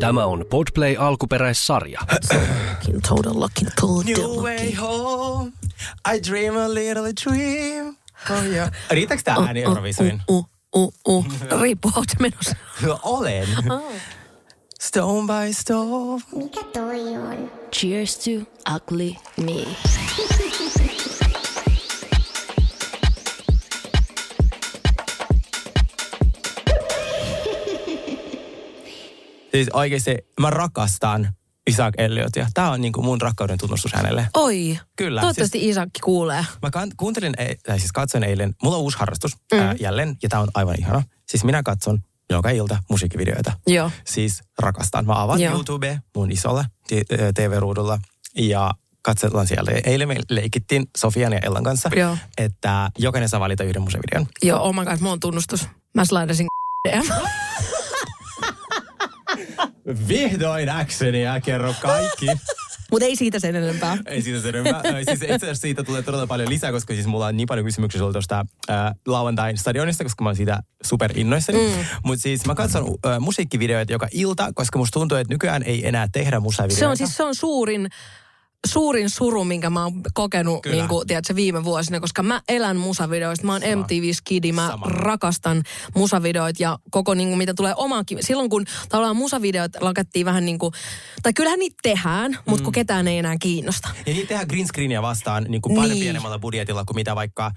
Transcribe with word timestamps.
Tämä 0.00 0.26
on 0.26 0.44
Podplay 0.50 0.96
alkuperäissarja. 0.98 2.00
Good. 3.80 4.04
New 4.04 4.42
way 4.42 4.74
home, 4.74 5.52
I 6.14 6.20
dream 6.30 6.56
a 6.56 6.74
little 6.74 7.12
dream. 7.24 7.96
Oh, 8.30 8.44
yeah. 8.52 8.70
Riittääkö 8.90 9.22
tää 9.22 9.36
ääni 9.46 9.62
Euroviisuin? 9.62 10.22
Uh, 10.30 10.48
uh, 10.76 10.94
uh. 11.08 11.26
Riippuu, 11.60 11.92
oot 11.96 12.08
menossa. 12.20 12.56
Olen. 13.02 13.48
Stone 14.80 15.26
by 15.26 15.52
stone. 15.52 16.22
Mikä 16.36 16.60
toi 16.72 17.16
on? 17.16 17.50
Cheers 17.72 18.18
to 18.18 18.30
ugly 18.74 19.14
me. 19.36 19.66
Siis 29.56 29.68
oikeesti 29.72 30.16
mä 30.40 30.50
rakastan 30.50 31.28
Isaac 31.66 31.94
Elliotia. 31.98 32.46
Tää 32.54 32.70
on 32.70 32.80
niinku 32.80 33.02
mun 33.02 33.20
rakkauden 33.20 33.58
tunnustus 33.58 33.92
hänelle. 33.92 34.28
Oi. 34.34 34.78
Kyllä, 34.96 35.20
Toivottavasti 35.20 35.58
siis... 35.58 35.70
Isakki 35.70 36.00
kuulee. 36.04 36.44
Mä 36.62 36.70
kan- 36.70 36.90
kuuntelin, 36.96 37.34
ei- 37.38 37.56
tai 37.66 37.78
siis 37.78 37.92
katsoin 37.92 38.24
eilen, 38.24 38.54
mulla 38.62 38.76
on 38.76 38.82
uusi 38.82 38.98
harrastus 38.98 39.36
mm. 39.52 39.58
ää, 39.58 39.74
jälleen, 39.80 40.16
ja 40.22 40.28
tää 40.28 40.40
on 40.40 40.48
aivan 40.54 40.74
ihana. 40.78 41.02
Siis 41.28 41.44
minä 41.44 41.62
katson 41.62 41.98
joka 42.30 42.50
ilta 42.50 42.78
musiikkivideoita. 42.90 43.52
Joo. 43.66 43.90
Siis 44.06 44.42
rakastan. 44.58 45.06
Mä 45.06 45.22
avaan 45.22 45.40
Joo. 45.40 45.52
YouTube 45.54 46.00
mun 46.16 46.30
isolla 46.32 46.64
TV-ruudulla 47.34 47.98
ja 48.38 48.70
katsotaan 49.02 49.46
siellä. 49.46 49.70
Eilen 49.84 50.08
me 50.08 50.16
leikittiin 50.30 50.86
Sofian 50.96 51.32
ja 51.32 51.38
Ellan 51.42 51.64
kanssa, 51.64 51.90
Joo. 51.96 52.16
että 52.38 52.90
jokainen 52.98 53.28
saa 53.28 53.40
valita 53.40 53.64
yhden 53.64 53.82
musavideon. 53.82 54.26
Joo, 54.42 54.62
oh 54.62 54.74
my 54.74 54.84
god, 54.84 54.98
oon 55.08 55.20
tunnustus. 55.20 55.68
Mä 55.94 56.04
slaidasin 56.04 56.46
DM. 56.88 57.02
Vihdoin 60.08 60.70
actionia, 60.70 61.40
kerro 61.40 61.74
kaikki. 61.82 62.26
Mut 62.90 63.02
ei 63.02 63.16
siitä 63.16 63.38
sen 63.38 63.56
enempää. 63.56 63.98
Ei 64.06 64.22
siitä 64.22 64.40
sen 64.40 64.54
enempää. 64.54 64.80
Ö, 64.84 65.04
siis 65.04 65.22
itse 65.22 65.34
asiassa 65.34 65.60
siitä 65.60 65.82
tulee 65.82 66.02
todella 66.02 66.26
paljon 66.26 66.48
lisää, 66.48 66.72
koska 66.72 66.94
siis 66.94 67.06
mulla 67.06 67.26
on 67.26 67.36
niin 67.36 67.46
paljon 67.46 67.66
kysymyksiä 67.66 67.98
sulla 67.98 68.12
tuosta 68.12 68.44
äh, 68.70 68.76
lauantain 69.06 69.58
stadionista, 69.58 70.04
koska 70.04 70.24
mä 70.24 70.28
oon 70.28 70.36
siitä 70.36 70.60
super 70.82 71.12
innoissani. 71.14 71.58
Mm. 71.58 71.84
Mutta 72.04 72.22
siis 72.22 72.46
mä 72.46 72.54
katson 72.54 72.94
äh, 73.06 73.20
musiikkivideoita 73.20 73.92
joka 73.92 74.08
ilta, 74.12 74.52
koska 74.54 74.78
musta 74.78 74.92
tuntuu, 75.00 75.18
että 75.18 75.34
nykyään 75.34 75.62
ei 75.62 75.88
enää 75.88 76.08
tehdä 76.12 76.40
musavideoita. 76.40 76.78
Se 76.78 76.86
on 76.86 76.96
siis 76.96 77.16
se 77.16 77.22
on 77.22 77.34
suurin, 77.34 77.88
suurin 78.66 79.10
suru, 79.10 79.44
minkä 79.44 79.70
mä 79.70 79.82
oon 79.84 79.92
kokenut 80.14 80.62
Kyllä. 80.62 80.76
niin 80.76 80.88
kuin, 80.88 81.06
tiedätkö, 81.06 81.34
viime 81.34 81.64
vuosina, 81.64 82.00
koska 82.00 82.22
mä 82.22 82.40
elän 82.48 82.76
musavideoista. 82.76 83.46
Mä 83.46 83.52
oon 83.52 83.62
Sama. 83.62 83.82
MTV 83.82 84.12
Skidi, 84.12 84.52
mä 84.52 84.68
Sama. 84.68 84.86
rakastan 84.88 85.62
musavideoita 85.94 86.62
ja 86.62 86.78
koko 86.90 87.14
niin 87.14 87.28
kuin, 87.28 87.38
mitä 87.38 87.54
tulee 87.54 87.74
omaankin. 87.76 88.18
Silloin 88.20 88.50
kun 88.50 88.64
tavallaan 88.88 89.16
musavideot 89.16 89.70
lakattiin 89.80 90.26
vähän 90.26 90.44
niin 90.46 90.58
kuin, 90.58 90.72
tai 91.22 91.32
kyllähän 91.32 91.58
niitä 91.58 91.76
tehdään, 91.82 92.38
mutta 92.46 92.60
Mm. 92.62 92.64
kun 92.64 92.72
ketään 92.72 93.08
ei 93.08 93.18
enää 93.18 93.36
kiinnosta. 93.40 93.88
Ja 94.06 94.12
niitä 94.12 94.28
tehdään 94.28 94.48
green 94.48 94.66
screenia 94.66 95.02
vastaan 95.02 95.44
niin 95.48 95.62
kuin 95.62 95.74
paljon 95.74 95.90
Niin. 95.92 96.02
pienemmällä 96.02 96.38
budjetilla 96.38 96.84
kuin 96.84 96.94
mitä 96.96 97.14
vaikka, 97.14 97.50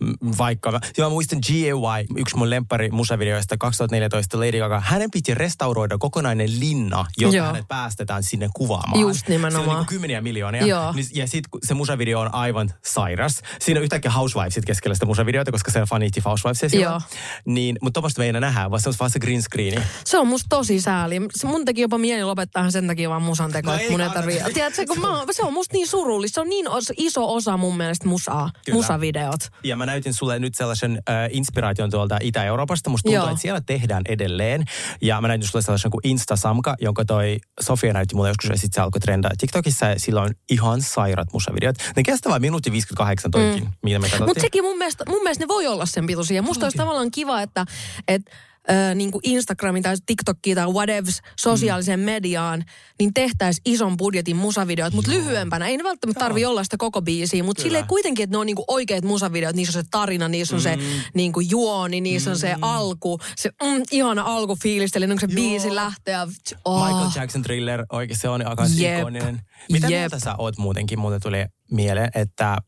m, 0.00 0.12
vaikka 0.38 0.80
joo, 0.98 1.08
mä 1.08 1.12
muistan 1.12 1.38
G.A.Y., 1.46 2.06
yksi 2.16 2.36
mun 2.36 2.50
lemppari 2.50 2.90
musavideoista 2.90 3.56
2014 3.58 4.38
Lady 4.40 4.58
Gaga. 4.58 4.80
Hänen 4.80 5.10
piti 5.10 5.34
restauroida 5.34 5.98
kokonainen 5.98 6.60
linna, 6.60 7.06
jotta 7.18 7.36
Joo. 7.36 7.46
hänet 7.46 7.68
päästetään 7.68 8.22
sinne 8.22 8.48
kuvaamaan. 8.54 9.00
Just 9.00 9.28
nimenomaan. 9.28 9.52
Se 9.52 9.58
on 9.58 9.66
niin 9.66 9.76
kuin 9.76 9.86
kymmeniä 9.86 10.20
miljoonia. 10.20 10.55
Joo. 10.64 10.92
Niin- 10.92 11.06
Ja 11.14 11.26
sitten 11.26 11.60
se 11.64 11.74
musavideo 11.74 12.20
on 12.20 12.34
aivan 12.34 12.72
sairas. 12.84 13.40
Siinä 13.60 13.78
on 13.78 13.82
yhtäkkiä 13.84 14.10
Housewivesit 14.10 14.64
keskellä 14.64 14.94
sitä 14.94 15.06
musavideota, 15.06 15.52
koska 15.52 15.70
se 15.70 15.80
faniitti 15.88 16.20
Housewivesia 16.24 16.68
silloin. 16.68 16.90
Joo. 16.92 17.00
Niin, 17.46 17.76
mutta 17.80 17.94
tuommoista 17.94 18.18
me 18.20 18.24
ei 18.24 18.28
enää 18.28 18.40
nähdä, 18.40 18.70
vaan 18.70 18.80
se 18.80 18.88
on 18.88 18.94
vaan 19.00 19.10
se 19.10 19.18
green 19.18 19.42
screeni. 19.42 19.82
Se 20.04 20.18
on 20.18 20.26
musta 20.26 20.46
tosi 20.48 20.80
sääli. 20.80 21.20
Se 21.34 21.46
mun 21.46 21.64
teki 21.64 21.80
jopa 21.80 21.98
mieli 21.98 22.24
lopettaa 22.24 22.70
sen 22.70 22.86
takia 22.86 23.10
vaan 23.10 23.22
musan 23.22 23.52
teko. 23.52 23.72
No 23.72 23.78
mun 23.90 24.00
ei 24.00 24.10
tarvii. 24.10 24.40
Tiedätkö, 24.54 24.84
kun 24.88 25.00
mä, 25.00 25.24
se 25.30 25.42
on 25.42 25.52
musta 25.52 25.72
niin 25.72 25.88
surullista. 25.88 26.34
Se 26.34 26.40
on 26.40 26.48
niin 26.48 26.68
os, 26.68 26.92
iso 26.96 27.34
osa 27.34 27.56
mun 27.56 27.76
mielestä 27.76 28.08
musaa. 28.08 28.50
Kyllä. 28.64 28.76
Musavideot. 28.76 29.40
Ja 29.64 29.76
mä 29.76 29.86
näytin 29.86 30.14
sulle 30.14 30.38
nyt 30.38 30.54
sellaisen 30.54 31.02
äh, 31.08 31.14
inspiraation 31.30 31.90
tuolta 31.90 32.18
Itä-Euroopasta. 32.22 32.90
Musta 32.90 33.02
tuntuu, 33.06 33.22
Joo. 33.22 33.28
että 33.30 33.42
siellä 33.42 33.60
tehdään 33.66 34.02
edelleen. 34.08 34.64
Ja 35.02 35.20
mä 35.20 35.28
näytin 35.28 35.48
sulle 35.48 35.62
sellaisen 35.62 35.90
kuin 35.90 36.00
Insta-samka, 36.04 36.74
jonka 36.80 37.04
toi 37.04 37.38
Sofia 37.60 37.92
näytti 37.92 38.14
mulle 38.14 38.28
joskus 38.28 38.50
ja 38.50 38.56
sitten 38.56 38.74
se 38.74 38.80
alkoi 38.80 39.00
trendaa 39.00 39.30
TikTokissa. 39.38 39.86
Ja 39.86 39.94
sillä 40.00 40.22
on 40.22 40.30
ihan 40.50 40.82
sairat 40.82 41.32
musavideot. 41.32 41.76
Ne 41.96 42.02
kestää 42.02 42.30
vain 42.30 42.42
minuutti 42.42 42.72
58 42.72 43.30
toikin, 43.30 43.64
mm. 43.64 43.70
mitä 43.82 43.98
me 43.98 44.02
katsottiin. 44.02 44.28
Mutta 44.28 44.40
sekin 44.40 44.64
mun 44.64 44.78
mielestä, 44.78 45.04
mun 45.08 45.22
mielestä 45.22 45.44
ne 45.44 45.48
voi 45.48 45.66
olla 45.66 45.86
sen 45.86 46.06
pituisia. 46.06 46.42
Musta 46.42 46.66
olisi 46.66 46.78
tavallaan 46.78 47.10
kiva, 47.10 47.42
että 47.42 47.66
et, 48.08 48.22
ö, 48.70 48.94
niin 48.94 49.10
kuin 49.10 49.20
Instagramin 49.24 49.82
tai 49.82 49.96
TikTokiin 50.06 50.56
tai 50.56 50.66
whatevs 50.66 51.20
sosiaaliseen 51.40 52.00
mediaan, 52.00 52.64
niin 52.98 53.14
tehtäisiin 53.14 53.62
ison 53.64 53.96
budjetin 53.96 54.36
musavideot, 54.36 54.94
mutta 54.94 55.10
lyhyempänä. 55.10 55.66
Ei 55.66 55.76
ne 55.76 55.84
välttämättä 55.84 56.20
tarvi 56.20 56.44
olla 56.44 56.64
sitä 56.64 56.76
koko 56.76 57.02
biisiä, 57.02 57.42
mutta 57.42 57.62
silleen 57.62 57.86
kuitenkin, 57.86 58.24
että 58.24 58.34
ne 58.34 58.38
on 58.38 58.46
niin 58.46 58.56
kuin 58.56 58.64
oikeat 58.68 59.04
musavideot. 59.04 59.56
Niissä 59.56 59.78
on 59.78 59.84
se 59.84 59.88
tarina, 59.90 60.28
niissä 60.28 60.56
on 60.56 60.62
se 60.62 60.78
niin 61.14 61.32
kuin 61.32 61.50
juoni, 61.50 62.00
niissä 62.00 62.30
on 62.30 62.38
se 62.38 62.56
alku, 62.62 63.18
se 63.36 63.50
mm, 63.62 63.82
ihana 63.90 64.22
alkufiilis, 64.22 64.96
eli 64.96 65.06
kun 65.06 65.20
se 65.20 65.26
Joo. 65.30 65.34
biisi 65.34 65.74
lähtee. 65.74 66.12
Ja, 66.12 66.28
oh. 66.64 66.86
Michael 66.86 67.10
Jackson 67.16 67.42
thriller, 67.42 67.84
oikein 67.92 68.20
se 68.20 68.28
on 68.28 68.46
aika 68.46 68.66
Jep. 68.76 68.98
ikoninen. 68.98 69.40
Mitä 69.72 69.86
Jep. 69.86 69.98
mieltä 69.98 70.18
sä 70.18 70.34
oot 70.38 70.58
muutenkin? 70.58 70.98
Muuten 70.98 71.20
tuli 71.20 71.46
mieleen, 71.70 72.10
että 72.14 72.58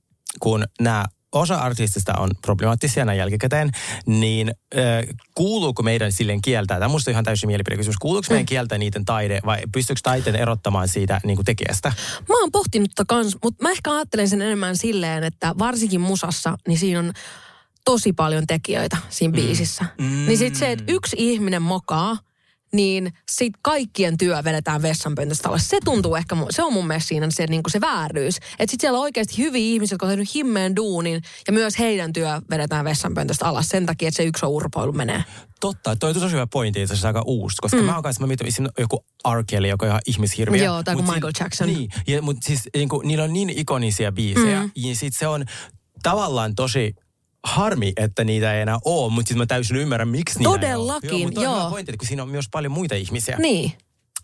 kun 0.41 0.65
nämä 0.81 1.05
osa 1.33 1.57
artistista 1.57 2.15
on 2.19 2.31
problemaattisia 2.43 3.05
näin 3.05 3.19
jälkikäteen, 3.19 3.71
niin 4.07 4.49
äh, 4.49 5.17
kuuluuko 5.35 5.83
meidän 5.83 6.13
silleen 6.13 6.41
kieltää, 6.41 6.79
tämä 6.79 6.89
musta 6.89 7.11
on 7.11 7.13
ihan 7.13 7.25
täysin 7.25 7.47
mielipidekysymys, 7.47 7.97
kuuluuko 7.97 8.27
meidän 8.31 8.47
kieltää 8.47 8.79
niiden 8.79 9.05
taide 9.05 9.41
vai 9.47 9.59
pystyykö 9.73 10.01
taiteen 10.03 10.37
erottamaan 10.37 10.89
siitä 10.89 11.21
niin 11.25 11.37
kuin 11.37 11.47
tekijästä? 11.47 11.93
Mä 12.29 12.41
oon 12.41 12.53
pohtinut 12.53 12.91
tota 12.97 13.07
kans, 13.09 13.37
mutta 13.45 13.63
mä 13.63 13.71
ehkä 13.71 13.93
ajattelen 13.93 14.29
sen 14.29 14.43
enemmän 14.43 14.77
silleen, 14.77 15.25
että 15.25 15.55
varsinkin 15.59 16.01
musassa, 16.01 16.59
niin 16.69 16.79
siinä 16.79 16.99
on 16.99 17.13
tosi 17.85 18.13
paljon 18.13 18.47
tekijöitä 18.47 18.97
siinä 19.09 19.33
biisissä. 19.33 19.85
Mm. 19.99 20.27
Niin 20.27 20.39
sit 20.39 20.55
se, 20.55 20.73
että 20.73 20.85
yksi 20.89 21.17
ihminen 21.19 21.63
mokaa, 21.63 22.17
niin 22.73 23.13
sit 23.31 23.53
kaikkien 23.63 24.19
työ 24.19 24.45
vedetään 24.45 24.83
vessanpöntöstä 24.83 25.49
alas. 25.49 25.69
Se 25.69 25.79
tuntuu 25.85 26.17
ehkä, 26.17 26.37
se 26.51 26.63
on 26.63 26.73
mun 26.73 26.87
mielestä 26.87 27.09
siinä 27.09 27.27
se, 27.31 27.47
niin 27.47 27.63
se 27.69 27.81
vääryys. 27.81 28.37
Että 28.37 28.71
sit 28.71 28.81
siellä 28.81 28.97
on 28.97 29.03
oikeasti 29.03 29.39
hyviä 29.39 29.63
ihmisiä, 29.63 29.95
jotka 29.95 30.07
on 30.07 30.11
tehnyt 30.13 30.35
himmeen 30.35 30.77
duunin, 30.77 31.23
ja 31.47 31.53
myös 31.53 31.79
heidän 31.79 32.13
työ 32.13 32.41
vedetään 32.51 32.85
vessanpöntöstä 32.85 33.47
alas 33.47 33.69
sen 33.69 33.87
takia, 33.87 34.09
että 34.09 34.17
se 34.17 34.25
yksi 34.25 34.47
on 34.47 34.53
urpoilu 34.53 34.93
menee. 34.93 35.25
Totta, 35.61 35.97
toi 35.97 36.11
on 36.11 36.21
tosi 36.21 36.35
hyvä 36.35 36.47
pointti, 36.47 36.83
itse 36.83 36.95
asiassa 36.95 37.09
aika 37.09 37.23
uusi, 37.27 37.57
koska 37.61 37.77
mm. 37.77 37.85
mä 37.85 37.95
oon 37.95 38.03
kanssa, 38.03 38.21
mä 38.21 38.27
mietin 38.27 38.47
esim. 38.47 38.67
joku 38.79 39.05
R. 39.35 39.45
Kelly, 39.47 39.69
joka 39.69 39.87
on 39.87 39.91
ihan 39.91 40.01
ihmishirviö. 40.07 40.65
Joo, 40.65 40.83
tai 40.83 40.95
kuin 40.95 41.07
Michael 41.07 41.33
Jackson. 41.41 41.69
Niin, 41.69 41.91
ja, 42.07 42.23
mutta 42.23 42.47
siis 42.47 42.61
niin 42.77 42.89
kuin, 42.89 43.09
niillä 43.09 43.25
on 43.25 43.33
niin 43.33 43.51
ikonisia 43.51 44.13
biisejä, 44.13 44.63
mm. 44.63 44.71
ja 44.77 44.97
sit 44.97 45.17
se 45.17 45.27
on 45.27 45.45
tavallaan 46.03 46.55
tosi 46.55 46.95
harmi, 47.49 47.93
että 47.97 48.25
niitä 48.25 48.55
ei 48.55 48.61
enää 48.61 48.79
ole, 48.85 49.13
mutta 49.13 49.29
siis 49.29 49.39
mä 49.39 49.47
täysin 49.47 49.77
ymmärrän, 49.77 50.09
miksi 50.09 50.39
niitä 50.39 50.51
Todellakin, 50.51 51.11
ei 51.11 51.15
ole. 51.15 51.21
Joo, 51.21 51.29
mutta 51.29 51.43
joo. 51.43 51.61
hyvä 51.61 51.71
pointti, 51.71 51.93
että 51.93 51.99
kun 51.99 52.09
siinä 52.09 52.23
on 52.23 52.29
myös 52.29 52.47
paljon 52.51 52.73
muita 52.73 52.95
ihmisiä. 52.95 53.37
Niin. 53.39 53.73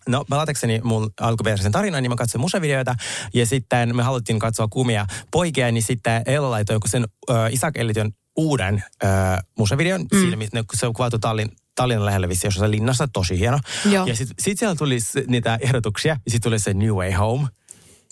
No, 0.08 0.24
pelatakseni 0.30 0.80
mun 0.84 1.10
alkuperäisen 1.20 1.72
tarinan, 1.72 2.02
niin 2.02 2.10
mä 2.10 2.16
katsoin 2.16 2.40
musavideoita, 2.40 2.94
ja 3.34 3.46
sitten 3.46 3.96
me 3.96 4.02
haluttiin 4.02 4.38
katsoa 4.38 4.68
kumia 4.68 5.06
poikia, 5.30 5.72
niin 5.72 5.82
sitten 5.82 6.22
Ella 6.26 6.50
laittoi 6.50 6.76
joku 6.76 6.88
sen 6.88 7.04
äh, 7.30 7.52
Isaac 7.52 7.76
Elliton 7.76 8.10
uuden 8.36 8.84
äh, 9.04 9.10
musavideon, 9.58 10.00
mm. 10.00 10.20
siinä, 10.20 10.36
missä 10.36 10.58
ne- 10.58 10.64
se 10.74 10.86
on 10.86 10.92
kuvattu 10.92 11.18
Tallin, 11.18 11.50
Tallinnan 11.74 12.06
lähellä 12.06 12.28
vissi, 12.28 12.46
jossain 12.46 12.70
linnassa, 12.70 13.08
tosi 13.08 13.38
hieno. 13.38 13.58
Joo. 13.91 14.06
Ja 14.06 14.16
sitten 14.16 14.34
sit 14.38 14.58
siellä 14.58 14.74
tuli 14.74 14.98
niitä 15.26 15.58
ehdotuksia, 15.60 16.16
ja 16.24 16.30
sitten 16.30 16.50
tuli 16.50 16.58
se 16.58 16.74
New 16.74 16.91
Way 16.91 17.12
Home. 17.12 17.48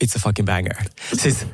It's 0.05 0.17
a 0.17 0.21
fucking 0.23 0.47
banger. 0.47 0.77
Siis, 1.23 1.47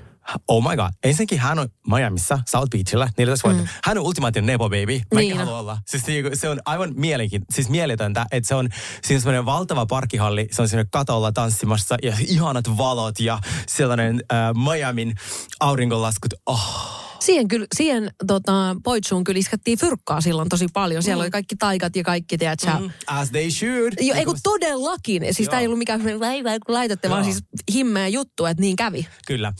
oh 0.49 0.71
my 0.71 0.77
god. 0.77 0.91
Ensinnäkin 1.05 1.39
hän 1.39 1.59
on 1.59 1.69
Miamissa, 1.87 2.39
South 2.47 2.71
Beachillä, 2.71 3.09
14 3.19 3.49
vuotta. 3.49 3.63
Mm. 3.63 3.69
Hän 3.85 3.99
on 3.99 4.05
ultimaattinen 4.05 4.47
Nepo 4.47 4.65
baby. 4.65 4.87
Mäkin 4.87 5.09
Niin 5.17 5.37
haluan 5.37 5.61
olla. 5.61 5.79
Siis 5.87 6.07
niinku, 6.07 6.31
se 6.35 6.49
on 6.49 6.61
aivan 6.65 6.93
mielenkiin, 6.97 7.43
siis 7.53 7.69
mieletöntä, 7.69 8.27
että 8.33 8.49
se 8.49 8.55
on 8.55 8.69
siinä 9.03 9.21
semmoinen 9.21 9.47
valtava 9.47 9.87
parkkihalli, 9.87 10.49
se 10.51 10.63
on 10.63 10.69
siinä 10.69 10.85
katolla 10.91 11.33
tanssimassa 11.33 11.97
ja 12.03 12.13
ihanat 12.27 12.77
valot 12.77 13.21
ja 13.21 13.39
sellainen 13.69 14.23
äh, 14.33 14.39
Miamin 14.55 15.15
auringonlaskut. 15.61 16.35
Oh. 16.47 17.08
Siihen, 17.21 17.49
kyllä, 17.49 17.67
siihen 17.75 18.11
tota, 18.27 18.77
poitsuun 18.85 19.25
kyllä 19.25 19.39
iskettiin 19.39 19.79
fyrkkaa 19.79 20.21
silloin 20.21 20.49
tosi 20.49 20.67
paljon. 20.73 21.03
Siellä 21.03 21.21
mm. 21.21 21.25
oli 21.25 21.31
kaikki 21.31 21.57
taikat 21.57 21.97
ja 21.97 22.05
kaikki, 22.05 22.39
tiedätkö, 22.39 22.71
mm. 22.81 22.91
As 23.07 23.31
they 23.31 23.51
should. 23.51 23.93
Jo, 24.01 24.15
ei 24.15 24.25
kun 24.25 24.37
todellakin. 24.43 25.23
Siis 25.35 25.49
tämä 25.49 25.61
ei 25.61 25.67
ollut 25.67 25.79
mikään 25.79 25.99
semmoinen 26.01 26.21
vai, 26.21 26.45
vai, 26.45 26.59
kun 26.67 26.75
laitatte, 26.75 27.11
vaan 27.11 27.25
Joo. 27.25 27.33
siis 27.33 27.45
himmeä 27.75 28.09
juttu, 28.09 28.47
että 28.47 28.61
niin 28.61 28.77
kävi. 28.77 29.07
Kyllä. 29.27 29.53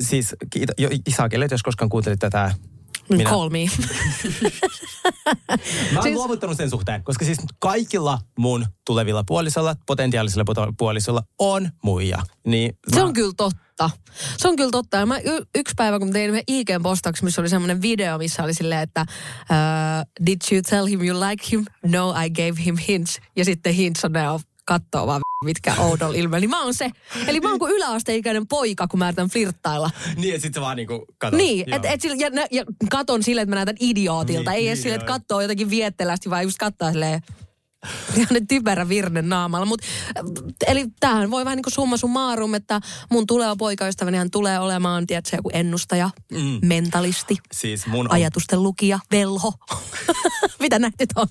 Siis 0.00 0.34
kiito, 0.50 0.72
jo, 0.78 0.88
Isakelle, 1.08 1.48
jos 1.50 1.62
koskaan 1.62 1.88
kuuntelit 1.88 2.18
tätä. 2.20 2.54
Minä. 3.08 3.30
Call 3.30 3.48
me. 3.54 3.58
Mä 3.58 3.64
oon 3.66 5.58
Siis- 5.92 6.02
siis... 6.02 6.14
luovuttanut 6.14 6.56
sen 6.56 6.70
suhteen, 6.70 7.04
koska 7.04 7.24
siis 7.24 7.38
kaikilla 7.58 8.18
mun 8.38 8.66
tulevilla 8.86 9.24
puolisolla, 9.26 9.76
potentiaalisilla 9.86 10.44
puolisolla 10.78 11.22
on 11.38 11.70
muija. 11.84 12.18
Niin 12.46 12.72
Se 12.94 13.00
mä- 13.00 13.06
on 13.06 13.12
kyllä 13.12 13.32
totta. 13.36 13.67
Totta. 13.78 13.90
Se 14.36 14.48
on 14.48 14.56
kyllä 14.56 14.70
totta. 14.70 14.96
Ja 14.96 15.06
mä 15.06 15.18
y- 15.18 15.46
yksi 15.54 15.74
päivä, 15.76 15.98
kun 15.98 16.12
tein 16.12 16.30
yhden 16.30 16.42
IG-postauksen, 16.50 17.24
missä 17.24 17.40
oli 17.40 17.48
semmoinen 17.48 17.82
video, 17.82 18.18
missä 18.18 18.44
oli 18.44 18.54
silleen, 18.54 18.80
että 18.80 19.06
uh, 19.10 20.26
Did 20.26 20.40
you 20.52 20.62
tell 20.70 20.86
him 20.86 21.00
you 21.04 21.20
like 21.20 21.44
him? 21.52 21.64
No, 21.86 22.14
I 22.24 22.30
gave 22.30 22.64
him 22.64 22.76
hints. 22.88 23.20
Ja 23.36 23.44
sitten 23.44 23.74
hints 23.74 24.04
on 24.04 24.12
ne 24.12 24.20
kattoo 24.64 25.06
vaan 25.06 25.20
mitkä 25.44 25.74
oudolla 25.78 26.14
ilmeellä. 26.16 26.40
Niin 26.40 26.50
mä 26.50 26.62
oon 26.64 26.74
se. 26.74 26.90
Eli 27.26 27.40
mä 27.40 27.48
oon 27.50 27.58
kuin 27.58 27.72
yläasteikäinen 27.72 28.46
poika, 28.46 28.86
kun 28.88 28.98
mä 28.98 29.08
yritän 29.08 29.28
flirttailla. 29.28 29.90
Niin, 30.16 30.34
että 30.34 30.42
sit 30.42 30.54
sä 30.54 30.60
vaan 30.60 30.76
niinku 30.76 31.06
katot. 31.18 31.38
Niin, 31.38 31.74
et, 31.74 31.84
et, 31.84 32.00
sillä- 32.00 32.16
ja, 32.16 32.46
ja 32.50 32.64
katon 32.90 33.22
silleen, 33.22 33.42
että 33.42 33.50
mä 33.50 33.54
näytän 33.56 33.76
idiootilta. 33.80 34.50
Niin, 34.50 34.58
Ei 34.58 34.68
edes 34.68 34.76
niin, 34.78 34.82
silleen, 34.82 35.00
että 35.00 35.12
joo. 35.12 35.18
katsoo 35.18 35.40
jotenkin 35.40 35.70
viettelästi, 35.70 36.30
vaan 36.30 36.42
just 36.42 36.58
katsoo 36.58 36.90
silleen 36.90 37.20
ihan 38.16 38.46
typerä 38.48 38.88
virne 38.88 39.22
naamalla. 39.22 39.66
Mut, 39.66 39.82
äh, 39.82 40.24
eli 40.66 40.86
tämähän 41.00 41.30
voi 41.30 41.44
vähän 41.44 41.56
niin 41.56 41.64
kuin 41.64 41.74
summa 41.74 41.96
summarum, 41.96 42.54
että 42.54 42.80
mun 43.10 43.26
tuleva 43.26 43.56
poikaystäväni 43.56 44.16
hän 44.16 44.30
tulee 44.30 44.58
olemaan, 44.58 45.06
tiedätkö, 45.06 45.36
joku 45.36 45.50
ennustaja, 45.52 46.10
mm. 46.32 46.58
mentalisti, 46.62 47.36
Siis 47.52 47.86
mun 47.86 48.06
on, 48.06 48.12
ajatusten 48.12 48.62
lukija, 48.62 48.98
velho. 49.10 49.52
Mitä 50.60 50.78
näitä 50.78 50.96
nyt 51.00 51.10
on? 51.16 51.26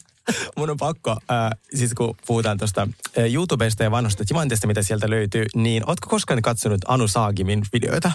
mun 0.58 0.70
on 0.70 0.78
pakko, 0.78 1.12
äh, 1.12 1.60
siis 1.76 1.94
kun 1.94 2.16
puhutaan 2.28 2.58
tuosta 2.58 2.88
äh, 3.18 3.34
YouTubesta 3.34 3.84
ja 3.84 3.92
vanhoista 3.92 4.26
timantista, 4.26 4.68
mitä 4.68 4.84
sieltä 4.84 5.10
löytyy, 5.10 5.46
niin 5.56 5.84
ootko 5.90 6.10
koskaan 6.10 6.42
katsonut 6.42 6.82
Anu 6.88 7.08
Saagimin 7.08 7.64
videoita? 7.74 8.12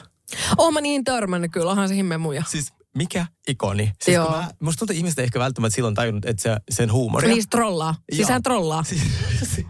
Oon 0.59 0.75
mä 0.75 0.81
niin 0.81 1.05
törmännyt 1.05 1.53
kyllä, 1.53 1.71
onhan 1.71 1.89
se 1.89 1.97
himme 1.97 2.19
muija. 2.19 2.45
Siis 2.49 2.73
mikä 2.97 3.27
ikoni? 3.49 3.93
Siis 4.03 4.15
Joo. 4.15 4.31
mä, 4.31 4.51
musta 4.61 4.79
tuntuu, 4.79 4.93
että 4.93 4.99
ihmiset 4.99 5.19
ei 5.19 5.25
ehkä 5.25 5.39
välttämättä 5.39 5.75
silloin 5.75 5.95
tajunnut, 5.95 6.25
että 6.25 6.43
se, 6.43 6.57
sen 6.71 6.93
huumoria. 6.93 7.31
Niin 7.31 7.49
trollaa. 7.51 7.95
Siis 8.13 8.29
Joo. 8.29 8.33
hän 8.33 8.43
trollaa. 8.43 8.85
Siis, 8.85 9.03
siis, 9.55 9.67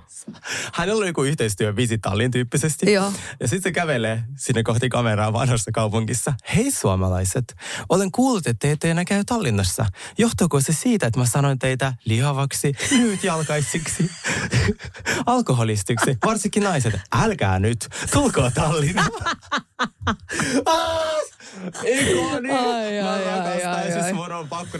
hänellä 0.73 0.99
oli 0.99 1.07
joku 1.07 1.23
yhteistyö 1.23 1.77
Visitallin 1.77 2.31
tyyppisesti. 2.31 2.93
Joo. 2.93 3.13
Ja 3.41 3.49
sitten 3.49 3.71
se 3.71 3.73
kävelee 3.73 4.25
sinne 4.37 4.63
kohti 4.63 4.89
kameraa 4.89 5.33
vanhassa 5.33 5.73
kaupungissa. 5.73 6.35
Hei 6.57 6.71
suomalaiset, 6.71 7.57
olen 7.89 8.13
kuullut, 8.13 8.47
että 8.47 8.67
te 8.67 8.71
ette 8.71 8.91
enää 8.91 9.05
käy 9.05 9.25
Tallinnassa. 9.27 9.87
Johtuuko 10.19 10.61
se 10.61 10.73
siitä, 10.73 11.07
että 11.07 11.21
mä 11.21 11.27
sanoin 11.27 11.59
teitä 11.59 11.95
lihavaksi, 12.05 12.73
lyhytjalkaisiksi, 12.91 14.11
alkoholistiksi, 15.27 16.19
varsinkin 16.27 16.63
naiset. 16.63 17.01
Älkää 17.13 17.59
nyt, 17.59 17.89
tulkoon 18.13 18.53
Tallinnaan. 18.53 19.11
Ah, 21.52 21.84
Ikoni! 21.84 22.50
Ai, 22.50 23.02
Mä 23.02 23.12
ai, 23.12 23.28
ai, 23.28 23.38
rakastan. 23.38 23.75
ai, 23.75 23.87
Ja 23.87 23.93
siis 23.93 24.04
ai. 24.04 24.12
mun 24.12 24.32
on 24.32 24.49
pakko 24.49 24.78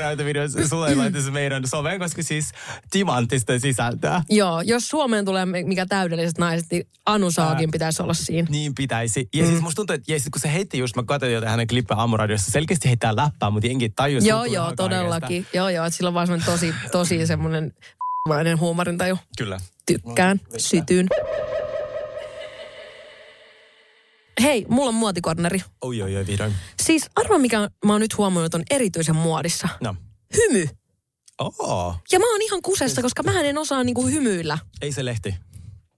sulle 0.69 0.91
meidän 1.31 1.67
someen, 1.67 2.01
koska 2.01 2.23
siis 2.23 2.51
timanttista 2.91 3.59
sisältöä. 3.59 4.23
Joo, 4.31 4.61
jos 4.61 4.89
Suomeen 4.89 5.25
tulee 5.25 5.47
mikä 5.47 5.87
täydelliset 5.87 6.39
naiset, 6.39 6.71
niin 6.71 6.87
Anu 7.07 7.31
Saakin 7.31 7.71
pitäisi 7.71 8.03
olla 8.03 8.15
siinä. 8.15 8.49
Niin 8.51 8.75
pitäisi. 8.75 9.29
Ja 9.35 9.43
mm. 9.43 9.49
siis 9.49 9.61
musta 9.61 9.77
tuntuu, 9.77 9.95
että 9.95 10.13
ja 10.13 10.21
sit 10.21 10.29
kun 10.33 10.41
se 10.41 10.53
heitti 10.53 10.79
just, 10.79 10.97
mä 10.97 11.03
katsoin 11.03 11.33
jotain 11.33 11.51
hänen 11.51 11.67
klippejä 11.67 11.99
aamuradiossa, 11.99 12.51
selkeästi 12.51 12.89
heittää 12.89 13.17
läppää, 13.17 13.51
mutta 13.51 13.67
jenkin 13.67 13.93
tajus. 13.97 14.25
Joo, 14.25 14.45
joo, 14.45 14.73
todellakin. 14.77 15.47
Joo, 15.55 15.69
joo, 15.69 15.87
että 15.87 15.97
sillä 15.97 16.09
on 16.09 16.15
vaan 16.15 16.43
tosi, 16.47 16.75
tosi 16.93 17.27
semmoinen 17.27 17.73
vainen 18.29 18.61
huumorintaju. 18.65 19.19
Kyllä. 19.39 19.61
Tykkään, 19.87 20.41
sytyn. 20.57 21.09
Hei, 24.41 24.67
mulla 24.69 24.89
on 24.89 24.95
muotikorneri. 24.95 25.63
Oi, 25.83 26.03
oi, 26.03 26.17
oi, 26.17 26.27
vihdoin. 26.27 26.53
Siis 26.83 27.11
arva, 27.17 27.39
mikä 27.39 27.71
mä 27.85 27.93
oon 27.93 28.01
nyt 28.01 28.19
huomannut, 28.19 28.55
on 28.55 28.63
erityisen 28.71 29.17
muodissa. 29.17 29.69
No. 29.81 29.95
Hymy. 30.37 30.69
Oo, 31.41 31.95
Ja 32.13 32.19
mä 32.19 32.33
oon 32.33 32.43
ihan 32.43 32.63
kusessa, 32.63 33.03
koska 33.03 33.23
mä 33.23 33.41
en 33.41 33.59
osaa 33.59 33.85
niinku 33.85 34.07
hymyillä. 34.07 34.59
ei 34.83 34.93
se 34.93 35.05
lehti. 35.05 35.35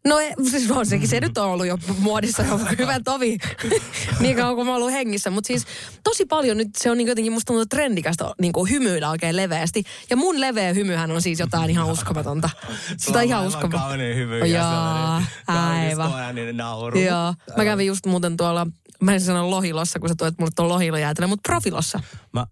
No 0.08 0.18
e, 0.18 0.34
siis 0.50 0.70
on 0.70 0.86
sekin, 0.86 1.08
se 1.08 1.20
nyt 1.20 1.38
on 1.38 1.46
ollut 1.50 1.66
jo 1.66 1.78
muodissa 1.98 2.42
jo 2.42 2.60
hyvä 2.78 3.00
tovi. 3.04 3.38
niin 4.20 4.36
kauan 4.36 4.54
kuin 4.54 4.66
mä 4.66 4.72
oon 4.72 4.82
ollut 4.82 4.92
hengissä. 4.92 5.30
Mutta 5.30 5.46
siis 5.46 5.66
tosi 6.04 6.26
paljon 6.26 6.56
nyt 6.56 6.68
se 6.76 6.90
on 6.90 6.98
niin 6.98 7.08
jotenkin 7.08 7.32
musta 7.32 7.46
tuntuu 7.46 7.66
trendikästä 7.66 8.24
niin 8.40 8.52
kuin 8.52 8.70
hymyillä 8.70 9.10
oikein 9.10 9.36
leveästi. 9.36 9.82
Ja 10.10 10.16
mun 10.16 10.40
leveä 10.40 10.72
hymyhän 10.72 11.10
on 11.10 11.22
siis 11.22 11.40
jotain 11.40 11.70
ihan 11.70 11.86
uskomatonta. 11.86 12.50
Sitä 12.96 13.18
on 13.18 13.24
ihan 13.24 13.46
uskomatonta. 13.46 13.78
kaunein 13.78 14.18
Joo, 14.28 14.44
ja 14.44 15.22
kaunis 15.46 15.90
aivan. 15.90 16.10
koeääninen 16.10 16.56
nauru. 16.56 16.98
Joo. 16.98 17.34
Mä 17.56 17.64
kävin 17.64 17.86
just 17.86 18.06
muuten 18.06 18.36
tuolla, 18.36 18.66
mä 19.00 19.14
en 19.14 19.20
sano 19.20 19.50
Lohilossa, 19.50 19.98
kun 20.00 20.08
sä 20.08 20.14
tuot 20.18 20.34
mulle 20.38 20.52
tuon 20.56 20.68
Lohilojäätelön, 20.68 21.30
mutta 21.30 21.48
Profilossa. 21.48 22.00
Mä, 22.32 22.46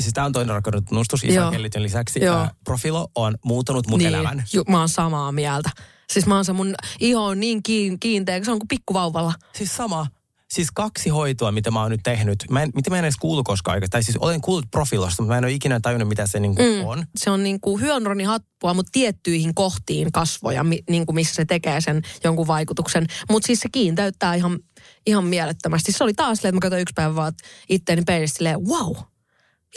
siis 0.00 0.14
tää 0.14 0.24
on 0.24 0.32
toinen 0.32 0.56
Joo. 0.56 1.02
ison 1.24 1.52
kellitön 1.52 1.82
lisäksi. 1.82 2.24
Joo. 2.24 2.48
Profilo 2.64 3.08
on 3.14 3.34
muuttanut 3.44 3.86
mun 3.86 4.00
elämän. 4.00 4.44
ju, 4.52 4.64
mä 4.68 4.78
oon 4.78 4.88
samaa 4.88 5.32
mieltä. 5.32 5.70
Siis 6.12 6.26
mä 6.26 6.34
oon 6.34 6.44
se 6.44 6.52
mun 6.52 6.74
iho 7.00 7.24
on 7.24 7.40
niin 7.40 7.62
kiin, 7.62 8.00
kiinteä, 8.00 8.44
se 8.44 8.50
on 8.50 8.58
kuin 8.58 8.68
pikkuvauvalla. 8.68 9.32
Siis 9.54 9.76
sama. 9.76 10.06
Siis 10.50 10.70
kaksi 10.74 11.08
hoitoa, 11.08 11.52
mitä 11.52 11.70
mä 11.70 11.82
oon 11.82 11.90
nyt 11.90 12.00
tehnyt. 12.04 12.44
Mä 12.50 12.62
en, 12.62 12.70
mitä 12.74 12.90
mä 12.90 12.98
en 12.98 13.04
edes 13.04 13.16
kuullut 13.16 13.46
koskaan. 13.46 13.82
Tai 13.90 14.02
siis 14.02 14.16
olen 14.16 14.40
kuullut 14.40 14.70
profilosta, 14.70 15.22
mutta 15.22 15.34
mä 15.34 15.38
en 15.38 15.44
ole 15.44 15.52
ikinä 15.52 15.80
tajunnut, 15.80 16.08
mitä 16.08 16.26
se 16.26 16.40
niinku 16.40 16.62
mm. 16.62 16.84
on. 16.86 17.06
Se 17.16 17.30
on 17.30 17.42
niin 17.42 17.60
kuin 17.60 17.80
hyaluronihappoa, 17.80 18.74
mutta 18.74 18.90
tiettyihin 18.92 19.54
kohtiin 19.54 20.12
kasvoja, 20.12 20.64
mi, 20.64 20.78
niin 20.90 21.06
kuin 21.06 21.14
missä 21.14 21.34
se 21.34 21.44
tekee 21.44 21.80
sen 21.80 22.02
jonkun 22.24 22.46
vaikutuksen. 22.46 23.06
Mutta 23.30 23.46
siis 23.46 23.60
se 23.60 23.68
kiinteyttää 23.72 24.34
ihan, 24.34 24.58
ihan 25.06 25.24
mielettömästi. 25.24 25.92
Se 25.92 26.04
oli 26.04 26.14
taas 26.14 26.38
silleen, 26.38 26.50
että 26.50 26.56
mä 26.56 26.60
katsoin 26.60 26.82
yksi 26.82 26.92
päivä 26.94 27.14
vaan 27.14 27.32
itteeni 27.68 28.02
peilistä 28.02 28.36
silleen, 28.36 28.60
wow, 28.64 28.96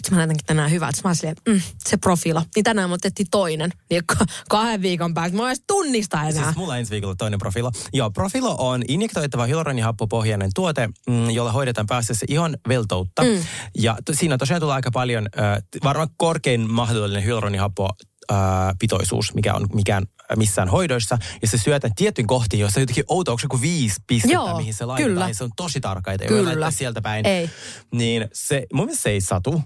itse 0.01 0.11
mä 0.11 0.17
näytänkin 0.17 0.45
tänään 0.45 0.71
hyvältä. 0.71 0.95
Sitten 0.95 1.09
Mä 1.09 1.15
silleen, 1.15 1.35
mm, 1.49 1.61
se 1.89 1.97
profilo. 1.97 2.43
Niin 2.55 2.63
tänään 2.63 2.89
me 2.89 2.93
otettiin 2.93 3.27
toinen. 3.31 3.71
Niin 3.89 4.05
ka- 4.05 4.25
kahden 4.49 4.81
viikon 4.81 5.13
päästä 5.13 5.37
mä 5.37 5.43
en 5.43 5.47
edes 5.47 5.63
tunnista 5.67 6.23
enää. 6.23 6.43
Siis 6.43 6.55
mulla 6.55 6.77
ensi 6.77 6.91
viikolla 6.91 7.15
toinen 7.15 7.39
profilo. 7.39 7.71
Joo, 7.93 8.11
profilo 8.11 8.55
on 8.59 8.83
injektoitava 8.87 9.45
hyaluronihappopohjainen 9.45 10.51
tuote, 10.55 10.89
mm, 11.09 11.29
jolla 11.29 11.51
hoidetaan 11.51 11.87
päästössä 11.87 12.25
ihon 12.29 12.57
veltoutta. 12.67 13.23
Mm. 13.23 13.43
Ja 13.77 13.97
to, 14.05 14.13
siinä 14.13 14.37
tosiaan 14.37 14.61
tulee 14.61 14.75
aika 14.75 14.91
paljon, 14.91 15.27
äh, 15.39 15.63
varmaan 15.83 16.09
korkein 16.17 16.71
mahdollinen 16.71 17.23
hyaluronihappo 17.23 17.89
äh, 18.31 18.37
pitoisuus, 18.79 19.33
mikä 19.33 19.53
on 19.53 19.67
mikään 19.73 20.05
missään 20.35 20.69
hoidoissa. 20.69 21.17
Ja 21.41 21.47
se 21.47 21.57
syötään 21.57 21.95
tietyn 21.95 22.27
kohtiin, 22.27 22.59
jossa 22.59 22.79
jotenkin 22.79 23.03
outo, 23.07 23.31
onko 23.31 23.39
se 23.39 23.45
joku 23.45 23.61
viisi 23.61 23.95
pistettä, 24.07 24.33
Joo, 24.33 24.57
mihin 24.57 24.73
se 24.73 24.85
laitetaan. 24.85 25.13
kyllä. 25.13 25.27
Ja 25.27 25.33
se 25.33 25.43
on 25.43 25.49
tosi. 25.55 25.79
Ei 26.21 26.27
Kyllä. 26.27 26.37
voi 26.37 26.45
laittaa 26.45 26.71
sieltä 26.71 27.01
päin. 27.01 27.25
Ei. 27.27 27.49
Niin 27.91 28.27
se, 28.33 28.65
mun 28.73 28.85
mielestä 28.85 29.03
se 29.03 29.09
ei 29.09 29.21
satu. 29.21 29.61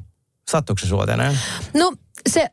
Sattuuko 0.51 0.79
se 0.79 0.87
sua 0.87 1.05
tänään? 1.05 1.39
No 1.73 1.93
se, 2.29 2.49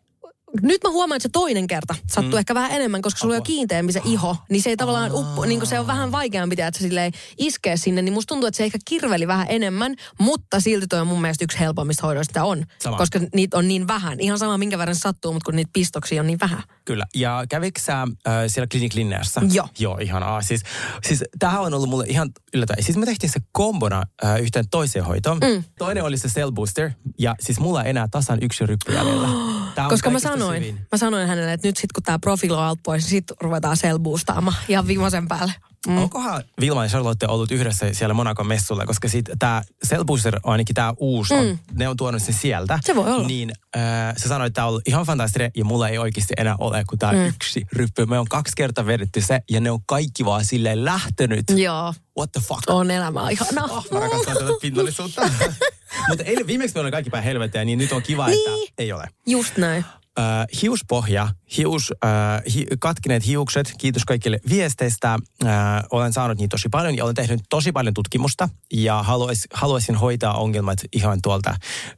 nyt 0.63 0.85
mä 0.85 0.91
huomaan, 0.91 1.17
että 1.17 1.23
se 1.23 1.33
toinen 1.33 1.67
kerta 1.67 1.95
sattuu 2.07 2.33
mm. 2.33 2.39
ehkä 2.39 2.55
vähän 2.55 2.71
enemmän, 2.71 3.03
koska 3.03 3.19
sulla 3.19 3.33
on 3.33 3.37
jo 3.37 3.41
Apua. 3.41 3.47
kiinteämpi 3.47 3.93
se 3.93 4.01
iho. 4.05 4.37
Niin 4.51 4.63
se 4.63 4.71
ei 4.71 4.77
tavallaan 4.77 5.13
uppo, 5.15 5.45
niin 5.45 5.67
se 5.67 5.79
on 5.79 5.87
vähän 5.87 6.13
vaikeampi, 6.13 6.55
että 6.59 6.79
se 6.79 6.83
silleen 6.83 7.13
iskee 7.39 7.77
sinne. 7.77 8.03
Niin 8.03 8.13
musta 8.13 8.29
tuntuu, 8.29 8.47
että 8.47 8.57
se 8.57 8.65
ehkä 8.65 8.79
kirveli 8.89 9.27
vähän 9.27 9.47
enemmän, 9.51 9.95
mutta 10.19 10.61
silti 10.61 10.87
toi 10.87 11.01
on 11.01 11.07
mun 11.07 11.21
mielestä 11.21 11.45
yksi 11.45 11.61
helpommista 11.61 12.07
hoidoista 12.07 12.45
on. 12.45 12.65
Sama. 12.79 12.97
Koska 12.97 13.21
niitä 13.35 13.57
on 13.57 13.69
niin 13.69 13.89
vähän. 13.89 14.21
Ihan 14.21 14.39
sama 14.39 14.59
minkä 14.59 14.79
verran 14.79 14.97
sattuu, 14.97 15.33
mutta 15.33 15.45
kun 15.45 15.57
niitä 15.57 15.71
pistoksia 15.73 16.23
on 16.23 16.27
niin 16.27 16.41
vähän. 16.41 16.63
Kyllä. 16.85 17.07
Ja 17.15 17.45
kävikö 17.49 17.81
sä 17.81 18.03
äh, 18.03 18.09
siellä 18.47 18.67
Clinic 18.67 18.95
Linneassa? 18.95 19.41
Joo. 19.53 19.69
Joo, 19.79 19.99
ihanaa. 19.99 20.43
Siis, 20.43 20.63
siis 21.03 21.25
tämähän 21.39 21.63
on 21.63 21.75
ollut 21.75 21.89
mulle 21.89 22.05
ihan 22.09 22.31
yllättävää. 22.55 22.83
Siis 22.83 22.97
me 22.97 23.07
tehtiin 23.07 23.31
se 23.31 23.41
kombona 23.53 24.03
äh, 24.25 24.41
yhteen 24.41 24.69
toiseen 24.71 25.05
hoitoon. 25.05 25.39
Mm. 25.39 25.65
Toinen 25.79 26.05
oli 26.05 26.19
se 26.19 26.29
Cell 26.29 26.51
Booster. 26.53 26.91
Ja 27.19 27.35
siis 27.41 27.61
mulla 27.61 27.83
ei 27.83 27.91
enää 27.91 28.09
tasan 28.11 28.39
yksi 28.43 28.67
ryppy 28.67 28.93
jäljellä. 28.93 29.29
Koska 29.89 30.11
mä 30.11 30.21
kaikista 30.21 30.42
sanoin, 30.43 30.79
mä 30.93 30.99
sanoin 30.99 31.29
hänelle, 31.29 31.53
että 31.53 31.69
nyt 31.69 31.77
sit 31.77 31.93
kun 31.93 32.03
tää 32.03 32.19
profiilo 32.19 32.59
on 32.59 32.65
alta 32.65 32.81
pois, 32.85 33.03
niin 33.03 33.11
sit 33.11 33.25
ruvetaan 33.41 33.77
selboostaamaan 33.77 34.57
ihan 34.69 34.87
viimeisen 34.87 35.29
päälle. 35.29 35.53
Mm. 35.87 35.99
Onkohan 35.99 36.43
Vilma 36.61 36.85
ja 36.85 36.89
Charlotte 36.89 37.27
ollut 37.27 37.51
yhdessä 37.51 37.95
siellä 37.95 38.15
Monakon 38.15 38.47
messulla, 38.47 38.87
koska 38.87 39.09
sit 39.09 39.31
tämä 39.39 39.63
Cell 39.87 40.05
Booster, 40.05 40.41
ainakin 40.43 40.75
tämä 40.75 40.95
uusi, 40.97 41.35
on, 41.35 41.59
ne 41.75 41.89
on 41.89 41.97
tuonut 41.97 42.23
sen 42.23 42.35
sieltä. 42.35 42.75
Mm. 42.75 42.81
Se 42.85 42.97
voi 42.97 43.13
olla. 43.13 43.27
Niin 43.27 43.53
äh, 43.77 44.15
se 44.17 44.29
sanoi, 44.29 44.47
että 44.47 44.55
tämä 44.55 44.65
on 44.65 44.69
ollut 44.69 44.89
ihan 44.89 45.07
fantastinen 45.07 45.51
ja 45.57 45.65
mulla 45.65 45.89
ei 45.89 45.99
oikeasti 45.99 46.35
enää 46.37 46.57
ole 46.59 46.85
kuin 46.89 46.99
tämä 46.99 47.13
mm. 47.13 47.27
yksi 47.27 47.67
ryppy. 47.73 48.07
Me 48.07 48.19
on 48.19 48.27
kaksi 48.29 48.53
kertaa 48.57 48.87
vedetty 48.87 49.21
se 49.21 49.41
ja 49.51 49.61
ne 49.61 49.71
on 49.71 49.79
kaikki 49.87 50.25
vaan 50.25 50.45
silleen 50.45 50.85
lähtenyt. 50.85 51.45
Joo, 51.57 51.95
What 52.19 52.33
the 52.33 52.41
fuck? 52.41 52.63
on 52.67 52.91
elämä 52.91 53.31
ihanaa. 53.31 53.65
Oh, 53.71 53.87
mä 53.93 54.01
rakastan 54.01 54.37
tätä 54.37 54.53
pinnallisuutta. 54.61 55.23
Mutta 56.09 56.25
eilen 56.25 56.47
viimeksi 56.47 56.75
me 56.75 56.81
oli 56.81 56.91
kaikki 56.91 57.11
päin 57.11 57.25
helvettiä, 57.25 57.65
niin 57.65 57.79
nyt 57.79 57.93
on 57.93 58.03
kiva, 58.03 58.29
että 58.29 58.51
Niin. 58.51 58.73
ei 58.79 58.93
ole. 58.93 59.09
Just 59.27 59.57
näin. 59.57 59.85
Äh, 60.19 60.47
hiuspohja, 60.63 61.29
hius, 61.59 61.93
äh, 62.05 62.43
hi, 62.55 62.67
katkineet 62.79 63.27
hiukset, 63.27 63.75
kiitos 63.79 64.05
kaikille 64.05 64.41
viesteistä. 64.49 65.19
Äh, 65.45 65.51
olen 65.91 66.13
saanut 66.13 66.39
niitä 66.39 66.51
tosi 66.51 66.69
paljon 66.69 66.97
ja 66.97 67.05
olen 67.05 67.15
tehnyt 67.15 67.41
tosi 67.51 67.73
paljon 67.73 67.95
tutkimusta 67.95 68.49
ja 68.73 69.03
haluais, 69.03 69.49
haluaisin 69.55 69.95
hoitaa 69.95 70.39
ongelmat 70.39 70.79
ihan 70.93 71.19
tuolta, 71.23 71.51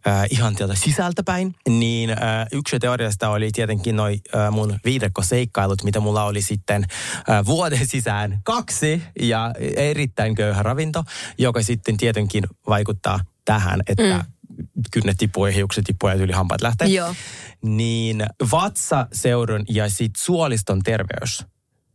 äh, 0.06 0.26
ihan 0.30 0.56
tuolta 0.56 0.74
sisältäpäin. 0.74 1.54
Niin 1.68 2.10
äh, 2.10 2.16
yksi 2.52 2.78
teoriasta 2.78 3.30
oli 3.30 3.50
tietenkin 3.52 3.96
noi 3.96 4.20
äh, 4.34 4.50
mun 4.50 4.78
viidekkoseikkailut, 4.84 5.84
mitä 5.84 6.00
mulla 6.00 6.24
oli 6.24 6.42
sitten 6.42 6.84
äh, 7.30 7.46
vuoden 7.46 7.86
sisään 7.86 8.40
kaksi 8.44 9.02
ja 9.20 9.54
erittäin 9.76 10.34
köyhä 10.34 10.62
ravinto, 10.62 11.04
joka 11.38 11.62
sitten 11.62 11.96
tietenkin 11.96 12.44
vaikuttaa 12.68 13.20
tähän, 13.44 13.80
että 13.86 14.14
mm 14.14 14.33
kynnet 14.92 15.16
tippuu 15.18 15.46
ja 15.46 15.52
hiukset 15.52 15.84
tippuu 15.84 16.08
ja 16.08 16.14
yli 16.14 16.32
hampaat 16.32 16.62
lähtee. 16.62 16.88
Joo. 16.88 17.14
Niin 17.62 18.26
vatsaseudun 18.50 19.64
ja 19.68 19.90
sit 19.90 20.12
suoliston 20.16 20.82
terveys, 20.82 21.44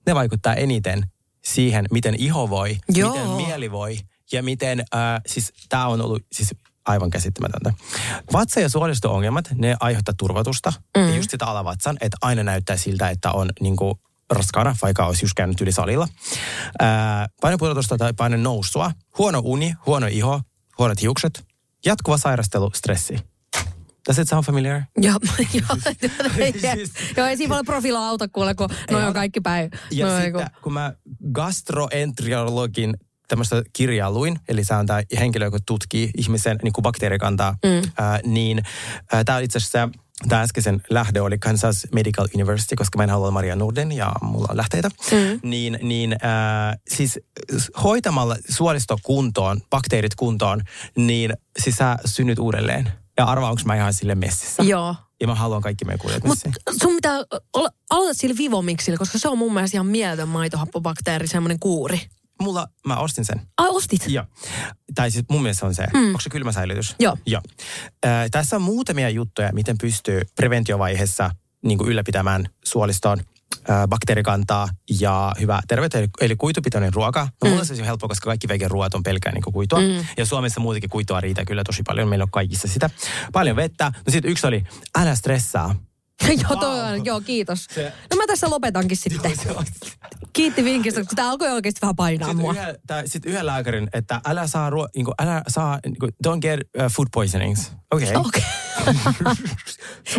ne 0.08 0.16
vaikuttaa 0.16 0.54
eniten 0.54 1.04
siihen, 1.46 1.86
miten 1.92 2.16
iho 2.18 2.50
voi, 2.50 2.78
Joo. 2.89 3.12
miten 3.12 3.30
mieli 3.30 3.72
voi 3.72 3.98
ja 4.32 4.44
miten, 4.44 4.80
äh, 4.80 5.22
siis 5.25 5.54
tämä 5.70 5.88
on 5.88 6.01
ollut 6.01 6.24
siis 6.32 6.56
aivan 6.86 7.10
käsittämätöntä. 7.10 7.74
Vatsa- 8.34 8.60
ja 8.60 8.70
suolisto-ongelmat, 8.70 9.50
ne 9.56 9.75
aiheuttaa 9.80 10.13
turvatusta. 10.18 10.74
Mm. 10.98 11.10
Ja 11.10 11.16
just 11.16 11.30
sitä 11.30 11.46
alavatsan, 11.46 11.98
että 12.01 12.18
aina 12.22 12.44
näyttää 12.44 12.78
siltä, 12.78 13.10
että 13.10 13.32
on 13.32 13.50
niin 13.60 13.75
kuin, 13.75 13.96
raskaana, 14.32 14.75
vaikka 14.82 15.06
olisi 15.06 15.25
just 15.25 15.34
käynyt 15.34 15.62
yli 15.62 15.72
salilla. 15.72 16.08
Ää, 16.80 17.30
painepudotusta 17.42 17.98
tai 17.98 18.13
painen 18.13 18.44
nousua, 18.44 18.92
huono 19.18 19.42
uni, 19.44 19.74
huono 19.86 20.08
iho, 20.08 20.42
huonot 20.78 21.01
hiukset, 21.01 21.46
jatkuva 21.86 22.17
sairastelu, 22.17 22.71
stressi. 22.75 23.17
Does 24.07 24.19
it 24.19 24.27
sound 24.29 24.45
familiar? 24.45 24.81
Joo, 25.01 25.19
joo, 25.53 25.77
ei, 26.38 26.51
Siis- 26.59 26.91
joo, 27.17 27.27
ei 27.27 27.38
siinä 27.38 27.55
voi 27.55 27.63
profiloa 27.63 28.07
auta 28.09 28.27
kuule, 28.27 28.55
kun 28.55 28.69
noi 28.91 29.03
on 29.03 29.13
kaikki 29.13 29.41
päin. 29.41 29.69
Ja 29.91 30.05
noi 30.05 30.21
sitten 30.21 30.33
kun- 30.33 30.62
kun 30.63 30.74
mä 30.74 30.93
gastroenterologin 31.33 32.93
tämmöistä 33.27 33.63
kirjaa 33.74 34.12
luin, 34.12 34.39
eli 34.48 34.63
se 34.63 34.74
on 34.74 34.86
tämä 34.86 35.01
henkilö, 35.19 35.45
joka 35.45 35.57
tutkii 35.65 36.09
ihmisen 36.17 36.57
niin 36.63 36.74
kuin 36.74 36.83
bakteerikantaa, 36.83 37.55
mm. 37.65 37.91
ää, 37.98 38.19
niin 38.25 38.62
tämä 39.25 39.38
on 39.38 39.43
itse 39.43 39.57
asiassa 39.57 39.89
Tämä 40.28 40.42
äskeisen 40.42 40.82
lähde 40.90 41.22
oli 41.22 41.38
Kansas 41.38 41.88
Medical 41.94 42.28
University, 42.36 42.76
koska 42.76 42.98
mä 42.98 43.04
en 43.04 43.10
halua 43.10 43.26
olla 43.26 43.32
Maria 43.32 43.56
Norden 43.56 43.92
ja 43.92 44.12
mulla 44.22 44.48
on 44.50 44.58
lähteitä. 44.58 44.90
Mm. 45.12 45.50
Niin, 45.50 45.80
niin 45.82 46.14
äh, 46.14 46.78
siis 46.90 47.20
hoitamalla 47.84 48.36
suolisto 48.50 48.98
kuntoon, 49.04 49.62
bakteerit 49.70 50.16
kuntoon, 50.16 50.62
niin 50.98 51.34
siis 51.60 51.76
sä 51.76 51.98
synnyt 52.06 52.40
uudelleen. 52.40 52.92
Ja 53.18 53.26
arvaa, 53.26 53.50
onko 53.50 53.62
mä 53.66 53.76
ihan 53.76 53.94
sille 53.94 54.16
messissä. 54.16 54.64
Joo. 54.64 54.96
Ja 55.22 55.28
mä 55.28 55.36
haluan 55.36 55.62
kaikki 55.62 55.86
meidän 55.86 56.00
kuulijat 56.00 56.24
Mutta 56.24 56.50
messiin. 56.50 56.80
sun 56.82 56.96
pitää 56.96 57.24
olla, 57.54 57.70
aloita 57.90 58.14
sillä 58.14 58.38
vivomiksillä, 58.38 58.98
koska 58.98 59.18
se 59.18 59.28
on 59.28 59.38
mun 59.38 59.54
mielestä 59.54 59.78
ihan 59.78 59.88
mieletön 59.88 60.28
maitohappobakteeri, 60.28 61.28
semmoinen 61.28 61.60
kuuri. 61.60 62.02
Mulla, 62.41 62.67
mä 62.88 62.98
ostin 62.98 63.25
sen. 63.25 63.41
Ai 63.58 63.69
ostit? 63.69 64.08
Joo. 64.08 64.25
Tai 64.96 65.12
siis 65.12 65.25
mun 65.29 65.41
mielestä 65.41 65.60
se 65.60 65.65
on 65.65 65.75
se. 65.75 65.88
Mm. 65.93 66.08
Onko 66.08 66.19
se 66.19 66.29
kylmä 66.29 66.51
säilytys? 66.51 66.96
Joo. 67.00 67.17
Joo. 67.25 67.41
Äh, 68.05 68.12
tässä 68.31 68.55
on 68.55 68.62
muutamia 68.62 69.10
juttuja, 69.10 69.53
miten 69.53 69.77
pystyy 69.77 70.22
preventiovaiheessa 70.36 71.31
niin 71.63 71.79
ylläpitämään 71.86 72.50
suoliston 72.65 73.19
bakteerikantaa 73.88 74.69
ja 75.00 75.34
hyvää 75.39 75.62
terveyttä, 75.67 75.98
eli, 75.98 76.08
eli 76.22 76.36
kuitupitoinen 76.36 76.93
ruoka. 76.93 77.27
No, 77.43 77.50
mulla 77.50 77.63
se 77.63 77.74
on 77.74 77.84
helppo, 77.84 78.08
koska 78.08 78.25
kaikki 78.25 78.48
vegan 78.48 78.72
ruoat 78.72 78.93
on 78.93 79.03
pelkkää 79.03 79.31
niin 79.31 79.53
kuitua. 79.53 79.79
Mm. 79.79 80.05
Ja 80.17 80.25
Suomessa 80.25 80.60
muutenkin 80.60 80.89
kuitua 80.89 81.22
riitä 81.22 81.46
kyllä 81.46 81.63
tosi 81.63 81.84
paljon. 81.84 82.08
Meillä 82.08 82.24
on 82.24 82.31
kaikissa 82.31 82.67
sitä. 82.67 82.89
Paljon 83.31 83.55
vettä. 83.55 83.86
No 83.86 84.12
sitten 84.12 84.31
yksi 84.31 84.48
oli, 84.48 84.63
älä 84.98 85.15
stressaa. 85.15 85.75
Joo, 86.28 86.56
toi 86.60 86.80
on, 86.80 87.06
joo, 87.06 87.22
kiitos. 87.22 87.68
Se- 87.72 87.94
No 88.12 88.18
mä 88.18 88.24
tässä 88.28 88.50
lopetankin 88.50 88.98
sitten. 88.98 89.38
Se 89.44 89.52
on- 89.52 89.66
Kiitti 90.34 90.64
vinkistä, 90.64 91.00
kun 91.06 91.16
tää 91.16 91.30
alkoi 91.30 91.50
oikeasti 91.52 91.82
vähän 91.82 91.96
painaa 91.96 92.28
Sitten 92.30 92.42
mua. 92.46 92.56
tää, 92.88 93.04
sit 93.06 93.26
yhden 93.26 93.46
lääkärin, 93.46 93.90
että 93.94 94.22
älä 94.26 94.48
saa, 94.48 94.70
ruo, 94.70 94.88
niin 94.96 95.06
kuin, 95.06 95.16
älä 95.22 95.42
saa, 95.48 95.80
niin 95.86 95.96
kuin, 96.00 96.12
don't 96.28 96.40
get 96.40 96.60
uh, 96.60 96.92
food 96.92 97.08
poisonings. 97.14 97.72
Okei. 97.92 98.10
Okay. 98.10 98.22
Okei. 98.28 98.44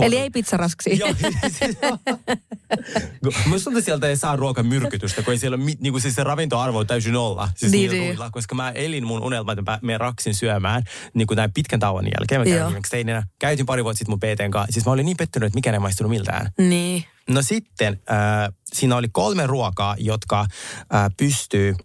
Eli 0.01 0.17
ei 0.19 0.31
pizzarasksia. 0.31 0.95
Joo, 0.97 1.09
Musta 3.47 3.65
tuntuu, 3.65 3.79
että 3.79 3.81
sieltä 3.85 4.07
ei 4.07 4.17
saa 4.17 4.37
ruokamyrkytystä, 4.37 5.23
kun 5.23 5.33
ei 5.33 5.39
siellä 5.39 5.57
niin 5.57 5.93
kuin 5.93 6.01
siis 6.01 6.15
se 6.15 6.25
ravintoarvo 6.25 6.79
on 6.79 6.87
täysin 6.87 7.13
nolla. 7.13 7.49
Siis 7.57 7.73
Niin, 7.73 7.91
niin, 7.91 8.01
niin. 8.01 8.09
ruuilla, 8.09 8.31
koska 8.31 8.55
mä 8.55 8.71
elin 8.71 9.07
mun 9.07 9.23
unelma, 9.23 9.53
että 9.53 9.63
mä 9.63 9.79
me 9.83 9.99
raksin 9.99 10.35
syömään 10.35 10.83
niin 11.15 11.27
kuin 11.27 11.37
näin 11.37 11.53
pitkän 11.53 11.81
tauon 11.81 12.05
jälkeen. 12.05 12.41
Mä 12.41 12.67
viimeksi 12.67 12.91
teininä. 12.91 13.23
Käytin 13.39 13.67
pari 13.67 13.85
vuotta 13.85 13.99
sitten 13.99 14.13
mun 14.13 14.21
PTn 14.21 14.51
kanssa. 14.51 14.73
Siis 14.73 14.87
mä 14.87 14.93
olin 14.93 15.07
niin 15.07 15.17
pettynyt, 15.17 15.47
että 15.47 15.57
mikään 15.57 15.75
ei 15.75 15.81
maistunut 15.81 16.11
miltään. 16.11 16.51
Niin. 16.59 17.05
No 17.29 17.43
sitten 17.43 18.01
äh, 18.11 18.53
siinä 18.73 18.97
oli 18.97 19.09
kolme 19.13 19.47
ruokaa, 19.47 19.97
jotka 19.99 20.41
äh, 20.41 21.11
pystyy 21.17 21.77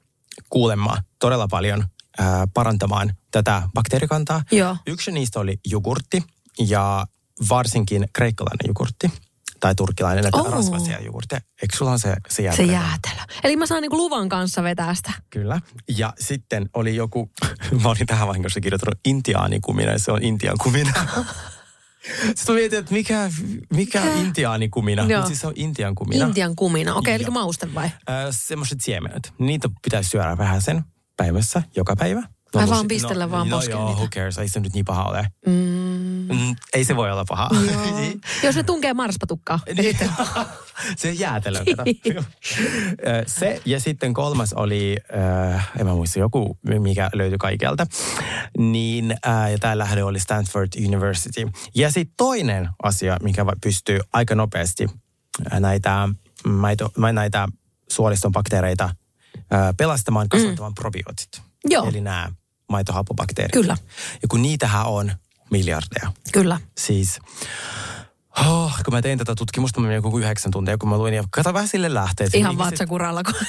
kuulemma 0.49 0.97
todella 1.19 1.47
paljon 1.47 1.85
äh, 2.19 2.27
parantamaan 2.53 3.13
tätä 3.31 3.61
bakteerikantaa. 3.73 4.43
Joo. 4.51 4.77
Yksi 4.87 5.11
niistä 5.11 5.39
oli 5.39 5.59
jogurtti 5.67 6.23
ja 6.59 7.05
varsinkin 7.49 8.07
kreikkalainen 8.13 8.67
jogurtti 8.67 9.11
tai 9.59 9.75
turkilainen, 9.75 10.25
että 10.25 10.37
Oh. 10.37 10.51
rasvaisia 10.51 11.01
jogurtteja. 11.01 11.39
Eikö 11.61 11.77
sulla 11.77 11.91
on 11.91 11.99
se, 11.99 12.15
se 12.29 12.35
Se 12.35 12.43
jäätelö? 12.43 12.71
jäätelö. 12.71 13.21
Eli 13.43 13.55
mä 13.57 13.65
saan 13.65 13.81
niinku 13.81 13.97
luvan 13.97 14.29
kanssa 14.29 14.63
vetää 14.63 14.95
sitä. 14.95 15.11
Kyllä. 15.29 15.61
Ja 15.97 16.13
sitten 16.19 16.69
oli 16.73 16.95
joku, 16.95 17.31
mä 17.83 17.89
olin 17.89 18.07
tähän 18.07 18.27
vahingossa 18.27 18.61
kirjoittanut 18.61 18.99
intiaanikumina 19.05 19.91
ja 19.91 19.99
se 19.99 20.11
on 20.11 20.23
intian 20.23 20.57
kumina. 20.63 20.93
Sitten 22.35 22.55
mä 22.55 22.59
mietin, 22.59 22.79
että 22.79 22.93
mikä, 22.93 23.31
mikä 23.73 24.01
on 24.01 24.17
intiaanikumina, 24.17 25.01
Joo. 25.03 25.17
mutta 25.19 25.27
siis 25.27 25.41
se 25.41 25.47
on 25.47 25.53
intian 25.55 25.95
kumina. 25.95 26.25
Intian 26.25 26.55
kumina. 26.55 26.95
Okei, 26.95 27.15
okay, 27.15 27.25
eli 27.25 27.31
mauste 27.33 27.73
vai? 27.75 27.85
Äh, 27.85 27.91
semmoiset 28.29 28.81
siemenet. 28.81 29.33
Niitä 29.39 29.69
pitäisi 29.83 30.09
syödä 30.09 30.37
vähän 30.37 30.61
sen 30.61 30.83
päivässä, 31.17 31.63
joka 31.75 31.95
päivä. 31.95 32.23
No, 32.61 32.69
vaan 32.69 32.83
no, 32.83 32.87
pistellä 32.87 33.31
vaan 33.31 33.49
no, 33.49 33.61
joo, 33.69 33.85
niitä. 33.85 33.99
who 33.99 34.07
cares, 34.07 34.37
ei 34.37 34.47
se 34.47 34.59
nyt 34.59 34.73
niin 34.73 34.85
paha 34.85 35.03
ole. 35.03 35.27
Mm. 35.45 36.27
Mm, 36.31 36.55
ei 36.73 36.85
se 36.85 36.95
voi 36.95 37.11
olla 37.11 37.25
paha. 37.27 37.49
Niin. 37.95 38.21
Jos 38.43 38.55
ne 38.55 38.63
tunkee 38.63 38.93
marspatukkaa. 38.93 39.59
Niin. 39.77 39.97
se 40.97 41.11
jäätelö, 41.11 41.59
Se 43.27 43.61
ja 43.65 43.79
sitten 43.79 44.13
kolmas 44.13 44.53
oli, 44.53 44.97
äh, 45.53 45.71
en 45.79 45.85
mä 45.85 45.93
muista, 45.93 46.19
joku, 46.19 46.57
mikä 46.79 47.09
löytyi 47.13 47.37
kaikelta. 47.37 47.87
Niin, 48.57 49.11
äh, 49.27 49.51
ja 49.51 49.57
tämä 49.57 49.77
lähde 49.77 50.03
oli 50.03 50.19
Stanford 50.19 50.69
University. 50.85 51.47
Ja 51.75 51.91
sitten 51.91 52.13
toinen 52.17 52.69
asia, 52.83 53.17
mikä 53.23 53.45
pystyy 53.63 53.99
aika 54.13 54.35
nopeasti 54.35 54.87
näitä, 55.59 56.09
maito, 56.47 56.91
ma- 56.97 57.11
näitä 57.11 57.47
suoliston 57.91 58.31
bakteereita 58.31 58.83
äh, 58.83 59.75
pelastamaan, 59.77 60.29
kasvattamaan 60.29 60.71
mm. 60.71 60.75
probiootit. 60.75 61.41
Joo. 61.69 61.89
Eli 61.89 62.01
nämä 62.01 62.31
maitohappobakteerit. 62.69 63.51
Kyllä. 63.51 63.77
Ja 64.21 64.27
kun 64.27 64.41
niitähän 64.41 64.85
on 64.85 65.11
miljardeja. 65.51 66.11
Kyllä. 66.33 66.59
Siis, 66.77 67.19
oh, 68.47 68.73
kun 68.85 68.93
mä 68.93 69.01
tein 69.01 69.17
tätä 69.17 69.35
tutkimusta, 69.35 69.79
mä 69.79 69.87
menin 69.87 69.95
joku 69.95 70.19
yhdeksän 70.19 70.51
tuntia, 70.51 70.77
kun 70.77 70.89
mä 70.89 70.97
luin, 70.97 71.13
ja 71.13 71.23
kato 71.29 71.53
vähän 71.53 71.67
sille 71.67 71.93
lähteet. 71.93 72.35
Ihan 72.35 72.57
vatsakuralla, 72.57 73.23
kun 73.23 73.33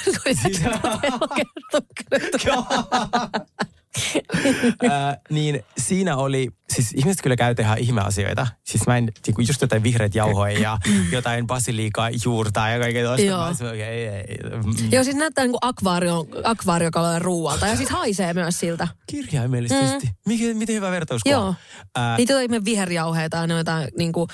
Niin 5.29 5.63
siinä 5.77 6.17
oli, 6.17 6.49
siis 6.73 6.91
ihmiset 6.93 7.21
kyllä 7.21 7.35
käy 7.35 7.55
tehdä 7.55 7.75
ihmeasioita. 7.75 8.47
Siis 8.63 8.87
mä 8.87 8.97
en, 8.97 9.11
niinku 9.27 9.41
just 9.41 9.61
jotain 9.61 9.83
vihreät 9.83 10.15
jauhoja 10.15 10.59
ja 10.59 10.77
jotain 11.11 11.47
basiliikaa 11.47 12.09
juurtaa 12.25 12.69
ja 12.69 12.79
kaikkea 12.79 13.07
toista. 13.07 13.25
Joo. 13.25 13.39
Mä 13.39 13.49
okei, 13.69 13.81
ei, 13.81 14.07
ei, 14.07 14.37
mm, 14.63 14.91
Joo, 14.91 15.03
siis 15.03 15.15
näyttää 15.15 15.43
niin 15.43 15.51
kuin 15.51 15.59
akvaario, 15.61 16.25
akvaariokalojen 16.43 17.21
ruualta. 17.21 17.67
Ja 17.67 17.75
siis 17.75 17.89
haisee 17.89 18.33
myös 18.33 18.59
siltä. 18.59 18.87
Kirjaimellisesti. 19.07 20.05
Mm. 20.07 20.13
Miten, 20.25 20.57
miten 20.57 20.75
hyvä 20.75 20.91
vertauskuva. 20.91 21.33
Joo. 21.33 21.55
Ää, 21.95 22.17
Niitä 22.17 22.35
on 22.35 22.41
ihme 22.41 22.65
viherjauheita 22.65 23.37
ja 23.37 23.47
noita 23.47 23.77
niin 23.97 24.11
kuin, 24.11 24.27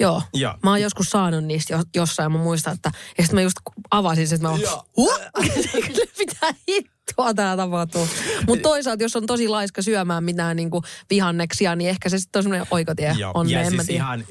joo. 0.00 0.22
Joo. 0.34 0.54
Mä 0.62 0.70
oon 0.70 0.80
joskus 0.82 1.10
saanut 1.10 1.44
niistä 1.44 1.74
jo, 1.74 1.82
jossain, 1.96 2.32
mä 2.32 2.38
muistan, 2.38 2.74
että 2.74 2.90
ja 3.18 3.24
sitten 3.24 3.34
mä 3.34 3.42
just 3.42 3.56
avasin 3.90 4.28
sen, 4.28 4.36
että 4.36 4.46
mä 4.48 4.50
oon, 4.50 4.60
Joo. 4.60 4.84
"Huh? 4.96 5.18
mitä 6.18 6.46
hittoa 6.68 6.97
tää 7.36 7.56
tapahtuu. 7.56 8.08
Mutta 8.46 8.62
toisaalta, 8.62 9.02
jos 9.02 9.16
on 9.16 9.26
tosi 9.26 9.48
laiska 9.48 9.82
syömään 9.82 10.24
mitään 10.24 10.56
niin 10.56 10.70
kuin 10.70 10.84
vihanneksia, 11.10 11.76
niin 11.76 11.90
ehkä 11.90 12.08
se 12.08 12.18
sitten 12.18 12.40
on 12.40 12.42
semmoinen 12.42 12.66
oikotie 12.70 13.14
Joo. 13.18 13.32
on, 13.34 13.50
ja 13.50 13.70
siis 13.70 13.86
tiedä. 13.86 14.04
ihan, 14.04 14.24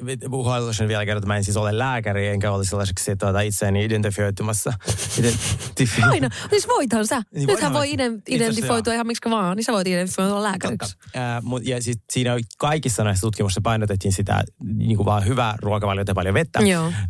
haluaisin 0.45 0.87
vielä 0.87 1.05
kertoa, 1.05 1.17
että 1.17 1.27
mä 1.27 1.37
en 1.37 1.43
siis 1.43 1.57
ole 1.57 1.77
lääkäri, 1.77 2.27
enkä 2.27 2.51
ole 2.51 2.65
sellaiseksi 2.65 3.15
tuota, 3.15 3.41
itseäni 3.41 3.85
identifioitumassa. 3.85 4.73
Identifi- 5.19 6.05
Aina. 6.11 6.29
Siis 6.49 6.67
voithan 6.67 7.07
sä. 7.07 7.21
Niin 7.35 7.47
Nythän 7.47 7.73
voi 7.73 7.95
ident- 7.95 8.21
identifoitua 8.27 8.93
ihan 8.93 9.07
miksi 9.07 9.29
vaan, 9.29 9.57
niin 9.57 9.63
sä 9.63 9.73
voit 9.73 9.87
identifioitua 9.87 10.43
lääkäriksi. 10.43 10.97
Ää, 11.15 11.41
mut, 11.41 11.65
ja 11.65 11.81
siis 11.81 11.97
siinä 12.11 12.37
kaikissa 12.57 13.03
näissä 13.03 13.21
tutkimuksissa 13.21 13.61
painotettiin 13.63 14.13
sitä 14.13 14.43
niin 14.73 14.97
kuin 14.97 15.05
vaan 15.05 15.25
hyvää 15.25 15.55
ruokavaliota 15.61 16.11
ja 16.11 16.15
paljon 16.15 16.33
vettä. 16.33 16.59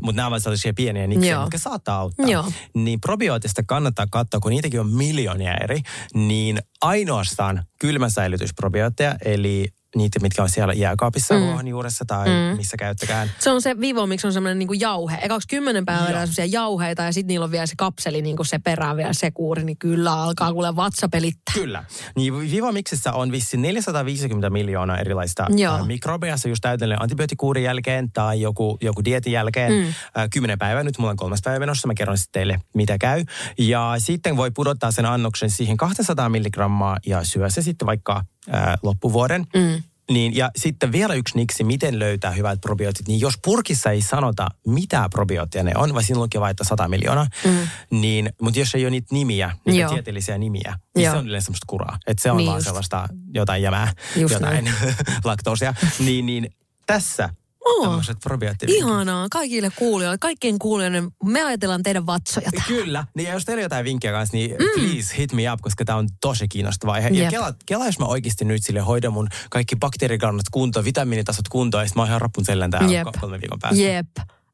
Mutta 0.02 0.16
nämä 0.16 0.28
ovat 0.28 0.44
sellaisia 0.44 0.74
pieniä 0.74 1.08
Joo. 1.30 1.42
jotka 1.42 1.58
saattaa 1.58 2.00
auttaa. 2.00 2.26
Joo. 2.26 2.52
Niin 2.74 3.02
probiootista 3.02 3.64
kannattaa 3.68 4.06
katsoa, 4.12 4.40
kun 4.40 4.52
niitäkin 4.52 4.80
on 4.80 4.94
miljoonia 4.94 5.57
eri, 5.64 5.82
niin 6.14 6.60
ainoastaan 6.82 7.64
kylmäsäilytysprobiootteja, 7.80 9.16
eli 9.26 9.68
niitä, 9.98 10.20
mitkä 10.20 10.44
on 10.44 10.50
siellä 10.50 10.74
jääkaapissa 10.74 11.34
mm. 11.34 11.40
ruohonjuuressa 11.40 12.06
tai 12.08 12.28
mm. 12.28 12.58
missä 12.58 12.78
käyttäkään. 12.78 13.32
Se 13.40 13.50
on 13.50 13.62
se 13.62 13.80
vivo, 13.80 14.08
miksi 14.08 14.28
on 14.28 14.34
semmoinen 14.34 14.60
niinku 14.60 14.74
jauhe. 14.74 15.18
Ekaksi 15.22 15.48
kymmenen 15.48 15.86
päivää 15.86 16.10
Joo. 16.10 16.20
semmoisia 16.20 16.46
jauheita 16.46 17.04
ja 17.04 17.14
sitten 17.14 17.28
niillä 17.28 17.44
on 17.44 17.52
vielä 17.52 17.66
se 17.66 17.74
kapseli 17.78 18.22
niinku 18.22 18.44
se 18.44 18.60
perään 18.60 18.98
vielä 18.98 19.14
se 19.14 19.32
kuuri, 19.32 19.64
niin 19.64 19.78
kyllä 19.78 20.14
alkaa 20.14 20.54
kuule 20.54 20.76
vatsa 20.76 21.10
pelittää. 21.10 21.54
Kyllä. 21.54 21.84
Niin 22.16 22.40
Vivamixissä 22.40 23.14
on 23.14 23.32
vissi 23.32 23.58
450 23.58 24.50
miljoonaa 24.50 24.98
erilaista 24.98 25.46
Joo. 25.50 25.76
ä, 25.76 25.84
mikrobia. 25.84 26.38
Se 26.38 26.50
just 26.50 26.62
täydellinen 26.62 27.02
antibioottikuurin 27.02 27.64
jälkeen 27.64 28.12
tai 28.12 28.42
joku, 28.42 28.78
joku 28.82 29.06
dietin 29.06 29.34
jälkeen. 29.34 29.72
Mm. 29.72 29.94
Ä, 30.22 30.28
kymmenen 30.34 30.60
päivää, 30.60 30.84
nyt 30.84 30.98
mulla 30.98 31.12
on 31.12 31.18
kolmas 31.18 31.40
päivä 31.44 31.60
menossa. 31.60 31.88
Mä 31.88 31.94
kerron 31.94 32.18
sitten 32.18 32.40
teille, 32.40 32.60
mitä 32.74 32.98
käy. 32.98 33.24
Ja 33.58 33.94
sitten 33.98 34.38
voi 34.38 34.52
pudottaa 34.52 34.92
sen 34.92 35.06
annoksen 35.06 35.50
siihen 35.50 35.78
200 35.78 36.30
milligrammaa 36.30 36.98
ja 37.06 37.24
syö 37.24 37.50
se 37.50 37.62
sitten 37.62 37.86
vaikka 37.86 38.24
ä, 38.54 38.78
loppuvuoden. 38.84 39.48
Mm. 39.56 39.84
Niin, 40.12 40.36
ja 40.36 40.52
sitten 40.56 40.92
vielä 40.92 41.14
yksi 41.14 41.36
niksi, 41.38 41.64
miten 41.64 42.00
löytää 42.00 42.32
hyvät 42.32 42.62
probiootit. 42.62 43.08
Niin 43.08 43.20
jos 43.20 43.34
purkissa 43.44 43.92
ei 43.92 44.02
sanota, 44.02 44.48
mitä 44.68 45.08
probioottia 45.12 45.64
ne 45.64 45.72
on, 45.76 45.94
vai 45.94 46.04
siinä 46.04 46.20
lukee 46.22 46.42
vain, 46.42 46.52
että 46.52 46.64
100 46.64 46.88
miljoonaa, 46.88 47.28
mm. 47.46 47.68
niin, 48.00 48.30
mutta 48.42 48.60
jos 48.60 48.76
ei 48.76 48.84
ole 48.84 48.90
niitä 48.92 49.08
nimiä, 49.12 49.52
niitä 49.66 49.80
Joo. 49.82 49.90
tieteellisiä 49.94 50.38
nimiä, 50.38 50.80
niin 50.96 51.06
Joo. 51.06 51.14
se 51.14 51.18
on 51.20 51.28
yleensä 51.28 51.46
semmoista 51.46 51.66
kuraa. 51.68 51.98
Että 52.08 52.24
se 52.24 52.32
on 52.32 52.38
Niin 52.38 52.48
vaan 52.48 52.58
just. 52.58 52.66
sellaista 52.66 53.08
jotain 53.34 53.62
jämää, 53.64 53.94
Just 54.16 54.34
jotain 54.34 54.70
laktoosia. 55.24 55.74
niin, 56.00 56.26
niin 56.26 56.50
tässä 56.86 57.30
Oo. 57.68 57.84
tämmöiset 57.86 58.18
probioottivinkit. 58.24 58.84
Ihanaa, 58.84 59.28
kaikille 59.32 59.72
kuulijoille, 59.76 60.18
kaikkien 60.18 60.60
kuulijoille. 60.60 61.04
Me 61.24 61.44
ajatellaan 61.44 61.84
teidän 61.84 62.06
vatsoja 62.06 62.52
tähän. 62.52 62.68
Kyllä. 62.68 63.06
Niin 63.16 63.28
ja 63.28 63.34
jos 63.34 63.46
teillä 63.46 63.60
on 63.60 63.64
jotain 63.64 63.86
vinkkejä 63.86 64.12
kanssa, 64.14 64.38
niin 64.38 64.52
mm. 64.52 64.82
please 64.82 65.18
hit 65.18 65.34
me 65.34 65.52
up, 65.54 65.62
koska 65.62 65.86
tämä 65.86 65.98
on 65.98 66.10
tosi 66.22 66.48
kiinnostava 66.48 66.94
aihe. 66.94 67.10
Ja 67.10 67.30
kela, 67.30 67.54
kela, 67.66 67.86
jos 67.86 68.00
mä 68.00 68.06
oikeasti 68.06 68.46
nyt 68.46 68.64
sille 68.64 68.80
hoidan 68.80 69.14
mun 69.14 69.28
kaikki 69.50 69.76
bakteerikannat 69.76 70.46
kuntoon, 70.52 70.86
vitamiinitasot 70.86 71.48
kuntoon, 71.48 71.84
ja 71.84 71.88
sitten 71.88 72.00
mä 72.00 72.02
oon 72.04 72.10
ihan 72.10 72.22
rappun 72.22 72.44
täällä 72.44 72.94
Jep. 72.94 73.08
kolme 73.22 73.42
viikon 73.42 73.60
päästä. 73.60 73.82
Jep, 73.82 74.08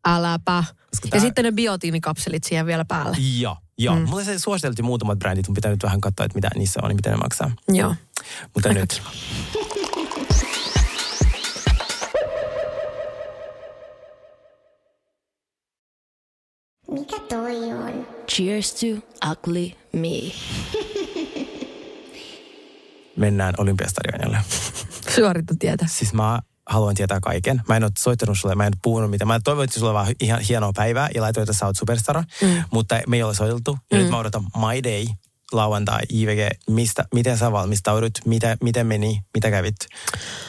äläpä. 0.07 0.63
Koska 0.89 1.07
Ja 1.07 1.11
tää- 1.11 1.19
sitten 1.19 1.45
ne 1.45 1.51
biotiinikapselit 1.51 2.43
siihen 2.43 2.65
vielä 2.65 2.85
päälle. 2.85 3.17
Joo, 3.39 3.57
joo. 3.77 3.95
Mm. 3.95 4.09
Mulle 4.09 4.23
se 4.23 4.39
suositeltiin 4.39 4.85
muutamat 4.85 5.19
brändit, 5.19 5.47
mun 5.47 5.55
pitää 5.55 5.71
nyt 5.71 5.83
vähän 5.83 6.01
katsoa, 6.01 6.25
että 6.25 6.35
mitä 6.37 6.49
niissä 6.55 6.79
on 6.83 6.91
ja 6.91 6.95
miten 6.95 7.11
ne 7.11 7.17
maksaa. 7.17 7.51
Joo. 7.67 7.95
Mutta 8.53 8.69
Aika 8.69 8.81
nyt. 8.81 9.01
Mikä 16.93 17.19
toi 17.29 17.73
on? 17.73 18.07
Cheers 18.31 18.73
to 18.73 18.85
ugly 19.31 19.71
me. 19.93 20.31
Mennään 23.17 23.53
Olympiastadionille. 23.57 24.37
Suorita 25.15 25.53
tietä. 25.59 25.85
Siis 25.89 26.13
mä 26.13 26.39
haluan 26.69 26.95
tietää 26.95 27.19
kaiken. 27.19 27.61
Mä 27.67 27.77
en 27.77 27.83
ole 27.83 27.91
soittanut 27.99 28.37
sulle, 28.39 28.55
mä 28.55 28.63
en 28.63 28.73
ole 28.73 28.79
puhunut 28.83 29.09
mitään. 29.09 29.27
Mä 29.27 29.39
toivon, 29.43 29.63
että 29.63 29.79
sulla 29.79 29.89
on 29.89 29.93
vaan 29.93 30.15
ihan 30.19 30.41
hienoa 30.41 30.71
päivää 30.75 31.09
ja 31.15 31.21
laitoin, 31.21 31.43
että 31.43 31.53
sä 31.53 31.65
oot 31.65 31.77
superstara. 31.77 32.23
Mm. 32.41 32.63
Mutta 32.71 32.99
me 33.07 33.15
ei 33.15 33.23
ole 33.23 33.33
soiteltu. 33.33 33.77
Ja 33.91 33.97
mm. 33.97 34.01
nyt 34.01 34.11
mä 34.11 34.17
odotan 34.17 34.43
My 34.43 34.83
Day 34.83 35.05
lauantai, 35.51 36.01
IVG, 36.09 36.57
mistä, 36.69 37.05
miten 37.13 37.37
sä 37.37 37.51
valmistaudut, 37.51 38.11
mitä, 38.25 38.57
miten 38.63 38.87
meni, 38.87 39.21
mitä 39.33 39.51
kävit, 39.51 39.75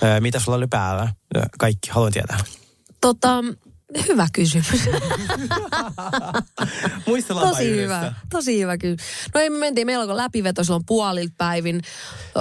öö, 0.02 0.20
mitä 0.20 0.40
sulla 0.40 0.58
oli 0.58 0.66
päällä, 0.66 1.08
kaikki, 1.58 1.90
haluan 1.90 2.12
tietää. 2.12 2.38
Tota, 3.00 3.44
hyvä 4.08 4.26
kysymys. 4.32 4.66
Muistellaan 7.06 7.48
Tosi 7.48 7.76
hyvä, 7.76 8.14
tosi 8.30 8.60
hyvä 8.60 8.78
kyllä. 8.78 8.96
No 9.34 9.40
ei 9.40 9.50
me 9.50 9.58
mentiin, 9.58 9.86
meillä 9.86 10.02
alkoi 10.02 10.16
läpiveto 10.16 10.64
silloin 10.64 10.86
puolilta 10.86 11.34
päivin. 11.38 11.82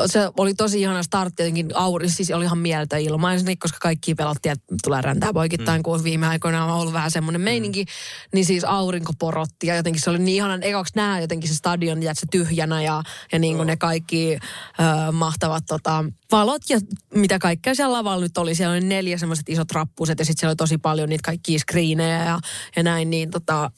Se 0.05 0.29
oli 0.37 0.53
tosi 0.53 0.81
ihana 0.81 1.03
startti 1.03 1.43
jotenkin 1.43 1.69
auri, 1.73 2.09
siis 2.09 2.31
oli 2.31 2.45
ihan 2.45 2.57
mieltä 2.57 2.97
ilmaisen, 2.97 3.57
koska 3.57 3.77
kaikki 3.81 4.15
pelottiin, 4.15 4.51
että 4.51 4.75
tulee 4.83 5.01
räntää 5.01 5.33
poikittain, 5.33 5.79
mm. 5.79 5.83
kun 5.83 6.03
viime 6.03 6.27
aikoina 6.27 6.65
on 6.65 6.71
ollut 6.71 6.93
vähän 6.93 7.11
semmoinen 7.11 7.41
meininki. 7.41 7.85
Niin 8.33 8.45
siis 8.45 8.63
aurinko 8.63 9.13
porotti 9.19 9.67
ja 9.67 9.75
jotenkin 9.75 10.01
se 10.01 10.09
oli 10.09 10.19
niin 10.19 10.35
ihanan, 10.35 10.63
ekaksi 10.63 10.93
nää 10.95 11.19
jotenkin 11.19 11.49
se 11.49 11.55
stadion 11.55 12.03
ja 12.03 12.13
se 12.13 12.27
tyhjänä 12.31 12.81
ja, 12.81 13.03
ja 13.31 13.39
niin 13.39 13.55
kuin 13.55 13.67
ne 13.67 13.77
kaikki 13.77 14.33
ö, 14.33 15.11
mahtavat 15.11 15.63
tota, 15.67 16.05
valot 16.31 16.61
ja 16.69 16.79
mitä 17.15 17.39
kaikkea 17.39 17.75
siellä 17.75 17.97
lavalla 17.97 18.23
nyt 18.23 18.37
oli. 18.37 18.55
Siellä 18.55 18.71
oli 18.71 18.81
neljä 18.81 19.17
semmoiset 19.17 19.49
isot 19.49 19.71
rappuset 19.71 20.19
ja 20.19 20.25
sitten 20.25 20.39
siellä 20.39 20.51
oli 20.51 20.55
tosi 20.55 20.77
paljon 20.77 21.09
niitä 21.09 21.21
kaikkia 21.25 21.42
screenejä 21.57 22.25
ja, 22.25 22.39
ja 22.75 22.83
näin, 22.83 23.09
niin 23.09 23.31
tota, 23.31 23.71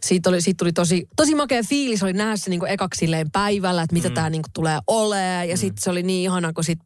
siitä, 0.00 0.30
oli, 0.30 0.40
siitä 0.40 0.58
tuli 0.58 0.72
tosi, 0.72 1.08
tosi 1.16 1.34
makea 1.34 1.62
fiilis, 1.62 2.02
oli 2.02 2.12
nähdä 2.12 2.36
se 2.36 2.50
niinku 2.50 2.66
ekaksi 2.66 3.06
päivällä, 3.32 3.82
että 3.82 3.94
mitä 3.94 4.08
mm. 4.08 4.14
tämä 4.14 4.30
niinku 4.30 4.48
tulee 4.54 4.78
olemaan. 4.86 5.48
Ja 5.48 5.56
sitten 5.56 5.82
se 5.82 5.90
oli 5.90 6.02
niin 6.02 6.22
ihana, 6.22 6.52
kun 6.52 6.64
sit 6.64 6.78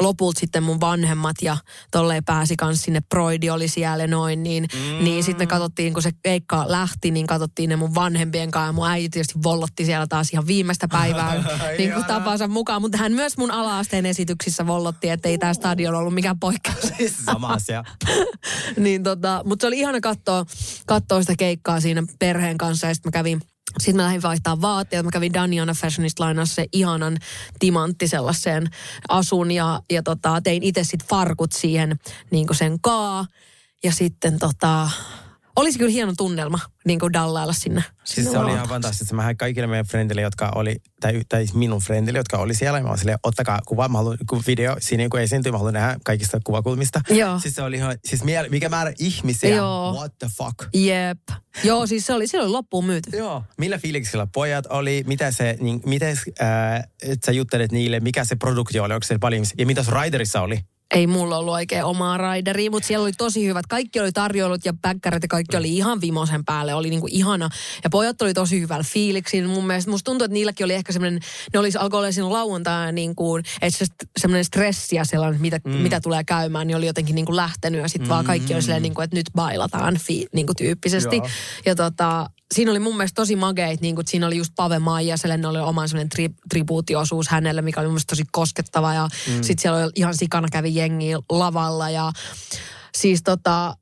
lopulta 0.00 0.40
sitten 0.40 0.62
mun 0.62 0.80
vanhemmat 0.80 1.36
ja 1.42 1.56
tolleen 1.90 2.24
pääsi 2.24 2.56
kans 2.56 2.82
sinne, 2.82 3.00
Broidi 3.08 3.50
oli 3.50 3.68
siellä 3.68 4.06
noin, 4.06 4.42
niin, 4.42 4.68
mm. 4.74 5.04
niin 5.04 5.24
sitten 5.24 5.42
me 5.42 5.50
katsottiin, 5.50 5.92
kun 5.92 6.02
se 6.02 6.10
keikka 6.22 6.64
lähti, 6.68 7.10
niin 7.10 7.26
katsottiin 7.26 7.70
ne 7.70 7.76
mun 7.76 7.94
vanhempien 7.94 8.50
kanssa 8.50 8.66
ja 8.66 8.72
mun 8.72 8.88
äiti 8.88 9.08
tietysti 9.08 9.42
vollotti 9.42 9.84
siellä 9.84 10.06
taas 10.06 10.32
ihan 10.32 10.46
viimeistä 10.46 10.88
päivää 10.88 11.44
niin 11.78 11.92
kuin 11.92 12.04
tapansa 12.04 12.48
mukaan, 12.48 12.82
mutta 12.82 12.98
hän 12.98 13.12
myös 13.12 13.38
mun 13.38 13.50
ala-asteen 13.50 14.06
esityksissä 14.06 14.66
vollotti, 14.66 15.08
että 15.08 15.28
ei 15.28 15.38
tämä 15.38 15.54
stadion 15.54 15.94
ollut 15.94 16.14
mikään 16.14 16.40
poikkeus. 16.40 16.92
Sama 17.24 17.48
asia. 17.48 17.84
niin 18.76 19.02
tota, 19.02 19.42
mutta 19.44 19.62
se 19.62 19.66
oli 19.66 19.78
ihana 19.78 20.00
katsoa, 20.00 20.46
katsoa 20.86 21.20
sitä 21.20 21.36
keikkaa 21.36 21.80
siinä 21.80 22.02
perheen 22.18 22.58
kanssa 22.58 22.86
ja 22.86 22.94
sitten 22.94 23.08
mä 23.08 23.12
kävin 23.12 23.40
sitten 23.78 23.96
mä 23.96 24.02
lähdin 24.02 24.22
vaihtaa 24.22 24.60
vaatteet. 24.60 25.04
Mä 25.04 25.10
kävin 25.10 25.34
Daniana 25.34 25.74
Fashionista 25.74 26.24
lainassa 26.24 26.54
se 26.54 26.66
ihanan 26.72 27.16
timantti 27.58 28.08
sellaiseen 28.08 28.68
asun 29.08 29.50
ja, 29.50 29.82
ja 29.90 30.02
tota, 30.02 30.40
tein 30.40 30.62
itse 30.62 30.84
sitten 30.84 31.08
farkut 31.08 31.52
siihen 31.52 31.98
niin 32.30 32.46
sen 32.52 32.80
kaa. 32.80 33.26
Ja 33.84 33.92
sitten 33.92 34.38
tota, 34.38 34.90
olisi 35.56 35.78
kyllä 35.78 35.90
hieno 35.90 36.12
tunnelma 36.16 36.58
niin 36.86 37.00
kuin 37.00 37.12
dallailla 37.12 37.52
sinne. 37.52 37.84
Siis 38.04 38.14
sinne 38.14 38.30
se 38.30 38.38
oli 38.38 38.52
ihan 38.52 38.68
fantastista. 38.68 39.14
Mä 39.14 39.34
kaikille 39.34 39.66
meidän 39.66 39.86
friendille, 39.86 40.20
jotka 40.20 40.52
oli, 40.54 40.76
tai, 41.00 41.22
tai 41.28 41.46
minun 41.54 41.80
friendille, 41.80 42.18
jotka 42.18 42.38
oli 42.38 42.54
siellä, 42.54 42.78
ja 42.78 42.82
mä 42.82 42.88
olin 42.88 42.98
silleen, 42.98 43.18
ottakaa 43.22 43.60
kuva, 43.66 43.88
mä 43.88 43.98
haluan, 43.98 44.18
kun 44.28 44.42
video 44.46 44.76
siinä 44.80 45.08
kun 45.08 45.20
esiintyy, 45.20 45.52
mä 45.52 45.58
haluan 45.58 45.74
nähdä 45.74 45.96
kaikista 46.04 46.40
kuvakulmista. 46.44 47.00
Joo. 47.08 47.38
Siis 47.38 47.54
se 47.54 47.62
oli 47.62 47.76
ihan, 47.76 47.98
siis 48.04 48.24
miele, 48.24 48.48
mikä 48.48 48.68
määrä 48.68 48.92
ihmisiä, 48.98 49.56
Joo. 49.56 49.92
what 49.92 50.18
the 50.18 50.28
fuck. 50.36 50.68
Jep. 50.74 51.18
Joo, 51.64 51.86
siis 51.86 52.06
se 52.06 52.14
oli, 52.14 52.26
se 52.26 52.40
oli 52.40 52.48
loppuun 52.48 52.84
myyty. 52.84 53.16
Joo. 53.16 53.44
Millä 53.58 53.78
fiiliksillä 53.78 54.26
pojat 54.34 54.66
oli, 54.66 55.04
mitä 55.06 55.30
se, 55.30 55.56
niin, 55.60 55.80
miten 55.86 56.16
äh, 56.42 56.88
sä 57.26 57.32
juttelet 57.32 57.72
niille, 57.72 58.00
mikä 58.00 58.24
se 58.24 58.36
produktio 58.36 58.84
oli, 58.84 58.94
onko 58.94 59.06
se 59.06 59.18
paljon 59.18 59.44
ja 59.58 59.66
mitä 59.66 59.82
se 59.82 59.92
Riderissa 60.02 60.40
oli? 60.40 60.60
Ei 60.94 61.06
mulla 61.06 61.38
ollut 61.38 61.54
oikein 61.54 61.84
omaa 61.84 62.18
raideria, 62.18 62.70
mutta 62.70 62.86
siellä 62.86 63.04
oli 63.04 63.12
tosi 63.12 63.46
hyvät. 63.46 63.66
Kaikki 63.66 64.00
oli 64.00 64.12
tarjoilut 64.12 64.64
ja 64.64 64.72
päkkärit 64.82 65.22
ja 65.22 65.28
kaikki 65.28 65.56
oli 65.56 65.76
ihan 65.76 66.00
vimosen 66.00 66.44
päälle. 66.44 66.74
Oli 66.74 66.90
niinku 66.90 67.08
ihana. 67.10 67.48
Ja 67.84 67.90
pojat 67.90 68.22
oli 68.22 68.34
tosi 68.34 68.60
hyvällä 68.60 68.84
fiiliksi. 68.84 69.42
Mun 69.42 69.66
mielestä 69.66 69.90
musta 69.90 70.04
tuntuu, 70.04 70.24
että 70.24 70.32
niilläkin 70.32 70.64
oli 70.64 70.74
ehkä 70.74 70.92
semmoinen, 70.92 71.20
ne 71.52 71.58
olisi 71.58 71.78
alkoi 71.78 71.98
olla 71.98 72.12
siinä 72.12 72.32
lauantaina 72.32 72.92
niin 72.92 73.16
kuin, 73.16 73.44
että 73.62 73.78
se 73.78 73.86
semmoinen 74.18 74.44
stressi 74.44 74.96
ja 74.96 75.04
sellainen, 75.04 75.40
mitä, 75.40 75.60
mm. 75.64 75.72
mitä 75.72 76.00
tulee 76.00 76.24
käymään, 76.24 76.66
niin 76.66 76.76
oli 76.76 76.86
jotenkin 76.86 77.14
niin 77.14 77.26
kuin 77.26 77.36
lähtenyt. 77.36 77.80
Ja 77.80 77.88
sitten 77.88 78.08
mm. 78.08 78.10
vaan 78.10 78.24
kaikki 78.24 78.54
oli 78.54 78.62
silleen, 78.62 78.82
niin 78.82 78.94
kuin, 78.94 79.04
että 79.04 79.16
nyt 79.16 79.30
bailataan 79.34 79.98
fi, 79.98 80.26
niin 80.32 80.46
kuin 80.46 80.56
tyyppisesti. 80.56 81.16
Joo. 81.16 81.28
Ja 81.66 81.74
tota, 81.74 82.30
siinä 82.54 82.70
oli 82.70 82.78
mun 82.78 82.96
mielestä 82.96 83.14
tosi 83.14 83.36
mageit, 83.36 83.80
niin 83.80 83.94
kuin, 83.94 84.06
siinä 84.06 84.26
oli 84.26 84.36
just 84.36 84.52
Pave 84.56 84.78
Maijaselle, 84.78 85.36
ne 85.36 85.48
oli 85.48 85.58
oma 85.58 85.86
semmoinen 85.86 86.08
tri, 86.08 86.28
tribuuttiosuus 86.48 87.28
hänelle, 87.28 87.62
mikä 87.62 87.80
oli 87.80 87.86
mun 87.86 87.92
mielestä 87.92 88.10
tosi 88.12 88.24
koskettava. 88.32 88.94
Ja 88.94 89.08
mm. 89.26 89.32
sitten 89.32 89.58
siellä 89.58 89.84
oli 89.84 89.92
ihan 89.94 90.14
sikana 90.16 90.48
kävi 90.52 90.74
jengi 90.74 91.12
lavalla 91.30 91.90
ja 91.90 92.12
siis 92.94 93.22
tota, 93.22 93.76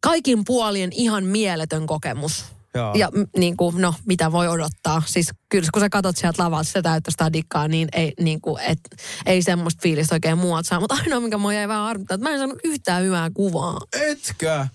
kaikin 0.00 0.44
puolin 0.44 0.90
ihan 0.92 1.24
mieletön 1.24 1.86
kokemus. 1.86 2.44
Joo. 2.74 2.94
Ja 2.94 3.08
niin 3.36 3.56
kuin, 3.56 3.80
no, 3.80 3.94
mitä 4.06 4.32
voi 4.32 4.48
odottaa. 4.48 5.02
Siis 5.06 5.30
kyllä 5.48 5.68
kun 5.72 5.80
sä 5.80 5.88
katot 5.88 6.16
sieltä 6.16 6.42
lavalta 6.42 6.64
sitä 6.64 6.82
täyttä 6.82 7.10
stadikkaa, 7.10 7.68
niin 7.68 7.88
ei, 7.92 8.12
niin 8.20 8.40
kuin, 8.40 8.62
et, 8.62 8.78
ei 9.26 9.42
semmoista 9.42 9.80
fiilistä 9.82 10.14
oikein 10.14 10.38
muualta 10.38 10.68
saa. 10.68 10.80
Mutta 10.80 10.94
ainoa, 10.94 11.20
mikä 11.20 11.38
mua 11.38 11.52
jäi 11.52 11.68
vähän 11.68 11.84
harmittaa, 11.84 12.14
että 12.14 12.28
mä 12.28 12.32
en 12.32 12.38
saanut 12.38 12.58
yhtään 12.64 13.02
hyvää 13.02 13.30
kuvaa. 13.30 13.80
Etkö? 13.92 14.66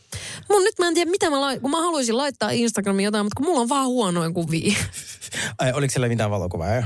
Mun 0.50 0.64
nyt 0.64 0.80
mä 0.80 0.88
en 0.88 0.94
tiedä, 0.94 1.12
mitä 1.12 1.30
mä 1.30 1.42
laitan, 1.42 1.62
kun 1.62 1.72
mä 1.72 1.82
haluaisin 1.82 2.18
laittaa 2.18 2.50
Instagramiin 2.50 3.06
jotain, 3.06 3.26
mutta 3.26 3.38
kun 3.38 3.46
mulla 3.46 3.62
on 3.62 3.70
vaan 3.70 3.88
huonoja 3.88 4.32
kuvia. 4.32 4.76
Ai, 5.60 5.74
oliko 5.74 5.92
siellä 5.92 6.08
mitään 6.08 6.32
valokuvaa 6.32 6.76
jo? 6.76 6.84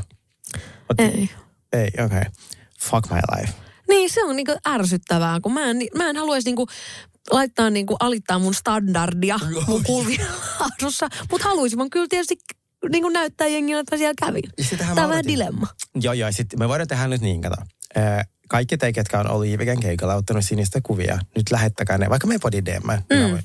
ei. 0.97 1.29
Ei, 1.73 1.87
okei. 1.87 2.05
Okay. 2.05 2.23
Fuck 2.81 3.09
my 3.09 3.19
life. 3.37 3.53
Niin, 3.89 4.09
se 4.09 4.23
on 4.23 4.35
niinku 4.35 4.55
ärsyttävää, 4.67 5.39
kun 5.39 5.53
mä 5.53 5.69
en, 5.69 5.77
mä 5.95 6.09
en 6.09 6.17
haluaisi 6.17 6.47
niinku 6.47 6.67
laittaa 7.31 7.69
niinku, 7.69 7.95
alittaa 7.99 8.39
mun 8.39 8.53
standardia 8.53 9.39
mun 9.67 9.83
kuvien 9.83 10.27
laadussa, 10.59 11.07
mutta 11.31 11.47
haluaisin 11.47 11.89
kyllä 11.89 12.07
tietysti 12.09 12.37
niinku 12.91 13.09
näyttää 13.09 13.47
jengille, 13.47 13.79
että 13.79 13.95
mä 13.95 13.97
siellä 13.97 14.13
kävin. 14.19 14.43
Tämä 14.77 15.03
on 15.03 15.09
vähän 15.09 15.27
dilemma. 15.27 15.67
Joo, 15.95 16.13
joo. 16.13 16.31
Sitten 16.31 16.59
me 16.59 16.69
voidaan 16.69 16.87
tehdä 16.87 17.07
nyt 17.07 17.21
niin, 17.21 17.41
kato. 17.41 17.55
Kaikki 18.49 18.77
te, 18.77 18.93
ketkä 18.93 19.19
on 19.19 19.29
ollut 19.29 19.47
IVGn 19.47 19.79
keikalla, 19.79 20.15
ottanut 20.15 20.45
sinistä 20.45 20.79
kuvia, 20.83 21.19
nyt 21.35 21.51
lähettäkää 21.51 21.97
ne, 21.97 22.09
vaikka 22.09 22.27
me 22.27 22.39
podi 22.39 22.61
DM, 22.65 22.89
mm. 22.89 23.39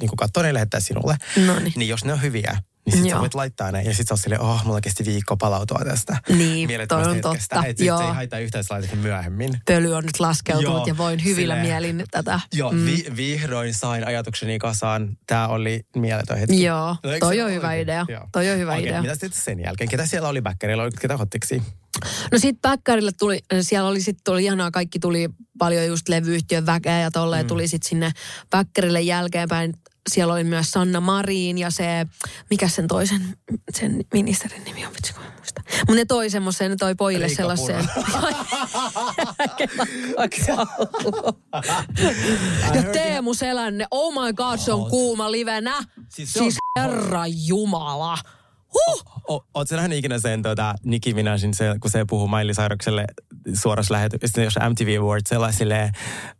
niin 0.00 0.10
katsoa 0.16 0.42
ne 0.42 0.54
lähettää 0.54 0.80
sinulle. 0.80 1.16
Noniin. 1.46 1.72
Niin 1.76 1.88
jos 1.88 2.04
ne 2.04 2.12
on 2.12 2.22
hyviä, 2.22 2.58
niin 2.86 2.96
sit 2.96 3.02
sä 3.02 3.08
Joo. 3.10 3.20
voit 3.20 3.34
laittaa 3.34 3.72
ne. 3.72 3.82
Ja 3.82 3.94
sit 3.94 4.08
sä 4.08 4.14
oot 4.14 4.20
silleen, 4.20 4.40
oh, 4.40 4.64
mulla 4.64 4.80
kesti 4.80 5.04
viikko 5.04 5.36
palautua 5.36 5.80
tästä. 5.84 6.16
Niin, 6.28 6.70
toi 6.88 7.02
on 7.04 7.20
totta. 7.20 7.64
Et 7.66 7.78
sit 7.78 7.86
Joo. 7.86 7.98
se 7.98 8.04
ei 8.04 8.10
haittaa 8.12 8.38
yhtään, 8.38 8.64
sen 8.64 8.98
myöhemmin. 8.98 9.60
Pöly 9.66 9.94
on 9.94 10.04
nyt 10.04 10.20
laskeutunut 10.20 10.72
Joo, 10.76 10.86
ja 10.86 10.96
voin 10.96 11.24
hyvillä 11.24 11.54
silleen- 11.54 11.82
mielin 11.82 12.04
tätä. 12.10 12.40
Joo, 12.52 12.72
mm. 12.72 12.86
vi- 12.86 13.06
vihdoin 13.16 13.74
sain 13.74 14.06
ajatukseni 14.06 14.58
kasaan. 14.58 15.16
Tää 15.26 15.48
oli 15.48 15.86
mieletön 15.96 16.38
hetki. 16.38 16.62
Joo, 16.62 16.96
No, 17.04 17.10
toi 17.20 17.40
on 17.40 17.50
hyvä 17.52 17.74
idea. 17.74 18.06
Joo. 18.08 18.28
Toi 18.32 18.50
on 18.50 18.58
hyvä 18.58 18.72
Okei, 18.72 18.84
idea. 18.84 19.02
mitä 19.02 19.14
sitten 19.14 19.42
sen 19.42 19.60
jälkeen? 19.60 19.90
Ketä 19.90 20.06
siellä 20.06 20.28
oli 20.28 20.42
backerilla? 20.42 20.90
Ketä 21.00 21.16
hottiksi? 21.16 21.62
No 22.32 22.38
sit 22.38 22.56
Päkkärille 22.62 23.10
tuli, 23.18 23.40
siellä 23.60 23.88
oli 23.88 24.00
sit 24.02 24.18
tuli 24.24 24.44
ihanaa, 24.44 24.70
kaikki 24.70 24.98
tuli 24.98 25.28
paljon 25.58 25.86
just 25.86 26.08
levyyhtiön 26.08 26.66
väkeä 26.66 27.00
ja 27.00 27.10
tolleen 27.10 27.44
mm. 27.44 27.48
tuli 27.48 27.68
sit 27.68 27.82
sinne 27.82 28.12
Päkkärille 28.50 29.00
jälkeenpäin. 29.00 29.74
Siellä 30.10 30.32
oli 30.32 30.44
myös 30.44 30.70
Sanna 30.70 31.00
Marin 31.00 31.58
ja 31.58 31.70
se, 31.70 32.06
mikä 32.50 32.68
sen 32.68 32.88
toisen, 32.88 33.36
sen 33.72 34.04
ministerin 34.12 34.64
nimi 34.64 34.86
on, 34.86 34.92
vitsi 34.92 35.12
kun 35.12 35.22
mä 35.22 35.28
en 35.28 35.34
muista. 35.36 35.62
Mutta 35.78 35.94
ne 35.94 36.04
toi 36.04 36.30
semmoisen, 36.30 36.70
ne 36.70 36.76
toi 36.76 36.94
pojille 36.94 37.26
Riikka 37.26 37.42
sellaiseen. 37.42 37.84
ja 42.74 42.82
Teemu 42.92 43.34
Selänne, 43.34 43.86
oh 43.90 44.24
my 44.24 44.32
god, 44.32 44.58
se 44.58 44.72
on 44.72 44.90
kuuma 44.90 45.32
livenä. 45.32 45.82
Siis 45.82 46.32
Siis, 46.32 46.32
siis 46.32 46.56
herra 46.78 47.26
jumala. 47.26 48.18
Huh! 48.74 49.02
O, 49.28 49.44
ootko 49.54 49.76
nähnyt 49.76 49.98
ikinä 49.98 50.18
sen 50.18 50.42
tota, 50.42 50.74
Nicki 50.84 51.14
Minajin, 51.14 51.54
se, 51.54 51.64
kun 51.80 51.90
se 51.90 52.04
puhuu 52.08 52.28
Miley 52.28 52.54
Cyrukselle 52.54 53.04
suorassa 53.54 53.94
lähetyksessä, 53.94 54.42
jos 54.42 54.54
MTV 54.70 55.00
Awards 55.00 55.28
sellaisille 55.28 55.90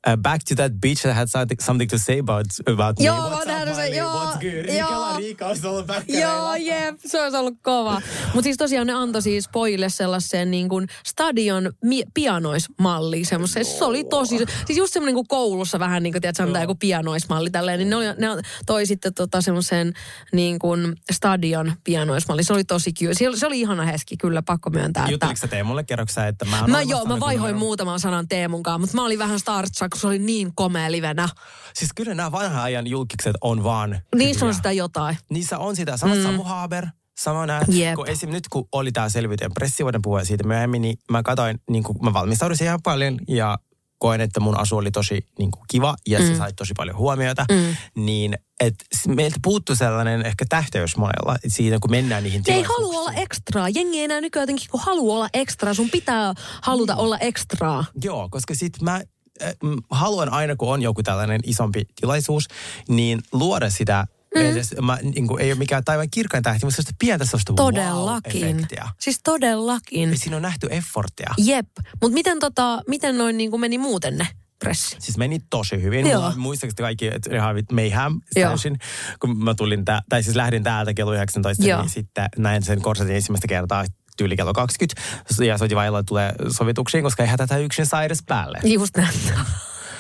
uh, 0.09 0.16
back 0.23 0.42
to 0.49 0.55
that 0.55 0.73
bitch 0.81 1.03
that 1.03 1.16
had 1.16 1.27
something, 1.61 1.90
to 1.90 1.99
say 1.99 2.18
about, 2.18 2.47
about 2.66 3.01
Joo, 3.01 3.16
me. 3.16 3.37
What's 3.37 3.71
up, 3.71 3.77
Miley? 3.77 3.97
joo, 3.97 4.25
What's 4.25 4.38
good? 4.40 4.79
joo. 4.79 5.16
Riikka 5.18 5.47
olisi 5.47 5.66
ollut. 5.66 5.87
Joo, 6.09 6.55
jep, 6.55 6.97
se 7.07 7.23
olisi 7.23 7.37
ollut 7.37 7.55
kova. 7.62 8.03
Mutta 8.25 8.42
siis 8.42 8.57
tosiaan 8.57 8.87
ne 8.87 8.92
antoi 8.92 9.23
siis 9.23 9.49
pojille 9.53 9.88
sellaiseen 9.88 10.51
niin 10.51 10.68
kuin 10.68 10.87
stadion 11.07 11.73
mi- 11.85 12.05
pianoismalli. 12.14 13.25
Semmoiseen. 13.25 13.64
Se 13.64 13.85
oli 13.85 14.05
tosi, 14.05 14.38
siis 14.66 14.79
just 14.79 14.92
semmoinen 14.92 15.14
kuin 15.14 15.29
koulussa 15.29 15.79
vähän 15.79 16.03
niin 16.03 16.12
kuin, 16.12 16.23
tiedät, 16.23 16.37
sanotaan 16.37 16.62
joku 16.62 16.75
pianoismalli 16.75 17.51
tälleen. 17.51 17.79
Niin 17.79 17.90
ne, 17.90 17.97
oli, 17.97 18.07
ne 18.07 18.29
toi 18.66 18.87
sitten 18.87 19.14
tota 19.14 19.40
semmoisen 19.40 19.92
niin 20.33 20.59
kuin 20.59 20.97
stadion 21.12 21.73
pianoismalli. 21.85 22.22
Se 22.43 22.53
oli 22.53 22.65
tosi 22.65 22.93
cute. 22.93 23.15
Se 23.15 23.29
oli, 23.29 23.39
se 23.39 23.47
oli 23.47 23.61
ihana 23.61 23.83
hetki, 23.85 24.17
kyllä 24.17 24.43
pakko 24.43 24.71
myöntää. 24.71 25.09
Jutteliko 25.11 25.37
sä 25.37 25.49
Teemulle 25.49 25.85
kerroksä, 25.85 26.27
että 26.27 26.45
mä 26.45 26.67
Mä 26.67 26.83
joo, 26.83 27.05
mä 27.05 27.21
vaihoin 27.21 27.53
numero? 27.53 27.59
muutaman 27.67 28.01
sanan 28.01 28.29
Teemunkaan, 28.29 28.81
mutta 28.81 28.97
mä 28.97 29.05
olin 29.05 29.19
vähän 29.19 29.41
startsa, 29.41 29.89
kun 29.89 30.01
se 30.01 30.07
oli 30.07 30.19
niin 30.19 30.53
komea 30.55 30.91
livenä. 30.93 31.29
Siis 31.75 31.91
kyllä 31.97 32.15
nämä 32.15 32.33
vanhan 32.33 32.63
ajan 32.63 32.87
julkikset 32.87 33.37
on 33.41 33.65
vaan 33.65 34.01
Niissä 34.15 34.45
on 34.45 34.49
hyviä. 34.49 34.57
sitä 34.57 34.73
jotain. 34.73 35.17
Niissä 35.31 35.59
on 35.59 35.77
sitä. 35.77 35.97
Sama 35.97 36.15
mm. 36.15 36.23
Samu 36.23 36.43
Haber, 36.43 36.87
sama 37.21 37.47
näin. 37.47 37.65
Jep. 37.69 37.95
Kun 37.95 38.09
esim. 38.09 38.31
nyt 38.31 38.49
kun 38.49 38.69
oli 38.73 38.93
tämä 38.93 39.09
selviytyjen 39.09 39.55
pressivuoden 39.55 40.03
puhe 40.03 40.25
siitä 40.25 40.45
myöhemmin, 40.47 40.83
niin 40.83 40.99
mä 41.11 41.23
katsoin, 41.23 41.59
niin 41.71 41.83
kuin, 41.83 41.99
mä 42.03 42.13
valmistauduin 42.13 42.59
siihen 42.59 42.83
paljon 42.83 43.19
ja 43.29 43.59
koen, 44.03 44.21
että 44.21 44.41
mun 44.41 44.59
asu 44.59 44.77
oli 44.77 44.91
tosi 44.91 45.27
niin 45.38 45.51
kuin, 45.51 45.62
kiva 45.69 45.95
ja 46.09 46.19
mm. 46.19 46.27
se 46.27 46.37
sai 46.37 46.53
tosi 46.53 46.73
paljon 46.77 46.97
huomiota. 46.97 47.45
Mm. 47.53 47.77
Niin, 48.05 48.38
että 48.61 48.85
meiltä 49.09 49.37
puuttuu 49.43 49.77
sellainen 49.77 50.27
ehkä 50.27 50.45
tähteys 50.49 50.97
monella 50.97 51.37
siitä, 51.47 51.79
kun 51.79 51.91
mennään 51.91 52.23
niihin 52.23 52.43
Ne 52.49 52.55
ei 52.55 52.62
tilaisuuksiin. 52.62 52.87
halua 52.87 53.01
olla 53.01 53.12
ekstraa. 53.12 53.69
Jengi 53.69 53.99
ei 53.99 54.05
enää 54.05 54.21
nykyään 54.21 54.43
jotenkin, 54.43 54.69
kun 54.71 54.81
haluaa 54.81 55.17
olla 55.17 55.29
ekstraa. 55.35 55.75
Sun 55.75 55.91
pitää 55.91 56.35
haluta 56.62 56.97
olla 56.97 57.19
ekstraa. 57.19 57.85
Joo, 58.05 58.29
koska 58.31 58.55
sit 58.55 58.83
mä 58.83 58.95
äh, 58.95 59.55
mm, 59.62 59.77
haluan 59.91 60.33
aina, 60.33 60.57
kun 60.57 60.73
on 60.73 60.83
joku 60.83 61.03
tällainen 61.03 61.41
isompi 61.45 61.83
tilaisuus, 62.01 62.49
niin 62.88 63.21
luoda 63.33 63.71
sitä 63.71 64.07
mm. 64.35 64.40
edes, 64.40 64.75
mä, 64.83 64.99
niin 65.03 65.27
kuin, 65.27 65.42
ei 65.42 65.53
ole 65.53 65.59
mikään 65.59 65.85
taivaan 65.85 66.09
kirkkain 66.11 66.42
tähti, 66.42 66.66
mutta 66.66 66.77
sellaista 66.77 66.97
pientä 66.99 67.25
sellaista 67.25 67.53
Todellakin. 67.53 68.42
wow-efektiä. 68.42 68.88
Siis 69.01 69.21
todellakin. 69.25 70.11
Ja 70.11 70.18
siinä 70.18 70.37
on 70.37 70.42
nähty 70.42 70.66
efforttia. 70.71 71.35
Jep. 71.38 71.68
Mutta 72.03 72.14
miten, 72.14 72.38
tota, 72.38 72.83
miten 72.88 73.18
noin 73.18 73.37
niin 73.37 73.51
kuin 73.51 73.61
meni 73.61 73.79
muuten 73.79 74.18
ne 74.18 74.29
pressi? 74.59 74.97
Siis 74.99 75.18
meni 75.18 75.38
tosi 75.51 75.83
hyvin. 75.83 76.07
Joo. 76.07 76.33
Muistaakseni 76.37 76.85
kaikki, 76.85 77.09
että 77.14 77.37
ihan 77.37 77.57
mayhem 77.73 78.21
täysin. 78.35 78.79
Kun 79.21 79.45
mä 79.45 79.55
tulin, 79.55 79.85
tä- 79.85 80.03
tai 80.09 80.23
siis 80.23 80.37
lähdin 80.37 80.62
täältä 80.62 80.95
kello 80.95 81.14
19, 81.14 81.64
Joo. 81.66 81.81
niin 81.81 81.90
sitten 81.90 82.29
näin 82.38 82.62
sen 82.62 82.83
korsetin 82.83 83.14
ensimmäistä 83.16 83.49
kertaa 83.49 83.85
tyyli 84.16 84.37
kello 84.37 84.53
20. 84.53 85.03
Ja 85.45 85.59
soitin 85.59 85.77
vaan 85.77 85.87
illalla 85.87 86.03
tulee 86.03 86.33
sovituksiin, 86.49 87.05
koska 87.05 87.23
eihän 87.23 87.38
tätä 87.38 87.59
yksin 87.59 87.87
saa 87.87 88.05
edes 88.05 88.23
päälle. 88.27 88.59
Just 88.64 88.97
näin. 88.97 89.14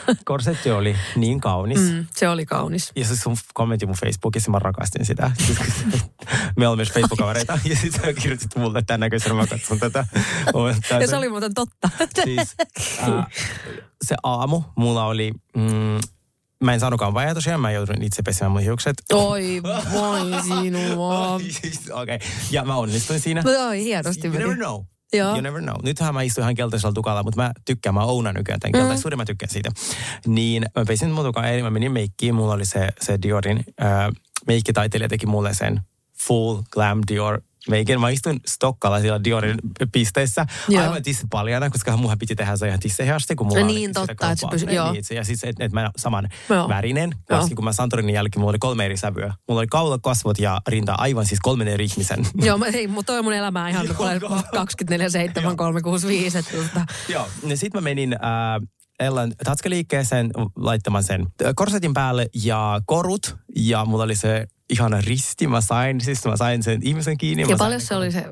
Korsetti 0.24 0.70
oli 0.70 0.96
niin 1.16 1.40
kaunis. 1.40 1.80
Mm, 1.80 2.06
se 2.14 2.28
oli 2.28 2.46
kaunis. 2.46 2.92
Ja 2.96 3.04
se 3.04 3.16
sun 3.16 3.36
kommentti 3.54 3.86
mun 3.86 3.94
Facebookissa, 3.94 4.50
mä 4.50 4.58
rakastin 4.58 5.06
sitä. 5.06 5.30
Siis, 5.46 5.58
me 6.56 6.68
olemme 6.68 6.80
myös 6.80 6.92
Facebook-kavereita. 6.92 7.58
Ja 7.64 7.76
sitten 7.76 8.00
sä 8.00 8.12
kirjoitit 8.12 8.56
mulle, 8.56 8.82
tämän 8.82 9.00
näköisenä 9.00 9.34
mä 9.34 9.46
katson 9.46 9.78
tätä. 9.78 10.06
Ja 11.00 11.08
se 11.08 11.16
oli 11.16 11.28
muuten 11.28 11.54
totta. 11.54 11.90
Siis, 12.24 12.54
äh, 13.02 13.26
se 14.04 14.14
aamu 14.22 14.62
mulla 14.76 15.06
oli... 15.06 15.32
Mm, 15.56 16.00
mä 16.64 16.74
en 16.74 16.80
saanutkaan 16.80 17.14
vajaa 17.14 17.34
tosiaan, 17.34 17.60
mä 17.60 17.70
jouduin 17.70 18.02
itse 18.02 18.22
pesemään 18.22 18.52
mun 18.52 18.60
hiukset. 18.60 18.96
Oi, 19.12 19.60
voi 19.92 20.42
sinua. 20.42 21.40
Siis, 21.60 21.90
Okei, 21.90 22.16
okay. 22.16 22.28
ja 22.50 22.64
mä 22.64 22.76
onnistuin 22.76 23.20
siinä. 23.20 23.42
Oi, 23.68 23.84
hienosti 23.84 24.28
You 24.28 24.38
never 24.38 24.56
know. 24.56 24.82
Joo. 25.12 25.28
You 25.28 25.40
never 25.40 25.62
know. 25.62 25.76
Nythän 25.82 26.14
mä 26.14 26.22
istun 26.22 26.42
ihan 26.42 26.54
keltaisella 26.54 26.92
tukalla, 26.92 27.22
mutta 27.22 27.42
mä 27.42 27.52
tykkään, 27.64 27.94
mä 27.94 28.04
ounan 28.04 28.34
nykyään 28.34 28.60
tämän 28.60 28.72
keltaisuuden, 28.72 29.18
mä 29.18 29.24
tykkään 29.24 29.50
siitä. 29.50 29.70
Niin 30.26 30.66
mä 30.76 30.84
pesin 30.88 31.10
mun 31.10 31.24
tukan 31.24 31.44
eli 31.44 31.62
mä 31.62 31.70
menin 31.70 31.92
meikkiin, 31.92 32.34
mulla 32.34 32.52
oli 32.52 32.66
se, 32.66 32.88
se 33.00 33.18
Diorin 33.22 33.64
äh, 33.82 34.08
meikkitaiteilija 34.46 35.08
teki 35.08 35.26
mulle 35.26 35.54
sen 35.54 35.80
full 36.18 36.62
glam 36.70 37.00
Dior 37.08 37.40
meikin. 37.68 38.00
Mä 38.00 38.08
istuin 38.10 38.40
Stokkalla 38.46 39.00
siellä 39.00 39.24
Diorin 39.24 39.56
pisteessä 39.92 40.46
Joo. 40.68 40.82
aivan 40.82 41.02
tissit 41.02 41.26
paljana, 41.30 41.70
koska 41.70 41.96
mulla 41.96 42.16
piti 42.16 42.34
tehdä 42.36 42.56
se 42.56 42.66
ihan 42.68 42.80
tisseihin 42.80 43.14
asti, 43.14 43.34
kun 43.36 43.46
mulla 43.46 43.60
No 43.60 43.66
oli 43.66 43.74
niin, 43.74 43.90
sitä 43.90 44.00
totta, 44.06 44.30
että 44.30 44.36
se 44.36 44.46
pysy- 44.50 44.66
Niin, 44.66 44.76
joo. 44.76 44.92
itse- 44.92 45.14
Ja 45.14 45.24
siis, 45.24 45.44
että 45.44 45.64
et 45.64 45.72
mä 45.72 45.90
saman 45.96 46.28
Joo. 46.48 46.68
värinen, 46.68 47.12
varsinkin 47.30 47.56
kun 47.56 47.64
mä 47.64 47.72
Santorinin 47.72 48.14
jälkeen, 48.14 48.40
mulla 48.40 48.50
oli 48.50 48.58
kolme 48.58 48.84
eri 48.84 48.96
sävyä. 48.96 49.34
Mulla 49.48 49.60
oli 49.60 49.66
kaula, 49.66 49.98
kasvot 49.98 50.38
ja 50.38 50.60
rinta 50.68 50.94
aivan 50.98 51.26
siis 51.26 51.40
kolmen 51.40 51.68
eri 51.68 51.84
ihmisen. 51.84 52.26
Joo, 52.46 52.58
mä, 52.58 52.66
ei, 52.66 52.86
mutta 52.86 53.12
toi 53.12 53.18
on 53.18 53.24
mun 53.24 53.32
elämää 53.34 53.68
ihan 53.68 53.86
Joo, 53.86 53.94
kuule 53.94 54.18
joo. 54.22 54.42
24 54.54 55.08
7 55.10 55.56
365. 55.56 56.38
Että, 56.38 56.50
tota, 56.56 56.86
Joo, 57.08 57.28
ja 57.46 57.56
sitten 57.56 57.82
mä 57.82 57.84
menin 57.84 58.12
äh, 58.12 58.68
Ellan 59.00 59.32
tatskaliikkeeseen 59.44 60.30
laittamaan 60.56 61.04
sen 61.04 61.26
korsetin 61.54 61.94
päälle 61.94 62.28
ja 62.44 62.80
korut. 62.86 63.36
Ja 63.56 63.84
mulla 63.84 64.04
oli 64.04 64.16
se 64.16 64.46
ihana 64.72 65.00
risti, 65.00 65.46
mä 65.46 65.60
sain, 65.60 66.00
siis 66.00 66.24
mä 66.24 66.36
sain 66.36 66.62
sen 66.62 66.80
ihmisen 66.82 67.18
kiinni. 67.18 67.42
ja 67.42 67.48
mä 67.48 67.56
paljon 67.56 67.80
sain 67.80 67.88
se 67.88 67.94
oli 67.96 68.12
se 68.12 68.26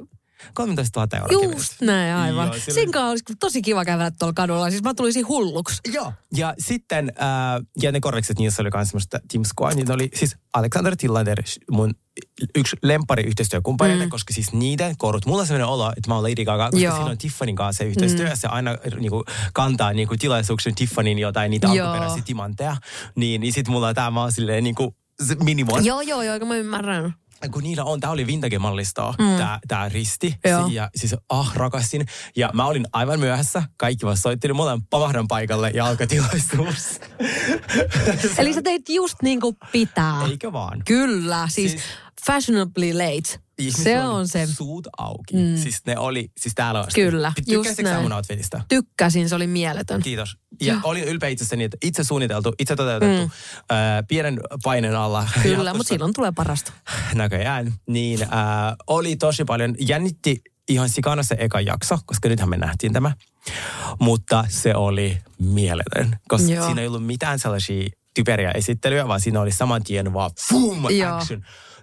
13 0.55 1.01
000 1.01 1.29
euroa. 1.33 1.53
Just 1.55 1.73
näin, 1.81 2.15
aivan. 2.15 2.47
Joo, 2.47 2.55
sillä- 2.55 2.75
Sinkaan 2.75 3.11
olisi 3.11 3.25
tosi 3.41 3.63
kiva 3.63 3.85
käydä 3.85 4.11
tuolla 4.19 4.33
kadulla. 4.33 4.71
Siis 4.71 4.83
mä 4.83 4.95
tulisin 4.95 5.29
hulluksi. 5.29 5.81
Joo. 5.93 6.13
Ja 6.37 6.55
sitten, 6.59 7.13
äh, 7.23 7.67
ja 7.83 7.93
ne 7.93 8.01
korrekset, 8.01 8.39
niissä 8.39 8.63
oli 8.63 8.71
myös 8.75 8.89
semmoista 8.89 9.19
Team 9.33 9.45
Squad, 9.45 9.75
niin 9.75 9.87
ne 9.87 9.95
oli 9.95 10.09
siis 10.15 10.37
Alexander 10.55 10.97
Tillander, 10.97 11.43
mun 11.71 11.95
yksi 12.55 12.77
lempari 12.83 13.23
yhteistyökumppaneita, 13.23 14.05
mm. 14.05 14.11
koska 14.11 14.35
siis 14.35 14.53
niiden 14.53 14.97
korut, 14.99 15.27
mulla 15.27 15.41
on 15.41 15.47
sellainen 15.47 15.67
olo, 15.69 15.93
että 15.97 16.11
mä 16.11 16.15
oon 16.15 16.23
Lady 16.25 16.45
Gaga, 16.45 16.71
koska 16.71 16.85
Joo. 16.85 16.95
siinä 16.97 17.11
on 17.11 17.19
Tiffanin 17.19 17.57
kanssa 17.57 17.79
se 17.79 17.89
yhteistyö, 17.89 18.25
mm. 18.25 18.31
ja 18.31 18.37
se 18.37 18.49
aina 18.49 18.77
niinku, 19.01 19.25
kantaa 19.53 19.93
niinku, 19.93 20.15
tilaisuuksien 20.19 20.75
Tiffanin 20.75 21.19
jotain 21.19 21.51
niitä 21.51 21.67
Joo. 21.67 21.87
alkuperäisiä 21.89 22.23
timantteja, 22.27 22.77
niin, 23.15 23.41
niin 23.41 23.53
sit 23.53 23.69
mulla 23.69 23.89
on 23.89 23.95
tää, 23.95 24.11
mä 24.11 24.21
oon 24.21 24.33
silleen 24.33 24.65
niinku, 24.65 24.95
se 25.27 25.35
minimon. 25.35 25.85
Joo, 25.85 26.01
joo, 26.01 26.23
joo, 26.23 26.39
mä 26.47 26.57
ymmärrän. 26.57 27.15
kun 27.51 27.63
niillä 27.63 27.85
on, 27.85 28.01
tää 28.01 28.11
oli 28.11 28.27
vintage-mallistoa, 28.27 29.15
mm. 29.19 29.37
tää, 29.39 29.59
tää 29.69 29.89
risti. 29.89 30.35
Joo. 30.45 30.69
Ja 30.73 30.91
siis 30.97 31.15
ah, 31.29 31.55
rakastin. 31.57 32.07
Ja 32.37 32.51
mä 32.55 32.65
olin 32.67 32.87
aivan 32.93 33.21
myöhässä. 33.21 33.63
Kaikki 33.77 34.07
vaan 34.07 34.17
soitteli. 34.17 34.53
Mulla 34.53 34.73
on 34.73 34.87
pamahdan 34.91 35.29
paikalle 35.29 35.71
ja 35.75 35.87
alkoi 35.87 36.07
tilaisuus. 36.07 37.01
Eli 38.39 38.55
sä 38.55 38.63
teit 38.63 38.89
just 38.89 39.17
niin 39.23 39.41
kuin 39.41 39.57
pitää. 39.73 40.27
Eikö 40.31 40.53
vaan? 40.53 40.83
Kyllä, 40.87 41.49
siis, 41.49 41.71
Siis- 41.71 41.83
fashionably 42.27 42.93
late. 42.93 43.41
Ihmiset 43.59 43.85
se 43.85 44.01
on 44.01 44.29
se. 44.29 44.47
Suut 44.47 44.89
auki. 44.99 45.37
Mm. 45.37 45.57
Siis 45.57 45.87
ne 45.87 45.99
oli, 45.99 46.31
siis 46.41 46.55
täällä 46.55 46.81
on. 46.81 46.87
Kyllä, 46.95 47.33
just 47.47 47.79
näin. 47.83 48.03
mun 48.03 48.13
outfitista? 48.13 48.61
Tykkäsin, 48.69 49.29
se 49.29 49.35
oli 49.35 49.47
mieletön. 49.47 50.03
Kiitos. 50.03 50.37
Ja 50.61 50.73
Joo. 50.73 50.81
olin 50.85 51.05
ylpeä 51.05 51.29
itsestäni, 51.29 51.65
että 51.65 51.77
itse 51.83 52.05
suunniteltu, 52.05 52.55
itse 52.59 52.77
toteutettu, 52.77 53.27
mm. 53.27 53.31
äh, 53.77 54.05
pienen 54.09 54.41
paineen 54.63 54.97
alla. 54.97 55.29
Kyllä, 55.43 55.75
mutta 55.75 55.89
silloin 55.89 56.13
tulee 56.13 56.33
parasta. 56.37 56.73
näköjään, 57.15 57.75
niin 57.87 58.23
äh, 58.23 58.29
oli 58.87 59.17
tosi 59.17 59.45
paljon, 59.45 59.75
jännitti 59.81 60.43
ihan 60.69 60.89
sikana 60.89 61.23
se 61.23 61.37
eka 61.39 61.61
jakso, 61.61 61.99
koska 62.07 62.29
nythän 62.29 62.49
me 62.49 62.57
nähtiin 62.57 62.93
tämä. 62.93 63.13
Mutta 64.01 64.45
se 64.49 64.75
oli 64.75 65.19
mieletön, 65.39 66.19
koska 66.29 66.53
Joo. 66.53 66.67
siinä 66.67 66.81
ei 66.81 66.87
ollut 66.87 67.07
mitään 67.07 67.39
sellaisia 67.39 67.89
typeriä 68.15 68.51
esittelyjä, 68.51 69.09
vaan 69.09 69.21
siinä 69.21 69.41
oli 69.41 69.53
saman 69.53 69.85
tien 69.85 70.13
vaan 70.13 70.31
boom, 70.51 70.91
Joo. 70.91 71.21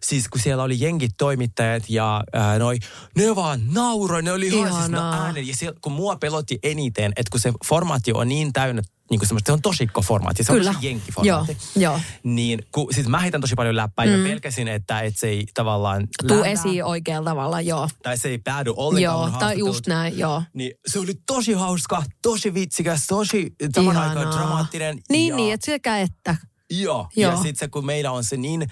Siis 0.04 0.28
kun 0.28 0.42
siellä 0.42 0.64
oli 0.64 0.80
jenkit 0.80 1.12
toimittajat 1.18 1.84
ja 1.90 2.24
ää, 2.34 2.60
noi, 2.60 2.80
ne 3.16 3.36
vaan 3.36 3.62
nauroi, 3.74 4.24
ne 4.24 4.32
oli 4.32 4.48
ihan 4.48 4.74
siis 4.74 4.90
no 4.90 5.12
äänen. 5.12 5.48
Ja 5.48 5.56
siellä, 5.56 5.80
kun 5.82 5.92
mua 5.92 6.16
pelotti 6.16 6.60
eniten, 6.64 7.12
että 7.16 7.32
kun 7.32 7.40
se 7.40 7.54
formaatti 7.66 8.14
on 8.14 8.28
niin 8.28 8.54
täynnä, 8.54 8.82
niin 9.10 9.20
kuin 9.20 9.28
semmoista, 9.28 9.50
se 9.50 9.54
on 9.54 9.62
tosikko 9.62 10.02
formaatti, 10.02 10.44
se 10.44 10.54
Kyllä. 10.54 10.70
on 10.70 10.76
tosi 10.76 10.88
jenkkiformaatti. 10.88 11.58
Joo, 11.76 11.94
joo. 11.94 12.00
Niin, 12.24 12.66
kun, 12.72 12.94
siis 12.94 13.08
mä 13.08 13.20
heitän 13.20 13.42
tosi 13.42 13.56
paljon 13.56 13.76
läppää 13.76 14.06
mm. 14.06 14.12
ja 14.12 14.30
pelkäsin, 14.30 14.68
että 14.68 15.02
et 15.02 15.18
se 15.18 15.28
ei 15.28 15.46
tavallaan 15.54 16.08
Tuu 16.28 16.38
lämpää, 16.38 16.52
esiin 16.52 16.84
oikealla 16.84 17.30
tavalla, 17.30 17.62
joo. 17.62 17.90
Tai 18.04 18.18
se 18.18 18.30
ei 18.30 18.38
päädy 18.38 18.74
ollenkaan 18.76 19.32
Joo, 19.32 19.40
tai 19.40 19.58
just 19.58 19.88
näin, 19.88 20.18
joo. 20.18 20.44
Niin 20.54 20.74
se 20.88 21.00
oli 21.00 21.14
tosi 21.26 21.54
hauska, 21.54 22.04
tosi 22.22 22.54
vitsikäs, 22.54 23.08
tosi 23.08 23.56
saman 23.76 23.98
aikaan 23.98 24.36
dramaattinen. 24.36 25.00
Niin, 25.10 25.30
ja, 25.30 25.36
niin, 25.36 25.54
että 25.54 25.66
sekä 25.66 26.00
että. 26.00 26.36
Joo, 26.70 27.08
ja 27.16 27.28
Joo. 27.28 27.36
sitten 27.36 27.56
se, 27.56 27.68
kun 27.68 27.86
meillä 27.86 28.12
on 28.12 28.24
se 28.24 28.38
niin 28.38 28.68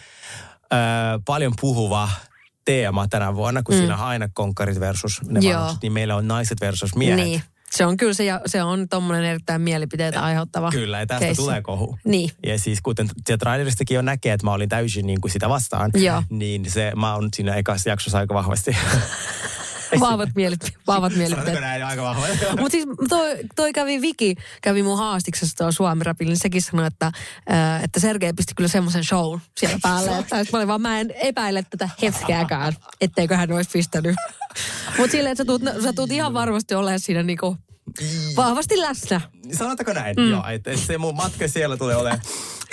paljon 1.25 1.53
puhuva 1.61 2.09
teema 2.65 3.07
tänä 3.07 3.35
vuonna, 3.35 3.63
kun 3.63 3.75
mm. 3.75 3.79
siinä 3.79 3.93
on 3.93 4.01
aina 4.01 4.29
konkarit 4.33 4.79
versus 4.79 5.21
ne 5.27 5.39
Joo. 5.39 5.53
vanhukset, 5.53 5.81
niin 5.81 5.93
meillä 5.93 6.15
on 6.15 6.27
naiset 6.27 6.61
versus 6.61 6.95
miehet. 6.95 7.25
Niin. 7.25 7.41
Se 7.71 7.85
on 7.85 7.97
kyllä 7.97 8.13
se, 8.13 8.25
ja 8.25 8.41
se 8.45 8.63
on 8.63 8.89
tommonen 8.89 9.23
erittäin 9.23 9.61
mielipiteitä 9.61 10.23
aiheuttava 10.23 10.71
Kyllä, 10.71 10.99
ja 10.99 11.05
tästä 11.05 11.25
keissi. 11.25 11.41
tulee 11.43 11.61
kohu. 11.61 11.97
Niin. 12.05 12.31
Ja 12.45 12.59
siis 12.59 12.81
kuten 12.81 13.09
sieltä 13.25 13.43
traileristakin 13.43 13.95
jo 13.95 14.01
näkee, 14.01 14.33
että 14.33 14.45
mä 14.45 14.53
olin 14.53 14.69
täysin 14.69 15.07
niin 15.07 15.21
kuin 15.21 15.31
sitä 15.31 15.49
vastaan, 15.49 15.91
Joo. 15.93 16.23
niin 16.29 16.71
se, 16.71 16.91
mä 16.95 17.15
oon 17.15 17.29
siinä 17.35 17.55
ekassa 17.55 17.89
jaksossa 17.89 18.17
aika 18.17 18.33
vahvasti 18.33 18.71
vahvat, 19.99 20.29
mielit, 20.35 20.59
vahvat 20.87 21.13
Sanotaanko 21.13 21.35
mielipiteet. 21.35 21.61
näin 21.61 21.85
aika 21.85 22.01
vahva? 22.01 22.27
Mutta 22.59 22.71
siis 22.71 22.85
toi, 23.09 23.37
toi 23.55 23.73
kävi 23.73 24.01
Viki, 24.01 24.35
kävi 24.61 24.83
mun 24.83 24.97
haastiksessa 24.97 25.55
tuo 25.57 25.71
Suomi 25.71 26.03
Rapilla, 26.03 26.29
niin 26.29 26.39
sekin 26.39 26.61
sanoi, 26.61 26.87
että, 26.87 27.11
äh, 27.51 27.83
että 27.83 27.99
Sergei 27.99 28.33
pisti 28.33 28.53
kyllä 28.55 28.67
semmoisen 28.67 29.03
show 29.03 29.39
siellä 29.57 29.79
päälle, 29.81 30.17
että 30.19 30.35
mä 30.35 30.57
olin 30.57 30.67
vaan, 30.67 30.81
mä 30.81 30.99
en 30.99 31.11
epäile 31.11 31.65
tätä 31.69 31.89
hetkeäkään, 32.01 32.73
etteikö 33.01 33.37
hän 33.37 33.51
olisi 33.51 33.69
pistänyt. 33.73 34.15
Mutta 34.97 35.11
silleen, 35.11 35.31
että 35.31 35.43
sä 35.43 35.45
tuut, 35.45 35.61
sä 35.83 35.93
tuut 35.93 36.11
ihan 36.11 36.33
varmasti 36.33 36.75
olemaan 36.75 36.99
siinä 36.99 37.23
niinku 37.23 37.57
vahvasti 38.37 38.81
läsnä. 38.81 39.21
Sanotaanko 39.53 39.93
näin? 39.93 40.15
Mm. 40.17 40.29
Joo, 40.29 40.47
että 40.47 40.77
se 40.77 40.97
mun 40.97 41.15
matka 41.15 41.47
siellä 41.47 41.77
tulee 41.77 41.95
olemaan 41.95 42.21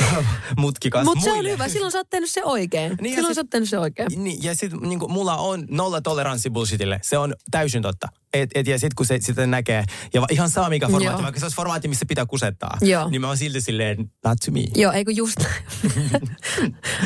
mutkikas 0.56 1.04
Mutta 1.04 1.24
se 1.24 1.32
on 1.32 1.44
hyvä, 1.48 1.68
silloin 1.68 1.92
sä 1.92 1.98
oot 1.98 2.10
tehnyt 2.10 2.30
se 2.30 2.44
oikein. 2.44 2.96
Niin 3.00 3.14
silloin 3.14 3.34
sit- 3.34 3.34
sä 3.34 3.40
oot 3.40 3.50
tehnyt 3.50 3.68
se 3.68 3.78
oikein. 3.78 4.08
Niin, 4.24 4.42
ja 4.42 4.54
sitten 4.54 4.80
niinku, 4.80 5.08
mulla 5.08 5.36
on 5.36 5.64
nolla 5.70 6.00
toleranssi 6.00 6.50
bullshitille. 6.50 7.00
Se 7.02 7.18
on 7.18 7.34
täysin 7.50 7.82
totta. 7.82 8.08
Et, 8.32 8.50
et, 8.54 8.66
ja 8.66 8.78
sitten 8.78 8.94
kun 8.96 9.06
se 9.06 9.18
sitä 9.20 9.46
näkee, 9.46 9.84
ja 10.14 10.20
va- 10.20 10.26
ihan 10.30 10.50
saa 10.50 10.68
mikä 10.68 10.86
formaatti, 10.88 11.06
Joo. 11.20 11.22
vaikka 11.22 11.40
se 11.40 11.44
olisi 11.44 11.56
formaatti, 11.56 11.88
missä 11.88 12.06
pitää 12.06 12.26
kusettaa, 12.26 12.78
Joo. 12.80 13.08
niin 13.10 13.20
mä 13.20 13.26
oon 13.26 13.36
silti 13.36 13.60
silleen, 13.60 13.98
not 14.24 14.38
to 14.44 14.50
me. 14.50 14.60
Joo, 14.74 14.92
eikö 14.92 15.12
just 15.12 15.36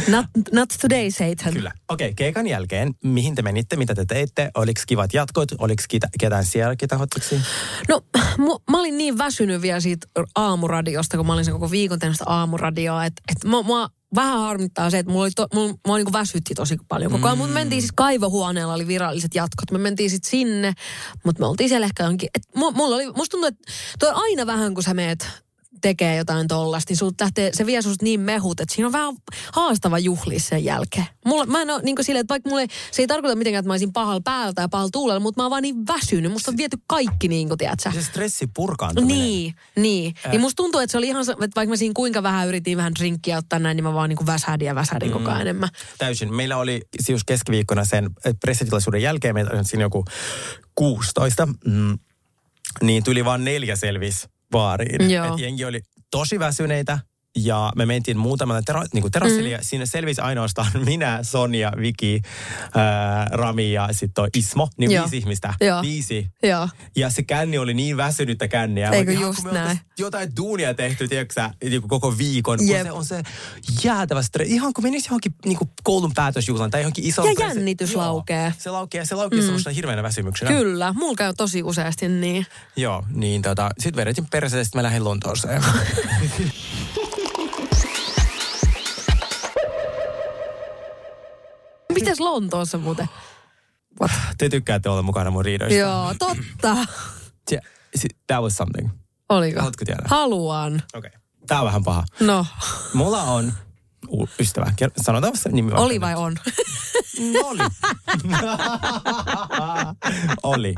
not, 0.09 0.26
not 0.52 0.68
today, 0.81 1.11
Satan. 1.11 1.52
Kyllä. 1.52 1.72
Okei, 1.88 2.07
okay, 2.07 2.14
keikan 2.14 2.46
jälkeen, 2.46 2.94
mihin 3.05 3.35
te 3.35 3.42
menitte, 3.42 3.76
mitä 3.76 3.94
te 3.94 4.05
teitte? 4.05 4.50
Oliko 4.55 4.81
kivat 4.87 5.14
jatkot? 5.14 5.48
Oliko 5.59 5.83
ketään 6.20 6.44
siellä, 6.44 6.76
ketä 6.76 6.98
hotsiksi? 6.98 7.40
No, 7.88 8.00
mu, 8.38 8.59
mä 8.70 8.79
olin 8.79 8.98
niin 8.98 9.18
väsynyt 9.18 9.56
vielä 9.62 9.81
siitä 9.81 10.07
aamuradiosta, 10.35 11.16
kun 11.16 11.27
mä 11.27 11.33
olin 11.33 11.45
sen 11.45 11.55
koko 11.55 11.71
viikon 11.71 11.99
tehnyt 11.99 12.14
sitä 12.14 12.31
aamuradioa, 12.31 13.05
että 13.05 13.23
et 13.29 13.51
mua, 13.51 13.62
mua 13.62 13.88
vähän 14.14 14.38
harmittaa 14.38 14.90
se, 14.90 14.99
että 14.99 15.12
mulla, 15.12 15.25
oli 15.25 15.31
to, 15.31 15.47
mulla, 15.55 15.75
mua 15.87 15.97
niin 15.97 16.12
väsytti 16.12 16.55
tosi 16.55 16.77
paljon 16.88 17.12
koko 17.12 17.27
ajan. 17.27 17.38
Mm. 17.38 17.40
Mutta 17.40 17.55
me 17.55 17.61
mentiin 17.61 17.83
siis 17.83 17.92
kaivohuoneella, 17.92 18.75
oli 18.75 18.87
viralliset 18.87 19.35
jatkot. 19.35 19.71
Me 19.71 19.79
mentiin 19.79 20.11
sitten 20.11 20.31
sinne, 20.31 20.73
mutta 21.25 21.42
me 21.42 21.47
oltiin 21.47 21.69
siellä 21.69 21.85
ehkä 21.85 22.05
jonkin... 22.05 22.29
Et, 22.35 22.42
mu- 22.59 22.75
mulla 22.75 22.97
oli, 22.97 23.07
musta 23.07 23.31
tuntuu, 23.31 23.49
että 23.49 23.73
toi 23.99 24.09
on 24.09 24.16
aina 24.16 24.47
vähän, 24.47 24.75
kun 24.75 24.83
sä 24.83 24.95
meet 24.95 25.45
tekee 25.81 26.17
jotain 26.17 26.49
tollasta, 26.49 26.95
niin 26.95 27.12
lähtee, 27.21 27.51
se 27.55 27.67
vie 27.67 27.83
susta 27.83 28.05
niin 28.05 28.21
mehut, 28.21 28.61
että 28.61 28.75
siinä 28.75 28.87
on 28.87 28.93
vähän 28.93 29.15
haastava 29.53 29.99
juhlia 29.99 30.41
sen 30.41 30.65
jälkeen. 30.65 31.07
Mulla, 31.25 31.47
mä 31.47 31.62
en 31.62 31.71
ole 31.71 31.83
niin 31.83 31.97
silleen, 32.01 32.21
että 32.21 32.33
vaikka 32.33 32.51
mulle, 32.51 32.67
se 32.91 33.03
ei 33.03 33.07
tarkoita 33.07 33.37
mitenkään, 33.37 33.61
että 33.61 33.69
mä 33.69 33.73
olisin 33.73 33.93
pahalla 33.93 34.21
päällä 34.25 34.53
tai 34.53 34.69
pahalla 34.71 34.91
tuulella, 34.93 35.21
mutta 35.21 35.41
mä 35.41 35.45
oon 35.45 35.51
vaan 35.51 35.62
niin 35.62 35.87
väsynyt. 35.87 36.33
Musta 36.33 36.51
on 36.51 36.57
viety 36.57 36.77
kaikki 36.87 37.29
niin 37.29 37.49
kuin, 37.49 37.59
tiedätkö? 37.59 37.93
Se 37.93 38.03
stressi 38.03 38.47
purkaantuminen. 38.55 39.19
Niin, 39.19 39.55
niin. 39.77 40.15
Äh. 40.27 40.33
Niin 40.33 40.41
musta 40.41 40.57
tuntuu, 40.57 40.81
että 40.81 40.93
se 40.93 40.99
oli 40.99 41.09
ihan, 41.09 41.23
että 41.31 41.57
vaikka 41.57 41.71
mä 41.71 41.77
siinä 41.77 41.93
kuinka 41.97 42.23
vähän 42.23 42.49
yritin 42.49 42.77
vähän 42.77 42.95
drinkkiä 42.99 43.39
ottaa 43.39 43.59
näin, 43.59 43.77
niin 43.77 43.85
mä 43.85 43.95
vaan 43.95 44.09
niin 44.09 44.17
kuin 44.17 44.27
väsähdin 44.27 44.67
ja 44.67 44.75
väsähdin 44.75 45.09
mm. 45.09 45.12
koko 45.12 45.31
ajan 45.31 45.41
enemmän. 45.41 45.69
Täysin. 45.99 46.35
Meillä 46.35 46.57
oli 46.57 46.83
siis 47.01 47.25
keskiviikkona 47.25 47.85
sen 47.85 48.11
pressitilaisuuden 48.41 49.03
jälkeen, 49.03 49.35
meillä 49.35 49.51
oli 49.55 49.65
siinä 49.65 49.85
joku 49.85 50.05
16, 50.75 51.47
mm, 51.47 51.99
niin 52.83 53.05
tuli 53.05 53.25
vaan 53.25 53.45
neljä 53.45 53.77
selvis 53.77 54.29
baariin. 54.59 55.11
Joo. 55.11 55.27
Et 55.27 55.38
jengi 55.38 55.64
oli 55.64 55.81
tosi 56.11 56.38
väsyneitä. 56.38 56.99
Ja 57.37 57.72
me 57.77 57.87
mentiin 57.87 58.18
muutamalle 58.18 58.62
tera, 58.64 58.85
niin 58.92 59.11
terassille 59.11 59.49
mm. 59.49 59.53
ja 59.53 59.59
siinä 59.62 59.87
selvisi 59.87 60.20
ainoastaan 60.20 60.70
minä, 60.87 61.18
Sonja, 61.22 61.72
Viki, 61.81 62.22
ää, 62.75 63.29
Rami 63.33 63.72
ja 63.72 63.88
sitten 63.90 64.12
toi 64.14 64.29
Ismo. 64.37 64.68
Niin 64.79 64.90
Joo. 64.90 65.05
viisi 65.05 65.16
ihmistä. 65.18 65.55
Joo. 65.61 65.83
Viisi. 65.83 66.31
Joo. 66.42 66.68
Ja 66.96 67.11
se 67.11 67.22
känni 67.22 67.59
oli 67.59 67.75
niin 67.75 67.96
väsynyttä 67.96 68.49
känniä. 68.49 68.90
Eikö 68.90 69.12
Ihan 69.12 69.25
just 69.25 69.44
näin? 69.44 69.81
Jotain 69.99 70.37
duunia 70.37 70.75
tehty, 70.75 71.09
tiedätkö 71.09 71.51
niinku 71.64 71.88
koko 71.88 72.18
viikon. 72.18 72.59
Kun 72.59 72.68
Jep. 72.68 72.83
se 72.83 72.92
on 72.92 73.05
se 73.05 73.22
jäätävä 73.85 74.22
stress. 74.22 74.51
Ihan 74.51 74.72
kun 74.72 74.85
menisi 74.85 75.09
johonkin 75.09 75.35
niinku 75.44 75.70
koulun 75.83 76.12
päätösjuhlaan 76.14 76.70
tai 76.70 76.81
johonkin 76.81 77.05
isoon... 77.05 77.29
Ja 77.29 77.35
pressi- 77.35 77.57
jännitys 77.57 77.92
Joo. 77.92 78.03
laukee. 78.03 78.55
Se 78.59 78.70
laukee, 78.70 79.05
se 79.05 79.14
laukee 79.14 79.38
mm. 79.38 79.44
semmoisena 79.44 79.75
hirveänä 79.75 80.03
väsymyksenä. 80.03 80.51
Kyllä, 80.51 80.92
mulla 80.92 81.14
käy 81.16 81.35
tosi 81.37 81.62
useasti 81.62 82.09
niin. 82.09 82.46
Joo, 82.77 83.05
niin 83.11 83.42
tota, 83.42 83.70
sit 83.79 83.96
vedetin 83.96 84.27
perseestä, 84.27 84.79
mä 84.79 84.83
lähdin 84.83 85.05
Lontooseen. 85.05 85.64
Mites 92.00 92.20
Lontoossa 92.20 92.78
muuten? 92.78 93.09
What? 94.00 94.11
Te 94.38 94.48
tykkäätte 94.48 94.88
olla 94.90 95.02
mukana 95.02 95.30
mun 95.30 95.44
riidoista. 95.44 95.78
Joo, 95.78 96.14
totta. 96.18 96.76
That 98.26 98.42
was 98.42 98.56
something. 98.56 98.88
Oliko? 99.28 99.59
Haluatko 99.61 99.85
tiedä? 99.85 100.02
Haluan. 100.06 100.82
Okei. 100.94 101.09
Okay. 101.09 101.20
Tää 101.46 101.61
on 101.61 101.66
vähän 101.66 101.85
paha. 101.85 102.04
No, 102.20 102.46
Mulla 102.94 103.22
on 103.22 103.52
ystävä. 104.40 104.72
Sanotaan 105.02 105.37
se 105.37 105.48
nimi. 105.48 105.72
oli 105.72 105.92
nyt. 105.94 106.00
vai 106.00 106.14
on? 106.14 106.37
No 107.32 107.40
oli. 107.48 107.62
oli. 110.42 110.74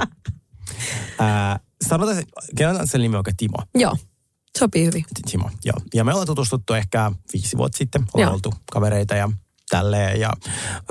Ää, 1.19 1.61
sanotaan, 1.89 2.17
se- 2.17 2.25
kerrotaan 2.57 2.87
sen 2.89 3.01
nimi 3.01 3.17
oikein 3.17 3.37
Timo. 3.37 3.57
Joo, 3.75 3.97
sopii 4.59 4.87
hyvin. 4.87 5.05
Timo, 5.31 5.51
joo. 5.65 5.77
Ja 5.95 6.05
me 6.05 6.11
ollaan 6.13 6.27
tutustuttu 6.27 6.75
ehkä 6.75 7.13
viisi 7.33 7.57
vuotta 7.57 7.79
sitten. 7.79 8.03
Ollaan 8.15 8.29
Joo. 8.29 8.35
oltu 8.35 8.53
kavereita 8.73 9.15
ja 9.15 9.31
tälleen. 9.69 10.21
Ja 10.21 10.33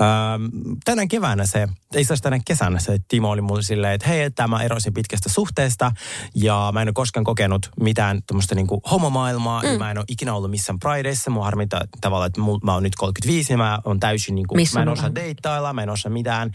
ähm, 0.00 0.44
tänä 0.84 1.06
keväänä 1.06 1.46
se, 1.46 1.68
ei 1.94 2.02
asiassa 2.02 2.22
tänä 2.22 2.38
kesänä 2.44 2.78
se 2.78 2.98
Timo 3.08 3.30
oli 3.30 3.40
mulle 3.40 3.62
silleen, 3.62 3.94
että 3.94 4.08
hei, 4.08 4.22
että 4.22 4.48
mä 4.48 4.62
erosin 4.62 4.94
pitkästä 4.94 5.28
suhteesta 5.28 5.92
ja 6.34 6.70
mä 6.74 6.82
en 6.82 6.88
ole 6.88 6.92
koskaan 6.92 7.24
kokenut 7.24 7.70
mitään 7.80 8.20
tuommoista 8.26 8.54
niinku 8.54 8.80
homomaailmaa. 8.90 9.62
Mm. 9.62 9.78
Mä 9.78 9.90
en 9.90 9.98
ole 9.98 10.04
ikinä 10.08 10.34
ollut 10.34 10.50
missään 10.50 10.78
prideissa. 10.78 11.30
Mua 11.30 11.44
harmittaa 11.44 11.80
tavallaan, 12.00 12.26
että 12.26 12.40
mul, 12.40 12.58
mä 12.62 12.74
oon 12.74 12.82
nyt 12.82 12.96
35 12.96 13.52
ja 13.52 13.56
mä 13.56 13.78
oon 13.84 14.00
täysin 14.00 14.34
niinku, 14.34 14.54
Missä 14.54 14.78
mä 14.78 14.82
en 14.82 14.88
osaa 14.88 15.14
deittailla, 15.14 15.72
mä 15.72 15.82
en 15.82 15.90
osaa 15.90 16.12
mitään. 16.12 16.50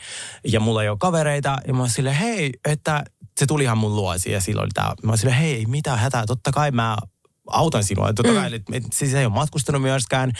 Ja 0.48 0.60
mulla 0.60 0.84
ei 0.84 0.90
ole 0.90 0.98
kavereita. 0.98 1.58
Ja 1.68 1.74
mä 1.74 1.80
oon 1.80 1.90
silleen, 1.90 2.16
hei, 2.16 2.52
että 2.66 3.04
se 3.40 3.46
tuli 3.46 3.64
ihan 3.64 3.78
mun 3.78 3.96
luosi 3.96 4.32
ja 4.32 4.42
silloin 4.42 4.64
oli 4.64 4.72
tää, 4.74 4.94
mä 5.04 5.12
oon 5.12 5.18
silleen, 5.18 5.38
hei, 5.38 5.66
mitä 5.66 5.98
hätää, 5.98 6.26
totta 6.26 6.52
kai 6.52 6.72
mä 6.72 6.98
autan 7.48 7.84
sinua. 7.84 8.14
Totta 8.14 8.34
kai, 8.34 8.50
mm. 8.50 8.74
et, 8.74 8.84
siis 8.94 9.14
ei 9.14 9.26
ole 9.26 9.34
matkustanut 9.34 9.82
myöskään. 9.82 10.32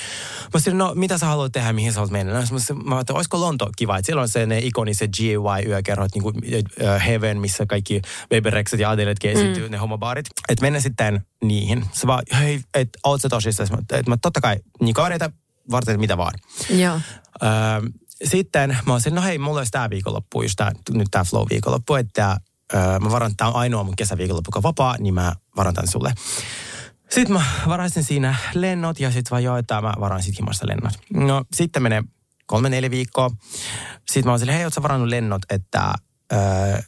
Mä 0.54 0.60
sanoin, 0.60 0.78
no 0.78 0.94
mitä 0.96 1.18
sä 1.18 1.26
haluat 1.26 1.52
tehdä, 1.52 1.74
mihin 1.74 1.94
sä 1.94 2.00
haluat 2.00 2.12
mennä? 2.12 2.34
No, 2.34 2.40
mä, 2.40 2.60
sanoin, 2.60 3.00
että 3.02 3.14
olisiko 3.14 3.42
Lonto 3.42 3.70
kiva, 3.78 3.98
että 3.98 4.06
siellä 4.06 4.22
on 4.22 4.30
se 4.30 4.46
ne 4.46 4.60
ikoniset 4.60 5.12
GY-yökerhot, 5.18 6.12
niin 6.14 6.24
kuin 6.24 6.36
äh, 6.84 7.06
Heaven, 7.08 7.40
missä 7.40 7.66
kaikki 7.66 8.02
Baby 8.30 8.50
Rexet 8.50 8.80
ja 8.80 8.90
Adeletkin 8.90 9.32
esiintyy, 9.32 9.68
mm. 9.68 9.72
ne 9.72 9.78
homobaarit. 9.78 10.26
Että 10.50 10.62
mennä 10.62 10.80
sitten 10.80 11.26
niihin. 11.44 11.86
Se 11.92 12.08
vaan, 12.08 12.24
hei, 12.40 12.62
että 12.74 13.00
oot 13.04 13.22
sä 13.22 13.30
tosissaan? 13.30 13.80
Että 13.80 14.10
mä 14.12 14.18
totta 14.22 14.42
kai, 14.42 14.58
niin 14.82 14.94
kavereita 14.94 15.32
varten 15.72 16.00
mitä 16.00 16.18
vaan. 16.18 16.34
Joo. 16.70 17.00
Öö, 17.44 17.50
sitten 18.24 18.78
mä 18.86 18.94
olisin, 18.94 19.16
no 19.16 19.22
hei, 19.22 19.38
mulla 19.38 19.60
olisi 19.60 19.72
tää 19.72 19.90
viikonloppu, 19.90 20.42
just 20.42 20.56
tää, 20.58 20.72
nyt 20.90 21.08
tää 21.12 21.24
flow-viikonloppu, 21.24 21.96
että 21.96 22.38
öö, 22.74 23.00
mä 23.00 23.12
varan, 23.12 23.36
tää 23.36 23.48
on 23.48 23.56
ainoa 23.56 23.84
mun 23.84 23.96
kesäviikonloppu, 23.96 24.48
joka 24.48 24.60
on 24.60 24.64
vapaa, 24.64 24.96
niin 25.00 25.14
mä 25.14 25.34
varan 25.56 25.74
tän 25.74 25.88
sulle. 25.88 26.14
Sitten 27.14 27.34
mä 27.34 27.44
varaisin 27.68 28.04
siinä 28.04 28.36
lennot 28.54 29.00
ja 29.00 29.12
sitten 29.12 29.32
vaan 29.32 29.44
joo, 29.44 29.58
että 29.58 29.82
mä 29.82 29.94
varaan 30.00 30.24
sit 30.24 30.38
himasta 30.38 30.68
lennot. 30.68 30.94
No 31.14 31.44
sitten 31.56 31.84
menee 31.84 32.04
kolme, 32.46 32.70
neljä 32.70 32.92
viikkoa. 32.92 33.30
Sitten 34.08 34.26
mä 34.26 34.32
oon 34.32 34.40
silleen, 34.40 34.58
hei, 34.58 34.66
oot 34.66 34.74
sä 34.74 34.82
varannut 34.82 35.10
lennot, 35.10 35.42
että 35.50 35.94
öö, 36.34 36.40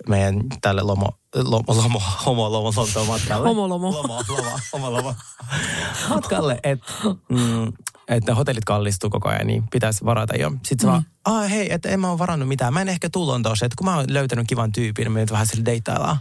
meidän 0.09 0.43
tälle 0.61 0.81
lomo, 0.81 1.09
lomo, 1.35 1.63
lomo, 1.67 2.01
homo, 2.25 2.51
lomo, 2.51 2.73
lontoon 2.77 3.07
matkalle. 3.07 3.47
Homolomo. 3.47 3.91
Lomo, 3.91 4.23
lomo, 4.27 4.59
homo, 4.73 4.93
lomo. 4.93 5.15
Matkalle, 6.09 6.59
että 6.63 6.85
mm, 7.29 7.73
että 8.07 8.35
hotellit 8.35 8.65
kallistuu 8.65 9.09
koko 9.09 9.29
ajan, 9.29 9.47
niin 9.47 9.63
pitäisi 9.71 10.05
varata 10.05 10.35
jo. 10.35 10.51
Sitten 10.51 10.79
se 10.79 10.85
mm. 10.85 10.91
vaan, 10.91 11.05
Aa, 11.25 11.47
hei, 11.47 11.73
että 11.73 11.89
en 11.89 11.99
mä 11.99 12.09
ole 12.09 12.19
varannut 12.19 12.47
mitään. 12.47 12.73
Mä 12.73 12.81
en 12.81 12.89
ehkä 12.89 13.09
tulon 13.09 13.43
tuossa, 13.43 13.65
että 13.65 13.75
kun 13.77 13.85
mä 13.85 13.95
oon 13.95 14.05
löytänyt 14.09 14.47
kivan 14.47 14.71
tyypin, 14.71 15.03
niin 15.03 15.11
me 15.11 15.19
nyt 15.19 15.31
vähän 15.31 15.47
sille 15.47 15.65
deittaillaan. 15.65 16.17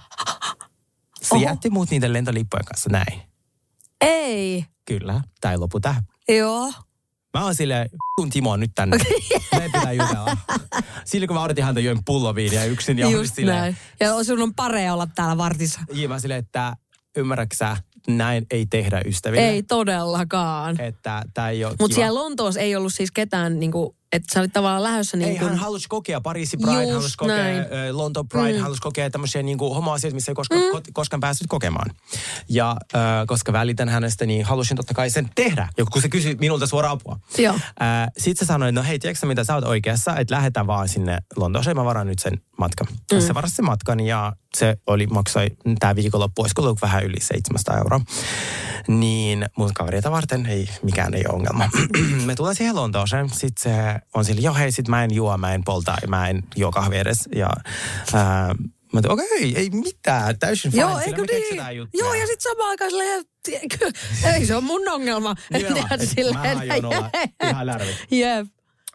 Se 1.23 1.35
Oho. 1.35 1.45
jätti 1.45 1.71
muut 1.71 1.91
niiden 1.91 2.13
lentolippujen 2.13 2.65
kanssa 2.65 2.91
näin. 2.91 3.34
Ei. 4.05 4.65
Kyllä, 4.87 5.21
tää 5.41 5.53
ei 5.53 5.59
lopu 5.59 5.81
tähän. 5.81 6.03
Joo. 6.29 6.73
Mä 7.35 7.45
oon 7.45 7.55
silleen, 7.55 7.91
kun 8.17 8.31
Timo 8.31 8.51
on 8.51 8.61
nyt 8.61 8.71
tänne. 8.75 8.97
Okay. 8.97 9.61
Me 9.61 9.71
pitää 9.73 9.93
jutella. 9.93 10.37
Silloin 11.05 11.29
kun 11.29 11.37
mä 11.37 11.43
odotin 11.43 11.65
häntä 11.65 11.81
join 11.81 11.99
pulloviiniä 12.05 12.65
yksin 12.65 12.99
ja 12.99 13.11
Just 13.11 13.35
silleen, 13.35 13.59
näin. 13.59 13.77
Ja 14.01 14.25
sun 14.25 14.43
on 14.43 14.55
parea 14.55 14.95
olla 14.95 15.07
täällä 15.15 15.37
vartissa. 15.37 15.81
Ja 15.93 16.09
mä 16.09 16.19
silleen, 16.19 16.39
että 16.41 16.77
ymmärrätkö 17.17 17.57
sä, 17.57 17.77
näin 18.09 18.47
ei 18.51 18.67
tehdä 18.67 19.03
ystäville. 19.07 19.49
Ei 19.49 19.63
todellakaan. 19.63 20.81
Että 20.81 21.23
tää 21.35 21.51
ei 21.51 21.65
ole 21.65 21.75
Mutta 21.81 21.95
siellä 21.95 22.21
Lontoossa 22.21 22.61
ei 22.61 22.77
ollut 22.77 22.95
siis 22.95 23.11
ketään, 23.11 23.61
niinku, 23.61 23.97
että 24.15 24.35
sä 24.35 24.41
olit 24.41 24.53
tavallaan 24.53 24.83
lähdössä 24.83 25.17
niin 25.17 25.31
Ei, 25.31 25.37
hän 25.37 25.57
halusi 25.57 25.89
kokea 25.89 26.21
Pariisi 26.21 26.57
Pride, 26.57 26.83
Just 26.83 26.93
halusi 26.93 27.17
kokea 27.17 27.37
näin. 27.37 27.65
Lonto 27.93 28.25
Pride, 28.25 28.59
mm. 28.59 28.63
halusi 28.63 28.81
kokea 28.81 29.11
tämmöisiä 29.11 29.43
niin 29.43 29.59
kuin 29.59 29.75
homo-asioita, 29.75 30.15
missä 30.15 30.33
ei 30.33 30.35
koskaan, 30.35 30.61
mm. 30.61 30.83
koskaan 30.93 31.21
päässyt 31.21 31.47
kokemaan. 31.49 31.91
Ja 32.49 32.77
äh, 32.95 33.01
koska 33.27 33.53
välitän 33.53 33.89
hänestä, 33.89 34.27
niin 34.27 34.45
halusin 34.45 34.77
totta 34.77 34.95
kai 34.95 35.11
sen 35.11 35.31
tehdä, 35.35 35.69
joku 35.79 35.91
kun 35.91 36.03
se 36.03 36.09
kysyi 36.09 36.37
minulta 36.41 36.67
suoraan 36.67 36.95
apua. 36.95 37.19
Joo. 37.39 37.55
Äh, 37.55 38.09
Sitten 38.19 38.47
se 38.47 38.49
sanoi, 38.49 38.69
että 38.69 38.81
no 38.81 38.87
hei, 38.87 38.99
tiedätkö 38.99 39.27
mitä 39.27 39.45
sä 39.45 39.55
oot 39.55 39.65
oikeassa, 39.65 40.17
että 40.17 40.35
lähdetään 40.35 40.67
vaan 40.67 40.89
sinne 40.89 41.19
Lontooseen, 41.37 41.77
mä 41.77 41.85
varaan 41.85 42.07
nyt 42.07 42.19
sen 42.19 42.41
matkan. 42.59 42.87
Mm. 43.13 43.21
Se 43.21 43.35
varasi 43.35 43.55
sen 43.55 43.65
matkan 43.65 44.01
ja 44.01 44.33
se 44.55 44.77
oli, 44.87 45.07
maksoi 45.07 45.49
tämä 45.79 45.97
viikonloppu, 45.97 46.43
olisiko 46.43 46.63
ollut 46.63 46.83
vähän 46.83 47.05
yli 47.05 47.21
700 47.21 47.79
euroa. 47.79 48.01
Niin 48.89 49.47
mun 49.59 49.75
kavereita 49.75 50.11
varten 50.11 50.47
ei, 50.47 50.69
mikään 50.83 51.15
ei 51.15 51.25
ole 51.29 51.35
ongelma. 51.35 51.71
me 52.27 52.35
tullaan 52.35 52.57
siihen 52.57 52.77
Lontooseen, 52.77 53.31
sitten 53.31 53.63
se 53.63 54.01
on 54.15 54.25
sille, 54.25 54.41
joo 54.41 54.55
hei, 54.55 54.73
sit 54.73 54.89
mä 54.89 55.05
en 55.05 55.15
juo, 55.15 55.39
mä 55.39 55.55
en 55.55 55.65
polta, 55.65 55.97
mä 56.07 56.29
en 56.29 56.45
juo 56.57 56.71
kahvia 56.71 57.01
edes. 57.01 57.29
Ja 57.37 57.51
ää, 58.15 58.55
mä 58.93 59.01
okei, 59.09 59.27
okay, 59.27 59.63
ei 59.63 59.71
mitään, 59.71 60.39
täysin 60.39 60.71
fine. 60.71 60.83
Joo, 60.83 60.99
eikö 60.99 61.23
niin? 61.23 61.89
Joo, 61.95 62.15
ja 62.15 62.27
sitten 62.27 62.53
samaan 62.53 62.71
aikaan 62.71 62.91
silleen, 62.91 63.25
ei 64.35 64.47
se 64.47 64.57
on 64.57 64.65
mun 64.65 64.89
ongelma. 64.89 65.35
Nimenomaan, 65.53 65.93
että 65.93 66.07
silleen, 66.07 66.57
mä 66.57 66.63
aion 66.73 66.85
olla 66.85 67.11
ihan 67.45 67.67
lärvi. 67.67 67.91
Jep. 68.21 68.47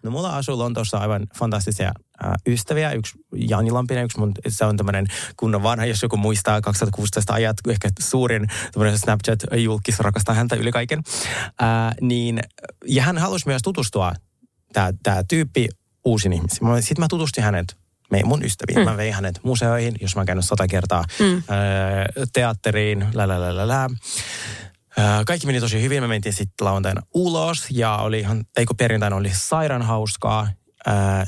No 0.03 0.11
mulla 0.11 0.37
asuu 0.37 0.57
Lontoossa 0.57 0.97
aivan 0.97 1.27
fantastisia 1.39 1.91
äh, 2.25 2.33
ystäviä. 2.47 2.91
Yksi 2.91 3.13
Jani 3.35 3.71
Lampinen, 3.71 4.05
yksi 4.05 4.19
mun, 4.19 4.31
se 4.47 4.65
on 4.65 4.77
tämmöinen 4.77 5.05
kunnon 5.37 5.63
vanha, 5.63 5.85
jos 5.85 6.01
joku 6.01 6.17
muistaa 6.17 6.61
2016 6.61 7.33
ajat, 7.33 7.57
ehkä 7.69 7.89
suurin 7.99 8.47
tämmöinen 8.71 8.97
Snapchat-julkis, 8.97 9.99
rakastaa 9.99 10.35
häntä 10.35 10.55
yli 10.55 10.71
kaiken. 10.71 10.99
Äh, 11.61 11.95
niin, 12.01 12.39
ja 12.87 13.03
hän 13.03 13.17
halusi 13.17 13.47
myös 13.47 13.61
tutustua, 13.61 14.13
tämä 14.73 14.93
tää 15.03 15.23
tyyppi, 15.23 15.67
uusiin 16.05 16.33
ihmisiin. 16.33 16.81
Sitten 16.81 17.03
mä 17.03 17.07
tutustin 17.09 17.43
hänet 17.43 17.77
me, 18.11 18.21
mun 18.23 18.45
ystäviin. 18.45 18.79
Mm. 18.79 18.85
Mä 18.85 18.97
vein 18.97 19.13
hänet 19.13 19.39
museoihin, 19.43 19.95
jos 20.01 20.15
mä 20.15 20.25
käynyt 20.25 20.45
sata 20.45 20.67
kertaa, 20.67 21.03
mm. 21.19 21.35
äh, 21.35 21.43
teatteriin, 22.33 23.07
lä, 23.13 23.27
lä, 23.27 23.41
lä, 23.41 23.55
lä, 23.55 23.67
lä. 23.67 23.83
Äh, 23.83 25.25
Kaikki 25.25 25.47
meni 25.47 25.59
tosi 25.59 25.81
hyvin. 25.81 26.03
Me 26.03 26.07
mentiin 26.07 26.33
sitten 26.33 26.65
lauantaina 26.65 27.01
ulos 27.13 27.67
ja 27.71 27.95
oli 27.95 28.19
ihan, 28.19 28.43
ei 28.57 28.65
kun 28.65 28.77
perjantaina 28.77 29.15
oli 29.15 29.31
sairaan 29.33 29.81
hauskaa. 29.81 30.47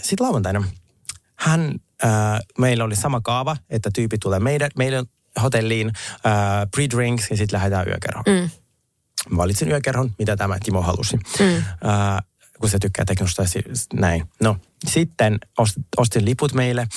Sitten 0.01 0.27
lauantaina 0.27 0.63
hän, 1.41 1.75
äh, 2.05 2.39
meillä 2.57 2.83
oli 2.83 2.95
sama 2.95 3.21
kaava, 3.21 3.57
että 3.69 3.89
tyyppi 3.93 4.17
tulee 4.17 4.39
meidän, 4.39 4.69
meidän 4.77 5.05
hotelliin, 5.41 5.91
äh, 6.25 6.33
pre-drinks 6.77 7.27
ja 7.29 7.37
sitten 7.37 7.57
lähdetään 7.57 7.87
yökerhoon. 7.87 8.25
Mm. 8.27 8.49
Valitsin 9.37 9.69
yökerhon, 9.69 10.11
mitä 10.19 10.35
tämä 10.35 10.57
Timo 10.63 10.81
halusi. 10.81 11.17
Mm. 11.17 11.55
Äh, 11.55 11.63
kun 12.61 12.69
se 12.69 12.79
tykkää 12.79 13.05
teknosta 13.05 13.43
näin. 13.93 14.23
No, 14.41 14.57
sitten 14.87 15.39
ostin, 15.57 15.85
ostin 15.97 16.25
liput 16.25 16.53
meille. 16.53 16.87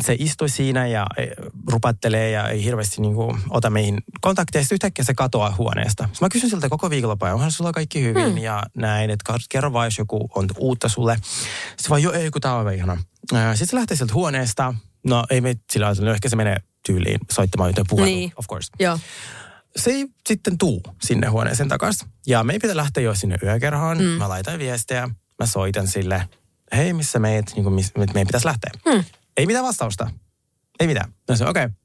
Se 0.00 0.16
istui 0.18 0.48
siinä 0.48 0.86
ja 0.86 1.06
e, 1.16 1.26
rupattelee 1.66 2.30
ja 2.30 2.48
ei 2.48 2.64
hirveästi 2.64 3.00
niin 3.00 3.14
kuin, 3.14 3.38
ota 3.50 3.70
meihin 3.70 3.98
kontakteja. 4.20 4.62
Sitten 4.62 4.76
yhtäkkiä 4.76 5.04
se 5.04 5.14
katoaa 5.14 5.54
huoneesta. 5.58 6.04
Sitten 6.04 6.24
mä 6.24 6.28
kysyn 6.28 6.50
siltä 6.50 6.68
koko 6.68 6.90
viikonloppuja, 6.90 7.34
onhan 7.34 7.52
sulla 7.52 7.72
kaikki 7.72 8.02
hyvin 8.02 8.28
hmm. 8.28 8.38
ja 8.38 8.62
näin, 8.74 9.10
että 9.10 9.34
kerro 9.48 9.72
vaan, 9.72 9.86
jos 9.86 9.98
joku 9.98 10.30
on 10.34 10.46
uutta 10.58 10.88
sulle. 10.88 11.16
Sitten 11.16 11.90
vaan, 11.90 12.02
joo, 12.02 12.12
ei, 12.12 12.30
kun 12.30 12.40
tää 12.40 12.54
on 12.54 12.74
ihana. 12.74 12.96
Sitten 13.30 13.66
se 13.66 13.76
lähtee 13.76 13.96
sieltä 13.96 14.14
huoneesta. 14.14 14.74
No 15.06 15.24
ei 15.30 15.40
me 15.40 15.56
sillä 15.72 15.92
no 16.00 16.12
ehkä 16.12 16.28
se 16.28 16.36
menee 16.36 16.56
tyyliin 16.86 17.18
soittamaan 17.32 17.70
jotain 17.70 17.86
puhelua, 17.88 18.06
Niin. 18.06 18.32
of 18.36 18.46
course 18.46 18.72
Joo. 18.80 18.98
Se 19.76 19.90
ei 19.90 20.06
sitten 20.28 20.58
tuu 20.58 20.82
sinne 21.02 21.26
huoneeseen 21.26 21.68
takaisin. 21.68 22.08
Ja 22.26 22.44
me 22.44 22.52
ei 22.52 22.58
pitää 22.58 22.76
lähteä 22.76 23.02
jo 23.02 23.14
sinne 23.14 23.36
yökerhoon. 23.42 23.98
Mm. 23.98 24.04
Mä 24.04 24.28
laitan 24.28 24.58
viestejä, 24.58 25.08
mä 25.38 25.46
soitan 25.46 25.88
sille, 25.88 26.28
hei 26.76 26.92
missä 26.92 27.18
meet, 27.18 27.52
niin 27.54 27.62
kuin, 27.64 27.74
me, 27.74 27.82
meidän 27.96 28.26
pitäisi 28.26 28.46
lähteä. 28.46 28.70
Mm. 28.86 29.04
Ei 29.36 29.46
mitään 29.46 29.64
vastausta. 29.64 30.10
Ei 30.80 30.86
mitään. 30.86 31.12
No 31.28 31.36
se 31.36 31.46
okei. 31.46 31.64
Okay. 31.64 31.76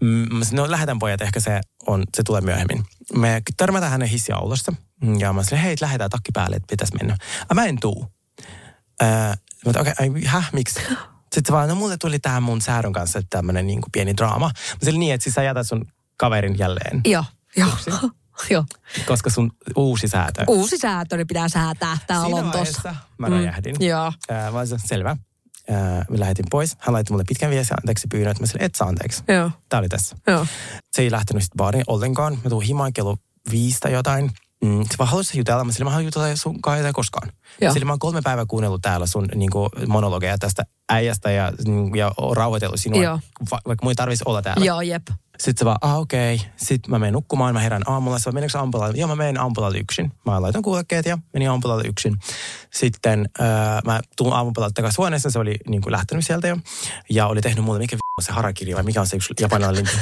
Mm, 0.00 0.28
no 0.52 0.70
lähetän 0.70 0.98
pojat, 0.98 1.20
ehkä 1.20 1.40
se, 1.40 1.60
on, 1.86 2.04
se 2.16 2.22
tulee 2.22 2.40
myöhemmin. 2.40 2.84
Me 3.14 3.42
törmätään 3.56 3.92
hänen 3.92 4.08
hissiaulossa. 4.08 4.72
Ja 5.18 5.32
mä 5.32 5.42
sanoin, 5.42 5.62
hei, 5.62 5.76
lähdetään 5.80 6.10
takki 6.10 6.32
päälle, 6.32 6.56
että 6.56 6.66
pitäisi 6.70 6.94
mennä. 6.94 7.16
A, 7.48 7.54
mä 7.54 7.64
en 7.64 7.80
tuu. 7.80 8.06
Äh, 9.02 9.38
mä 9.66 9.80
okei, 9.80 9.92
okay, 10.08 10.24
häh, 10.24 10.50
miksi? 10.52 10.80
Sitten 11.34 11.52
vaan, 11.52 11.68
no 11.68 11.74
mulle 11.74 11.96
tuli 11.96 12.18
tähän 12.18 12.42
mun 12.42 12.60
säädön 12.60 12.92
kanssa 12.92 13.22
tämmönen 13.30 13.66
niin 13.66 13.80
kuin 13.80 13.92
pieni 13.92 14.16
draama. 14.16 14.46
Mä 14.46 14.78
sanoin 14.84 15.00
niin, 15.00 15.14
että 15.14 15.24
siis 15.24 15.34
sä 15.34 15.42
jätät 15.42 15.66
sun 15.66 15.86
kaverin 16.16 16.58
jälleen. 16.58 17.00
Joo. 17.04 17.24
Joo. 17.56 17.70
Joo. 18.50 18.64
Koska 19.06 19.30
sun 19.30 19.52
uusi 19.76 20.08
säätö. 20.08 20.44
Uusi 20.46 20.78
säätö 20.78 21.16
niin 21.16 21.26
pitää 21.26 21.48
säätää 21.48 21.98
täällä 22.06 22.26
Siinä 22.26 22.42
Lontoossa. 22.42 22.94
mä 23.18 23.28
räjähdin. 23.28 23.76
Mm, 23.80 23.86
joo. 23.86 24.12
Ää, 24.30 24.50
mä 24.50 24.58
olisin, 24.58 24.78
selvä. 24.84 25.16
Mä 26.08 26.18
lähetin 26.18 26.44
pois. 26.50 26.76
Hän 26.78 26.92
laittoi 26.92 27.14
mulle 27.14 27.24
pitkän 27.28 27.50
viestin 27.50 27.76
anteeksi 27.82 28.06
pyynnön, 28.10 28.30
että 28.30 28.42
mä 28.42 28.46
sanoin, 28.46 28.64
et 28.64 28.74
saa 28.74 28.88
anteeksi. 28.88 29.22
Joo. 29.28 29.50
Tää 29.68 29.80
oli 29.80 29.88
tässä. 29.88 30.16
Joo. 30.26 30.46
Se 30.92 31.02
ei 31.02 31.10
lähtenyt 31.10 31.42
sitten 31.42 31.56
baariin 31.56 31.84
ollenkaan. 31.86 32.38
Mä 32.44 32.50
tuun 32.50 32.62
himaan 32.62 32.92
kello 32.92 33.16
viistä 33.50 33.88
jotain. 33.88 34.30
Mm, 34.64 34.82
se 34.82 34.98
vaan 34.98 35.10
halusi 35.10 35.38
jutella. 35.38 35.64
Mä 35.64 35.72
sanoin, 35.72 35.86
mä 35.86 35.90
haluan 35.90 36.04
jutella 36.04 36.36
sun 36.36 36.62
kanssa 36.62 36.92
koskaan. 36.92 37.32
Joo. 37.60 37.72
Sillä 37.72 37.84
mä 37.84 37.92
oon 37.92 37.98
kolme 37.98 38.20
päivää 38.22 38.46
kuunnellut 38.48 38.82
täällä 38.82 39.06
sun 39.06 39.28
niin 39.34 39.50
kuin, 39.50 39.70
monologeja 39.86 40.38
tästä 40.38 40.62
äijästä 40.88 41.30
ja, 41.30 41.52
ja 41.96 42.12
rauhoitellut 42.34 42.80
sinua, 42.80 43.02
Joo. 43.02 43.20
va, 43.50 43.60
vaikka 43.66 43.84
mun 43.84 43.90
ei 43.90 43.94
tarvitsisi 43.94 44.24
olla 44.26 44.42
täällä. 44.42 44.64
Joo, 44.64 44.80
jep. 44.80 45.02
Sitten 45.38 45.58
se 45.58 45.64
vaan, 45.64 45.78
ah 45.80 45.98
okei. 45.98 46.34
Okay. 46.34 46.48
Sitten 46.56 46.90
mä 46.90 46.98
menen 46.98 47.12
nukkumaan, 47.12 47.54
mä 47.54 47.60
herään 47.60 47.82
aamulla. 47.86 48.18
Se 48.18 48.32
meneekö 48.32 48.58
ampulalle? 48.58 48.98
Joo, 48.98 49.08
mä 49.08 49.16
menen 49.16 49.40
ampulalle 49.40 49.78
yksin. 49.78 50.12
Mä 50.26 50.42
laitan 50.42 50.62
kuulokkeet 50.62 51.06
ja 51.06 51.18
menin 51.32 51.50
ampulalle 51.50 51.82
yksin. 51.86 52.18
Sitten 52.70 53.28
äh, 53.40 53.46
mä 53.84 54.00
tuun 54.16 54.32
aamupalalle 54.32 54.72
takaisin 54.72 54.98
huoneeseen. 54.98 55.32
Se 55.32 55.38
oli 55.38 55.56
niin 55.68 55.82
kuin 55.82 55.92
lähtenyt 55.92 56.26
sieltä 56.26 56.48
jo. 56.48 56.56
Ja 57.10 57.26
oli 57.26 57.40
tehnyt 57.40 57.64
mulle, 57.64 57.78
mikä 57.78 57.96
v- 57.96 58.24
se 58.24 58.32
harakiri 58.32 58.74
vai 58.74 58.82
mikä 58.82 59.00
on 59.00 59.06
se 59.06 59.16
yksi 59.16 59.34
japanilainen? 59.40 59.86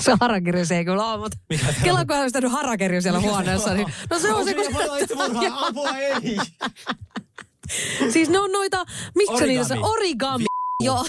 Se 0.00 0.12
harakiri 0.20 0.66
se 0.66 0.76
ei 0.78 0.84
kyllä 0.84 1.04
ole, 1.04 1.18
mutta 1.20 1.38
Mikä 1.48 1.66
on? 1.68 1.74
Kela 1.84 2.04
kun 2.04 2.32
tehnyt 2.32 2.52
harakiri 2.52 3.02
siellä 3.02 3.20
huoneessa, 3.20 3.74
niin 3.74 3.88
no 4.10 4.18
se 4.18 4.32
on 4.32 4.44
se, 4.44 4.54
kun... 4.54 4.64
Apua 5.52 5.90
ei! 5.96 6.38
Siis 8.12 8.28
ne 8.28 8.38
on 8.38 8.52
noita, 8.52 8.84
miksi 9.14 9.46
niitä 9.46 9.64
se 9.64 9.74
Origami. 9.82 10.44
Joo. 10.84 11.04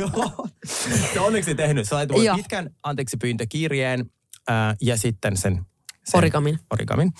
Joo. 0.00 0.48
Se 1.12 1.20
onneksi 1.20 1.54
tehnyt. 1.54 1.88
Se 1.88 1.94
mulle 2.10 2.24
Joo. 2.24 2.36
pitkän 2.36 2.70
anteeksi 2.82 3.16
pyyntökirjeen 3.16 4.10
äh, 4.50 4.76
ja 4.80 4.96
sitten 4.96 5.36
sen, 5.36 5.66
sen 6.04 6.18
Origamin. 6.18 6.58
Origamin. 6.70 7.12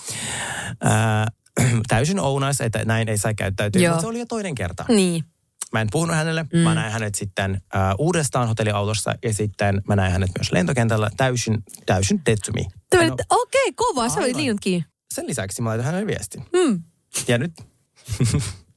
Äh, 0.86 1.72
täysin 1.88 2.20
ounais, 2.20 2.60
että 2.60 2.84
näin 2.84 3.08
ei 3.08 3.18
saa 3.18 3.34
käyttäytyä, 3.34 3.82
Joo. 3.82 3.90
mutta 3.92 4.00
se 4.00 4.06
oli 4.06 4.18
jo 4.18 4.26
toinen 4.26 4.54
kerta. 4.54 4.84
Niin. 4.88 5.24
Mä 5.72 5.80
en 5.80 5.88
puhunut 5.90 6.16
hänelle. 6.16 6.44
Mm. 6.52 6.58
Mä 6.58 6.74
näin 6.74 6.92
hänet 6.92 7.14
sitten 7.14 7.54
äh, 7.74 7.80
uudestaan 7.98 8.48
hotelliautossa 8.48 9.14
ja 9.22 9.34
sitten 9.34 9.82
mä 9.88 9.96
näin 9.96 10.12
hänet 10.12 10.30
myös 10.38 10.52
lentokentällä 10.52 11.10
täysin, 11.16 11.58
täysin 11.86 12.20
dead 12.26 12.38
to 12.46 12.52
me. 12.52 12.66
Tämä 12.90 13.06
No, 13.06 13.12
oli- 13.12 13.42
Okei, 13.42 13.60
okay, 13.68 13.72
kova. 13.76 14.08
Se 14.08 14.20
oli 14.20 14.34
liiankin. 14.36 14.84
sen 15.14 15.26
lisäksi 15.26 15.62
mä 15.62 15.68
laitan 15.68 15.86
hänelle 15.86 16.06
viestin. 16.06 16.44
Mm. 16.52 16.82
Ja 17.28 17.38
nyt... 17.38 17.52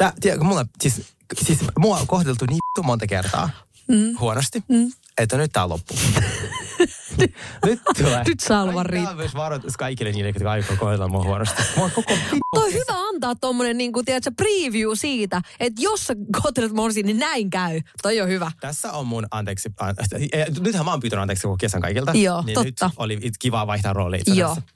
Tää, 0.00 0.12
tiedätkö, 0.20 0.44
mulla, 0.44 0.66
siis, 0.80 1.02
siis 1.44 1.58
mua 1.78 1.98
on 1.98 2.06
kohdeltu 2.06 2.44
niin 2.48 2.58
monta 2.82 3.06
kertaa 3.06 3.50
mm. 3.88 4.18
huonosti, 4.20 4.64
mm. 4.68 4.92
että 5.18 5.36
nyt 5.36 5.52
tää 5.52 5.64
on 5.64 5.70
loppu. 5.70 5.94
nyt 7.66 7.80
tulee. 7.98 8.24
Nyt 8.26 8.40
saa 8.40 8.66
luvan 8.66 8.86
Kaikki 8.86 9.02
Tää 9.02 9.10
on 9.10 9.16
myös 9.16 9.34
varoitus 9.34 9.76
kaikille 9.76 10.12
niille, 10.12 10.28
jotka 10.28 10.50
aikoo 10.50 10.76
kohdella 10.76 11.08
mua 11.08 11.24
huonosti. 11.24 11.62
Mua 11.76 11.84
on 11.84 11.90
koko. 11.90 12.14
Toi 12.54 12.66
on 12.66 12.72
hyvä 12.72 13.08
antaa 13.08 13.34
tommonen 13.34 13.78
niin 13.78 13.92
kuin, 13.92 14.04
tiedätkö, 14.04 14.30
preview 14.36 14.90
siitä, 14.94 15.42
että 15.60 15.82
jos 15.82 16.06
sä 16.06 16.14
kohtelet 16.42 16.72
morsiin, 16.72 17.06
niin 17.06 17.18
näin 17.18 17.50
käy. 17.50 17.80
Toi 18.02 18.20
on 18.20 18.28
hyvä. 18.28 18.52
Tässä 18.60 18.92
on 18.92 19.06
mun 19.06 19.26
anteeksi. 19.30 19.68
An, 19.80 19.94
eh, 20.32 20.46
nythän 20.60 20.84
mä 20.84 20.90
oon 20.90 21.00
pyytänyt 21.00 21.22
anteeksi 21.22 21.42
koko 21.42 21.56
kesän 21.56 21.80
kaikilta. 21.80 22.12
Joo, 22.14 22.42
niin 22.42 22.54
totta. 22.54 22.86
nyt 22.86 22.94
oli 22.96 23.20
kiva 23.38 23.66
vaihtaa 23.66 23.92
roolia 23.92 24.20
itse 24.20 24.34
Joo. 24.34 24.50
asiassa. 24.50 24.74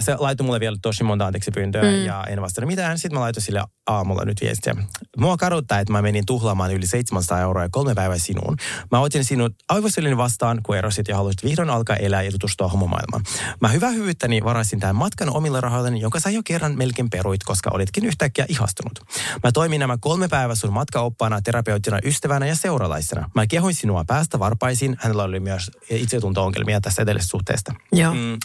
Se 0.00 0.16
laittoi 0.18 0.44
mulle 0.44 0.60
vielä 0.60 0.76
tosi 0.82 1.04
monta 1.04 1.26
anteeksi 1.26 1.50
pyyntöä 1.50 1.82
mm. 1.82 2.04
ja 2.04 2.24
en 2.28 2.40
vastannut 2.40 2.68
mitään. 2.68 2.98
Sitten 2.98 3.14
mä 3.14 3.20
laitoin 3.20 3.42
sille 3.42 3.62
aamulla 3.86 4.24
nyt 4.24 4.40
viestiä. 4.40 4.74
Mua 5.16 5.36
kaduttaa, 5.36 5.78
että 5.78 5.92
mä 5.92 6.02
menin 6.02 6.26
tuhlaamaan 6.26 6.74
yli 6.74 6.86
700 6.86 7.40
euroa 7.40 7.62
ja 7.62 7.68
kolme 7.72 7.94
päivää 7.94 8.18
sinuun. 8.18 8.56
Mä 8.90 9.00
otin 9.00 9.24
sinut 9.24 9.54
aivosylin 9.68 10.16
vastaan, 10.16 10.60
kun 10.62 10.76
erosit 10.76 11.08
ja 11.08 11.16
halusit 11.16 11.44
vihdoin 11.44 11.70
alkaa 11.70 11.96
elää 11.96 12.22
ja 12.22 12.30
tutustua 12.30 12.68
homomaailmaan. 12.68 13.22
Mä 13.60 13.68
hyvä 13.68 13.90
hyvyyttäni 13.90 14.44
varasin 14.44 14.80
tämän 14.80 14.96
matkan 14.96 15.36
omilla 15.36 15.60
rahoillani, 15.60 16.00
jonka 16.00 16.20
sä 16.20 16.30
jo 16.30 16.40
kerran 16.44 16.78
melkein 16.78 17.10
peruit, 17.10 17.44
koska 17.44 17.70
olitkin 17.72 18.04
yhtäkkiä 18.04 18.46
ihastunut. 18.48 19.00
Mä 19.42 19.52
toimin 19.52 19.80
nämä 19.80 19.98
kolme 20.00 20.28
päivää 20.28 20.54
sun 20.54 20.72
matkaoppaana, 20.72 21.40
terapeuttina, 21.40 21.98
ystävänä 22.04 22.46
ja 22.46 22.54
seuralaisena. 22.54 23.30
Mä 23.34 23.46
kehoin 23.46 23.74
sinua 23.74 24.04
päästä 24.06 24.38
varpaisiin. 24.38 24.96
Hänellä 25.00 25.22
oli 25.22 25.40
myös 25.40 25.70
itsetunto-ongelmia 25.90 26.80
tässä 26.80 27.02
edellisessä 27.02 27.30
suhteesta. 27.30 27.74
Joo. 27.92 28.14
Mm. 28.14 28.38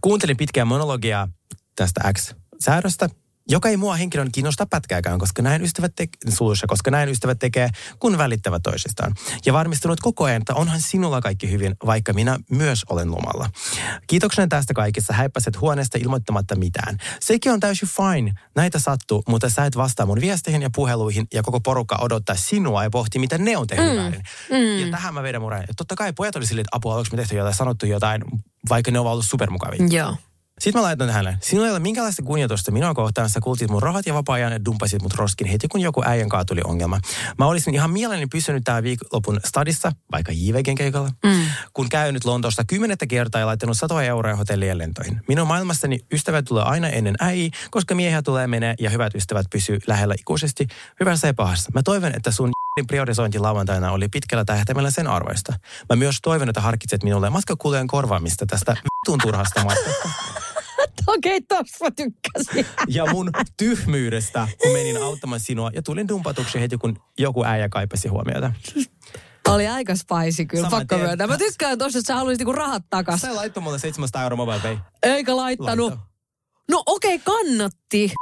Kuuntelin 0.00 0.36
pitkää 0.64 0.78
monologiaa 0.78 1.28
tästä 1.76 2.12
X-säädöstä, 2.12 3.08
joka 3.48 3.68
ei 3.68 3.76
mua 3.76 3.96
henkilön 3.96 4.32
kiinnosta 4.32 4.66
pätkääkään, 4.66 5.18
koska 5.18 5.42
näin 5.42 5.62
ystävät, 5.62 5.92
te- 5.94 6.08
suluissa, 6.28 6.66
koska 6.66 6.90
näin 6.90 7.08
ystävät 7.08 7.38
tekee, 7.38 7.68
kun 7.98 8.18
välittävät 8.18 8.62
toisistaan. 8.62 9.14
Ja 9.46 9.52
varmistunut 9.52 10.00
koko 10.00 10.24
ajan, 10.24 10.42
että 10.42 10.54
onhan 10.54 10.80
sinulla 10.80 11.20
kaikki 11.20 11.50
hyvin, 11.50 11.74
vaikka 11.86 12.12
minä 12.12 12.38
myös 12.50 12.84
olen 12.88 13.10
lomalla. 13.10 13.50
Kiitoksena 14.06 14.48
tästä 14.48 14.74
kaikessa 14.74 15.12
häippäset 15.12 15.60
huoneesta 15.60 15.98
ilmoittamatta 15.98 16.56
mitään. 16.56 16.98
Sekin 17.20 17.52
on 17.52 17.60
täysin 17.60 17.88
fine. 17.88 18.32
Näitä 18.56 18.78
sattuu, 18.78 19.22
mutta 19.28 19.48
sä 19.48 19.64
et 19.64 19.76
vastaa 19.76 20.06
mun 20.06 20.20
viesteihin 20.20 20.62
ja 20.62 20.70
puheluihin 20.74 21.26
ja 21.34 21.42
koko 21.42 21.60
porukka 21.60 21.98
odottaa 22.00 22.36
sinua 22.36 22.82
ja 22.82 22.90
pohti, 22.90 23.18
mitä 23.18 23.38
ne 23.38 23.56
on 23.56 23.66
tehnyt 23.66 23.90
mm. 23.90 23.96
väärin. 23.96 24.22
Mm. 24.50 24.78
Ja 24.78 24.90
tähän 24.90 25.14
mä 25.14 25.22
vedän 25.22 25.40
mun 25.40 25.50
rajan. 25.50 25.66
Totta 25.76 25.96
kai 25.96 26.12
pojat 26.12 26.36
oli 26.36 26.46
silleen, 26.46 26.64
että 26.64 26.76
apua, 26.76 26.94
onko 26.94 27.08
me 27.12 27.16
tehty 27.16 27.36
jotain, 27.36 27.54
sanottu 27.54 27.86
jotain, 27.86 28.24
vaikka 28.68 28.90
ne 28.90 28.98
ovat 28.98 29.12
ollut 29.12 29.26
supermukavia. 29.26 29.86
Joo. 29.90 30.16
Sitten 30.64 30.80
mä 30.80 30.86
laitan 30.86 31.10
hänelle. 31.10 31.38
Sinulla 31.40 31.66
ei 31.66 31.72
ole 31.72 31.78
minkäänlaista 31.78 32.22
kunnioitusta 32.22 32.70
minua 32.70 32.94
kohtaan. 32.94 33.30
Sä 33.30 33.40
kultit 33.40 33.70
mun 33.70 33.82
rahat 33.82 34.06
ja 34.06 34.14
vapaa-ajan 34.14 34.52
ja 34.52 34.64
dumpasit 34.64 35.02
mut 35.02 35.14
roskin 35.14 35.46
heti, 35.46 35.68
kun 35.68 35.80
joku 35.80 36.02
äijän 36.04 36.28
kaa 36.28 36.44
tuli 36.44 36.60
ongelma. 36.64 37.00
Mä 37.38 37.46
olisin 37.46 37.74
ihan 37.74 37.90
mielelläni 37.90 38.26
pysynyt 38.26 38.64
tää 38.64 38.82
viikonlopun 38.82 39.40
stadissa, 39.44 39.92
vaikka 40.12 40.32
JVGn 40.32 40.74
keikalla, 40.74 41.10
mm. 41.24 41.46
kun 41.72 41.88
käynyt 41.88 42.24
Lontoosta 42.24 42.64
kymmenettä 42.64 43.06
kertaa 43.06 43.40
ja 43.40 43.46
laittanut 43.46 43.76
satoja 43.76 44.08
euroja 44.08 44.36
hotellien 44.36 44.78
lentoihin. 44.78 45.20
Minun 45.28 45.46
maailmassani 45.46 45.98
ystävät 46.12 46.44
tulee 46.44 46.64
aina 46.64 46.88
ennen 46.88 47.14
äi, 47.20 47.50
koska 47.70 47.94
miehiä 47.94 48.22
tulee 48.22 48.46
menee 48.46 48.74
ja 48.80 48.90
hyvät 48.90 49.14
ystävät 49.14 49.46
pysyy 49.52 49.78
lähellä 49.86 50.14
ikuisesti, 50.18 50.66
hyvässä 51.00 51.26
ja 51.26 51.34
pahassa. 51.34 51.70
Mä 51.74 51.82
toivon, 51.82 52.12
että 52.14 52.30
sun 52.30 52.50
priorisointi 52.88 53.38
lauantaina 53.38 53.92
oli 53.92 54.08
pitkällä 54.08 54.44
tähtäimellä 54.44 54.90
sen 54.90 55.06
arvoista. 55.06 55.52
Mä 55.90 55.96
myös 55.96 56.18
toivon, 56.22 56.48
että 56.48 56.60
harkitset 56.60 57.02
minulle 57.02 57.30
matkakulujen 57.30 57.86
korvaamista 57.86 58.46
tästä 58.46 58.76
vitun 59.06 59.18
turhasta 59.22 59.64
matkasta. 59.64 60.08
Okei, 61.16 61.36
okay, 61.36 61.40
tossa 61.48 61.84
mä 61.84 61.90
tykkäsin. 61.90 62.66
Ja 62.88 63.06
mun 63.12 63.30
tyhmyydestä, 63.56 64.48
kun 64.62 64.72
menin 64.72 65.02
auttamaan 65.02 65.40
sinua 65.40 65.70
ja 65.74 65.82
tulin 65.82 66.08
dumpatuksi 66.08 66.60
heti, 66.60 66.78
kun 66.78 66.98
joku 67.18 67.44
äijä 67.44 67.68
kaipasi 67.68 68.08
huomiota. 68.08 68.52
Oli 69.48 69.68
aika 69.68 69.94
spicy 69.94 70.44
kyllä, 70.44 70.64
Saman 70.70 70.80
pakko 70.80 70.98
myöntää. 70.98 71.26
Mä 71.26 71.38
tykkään 71.38 71.78
tossa, 71.78 71.98
että 71.98 72.06
sä 72.06 72.14
haluaisit 72.14 72.38
niinku 72.38 72.52
rahat 72.52 72.82
takas. 72.90 73.20
Sä 73.20 73.34
laittoi 73.34 73.62
mulle 73.62 73.78
700 73.78 74.22
euroa 74.22 74.36
mobile 74.36 74.60
pay. 74.60 74.76
Eikä 75.02 75.36
laittanut. 75.36 75.86
Laitto. 75.86 76.06
No 76.70 76.82
okei, 76.86 77.14
okay, 77.14 77.34
kannatti. 77.34 78.12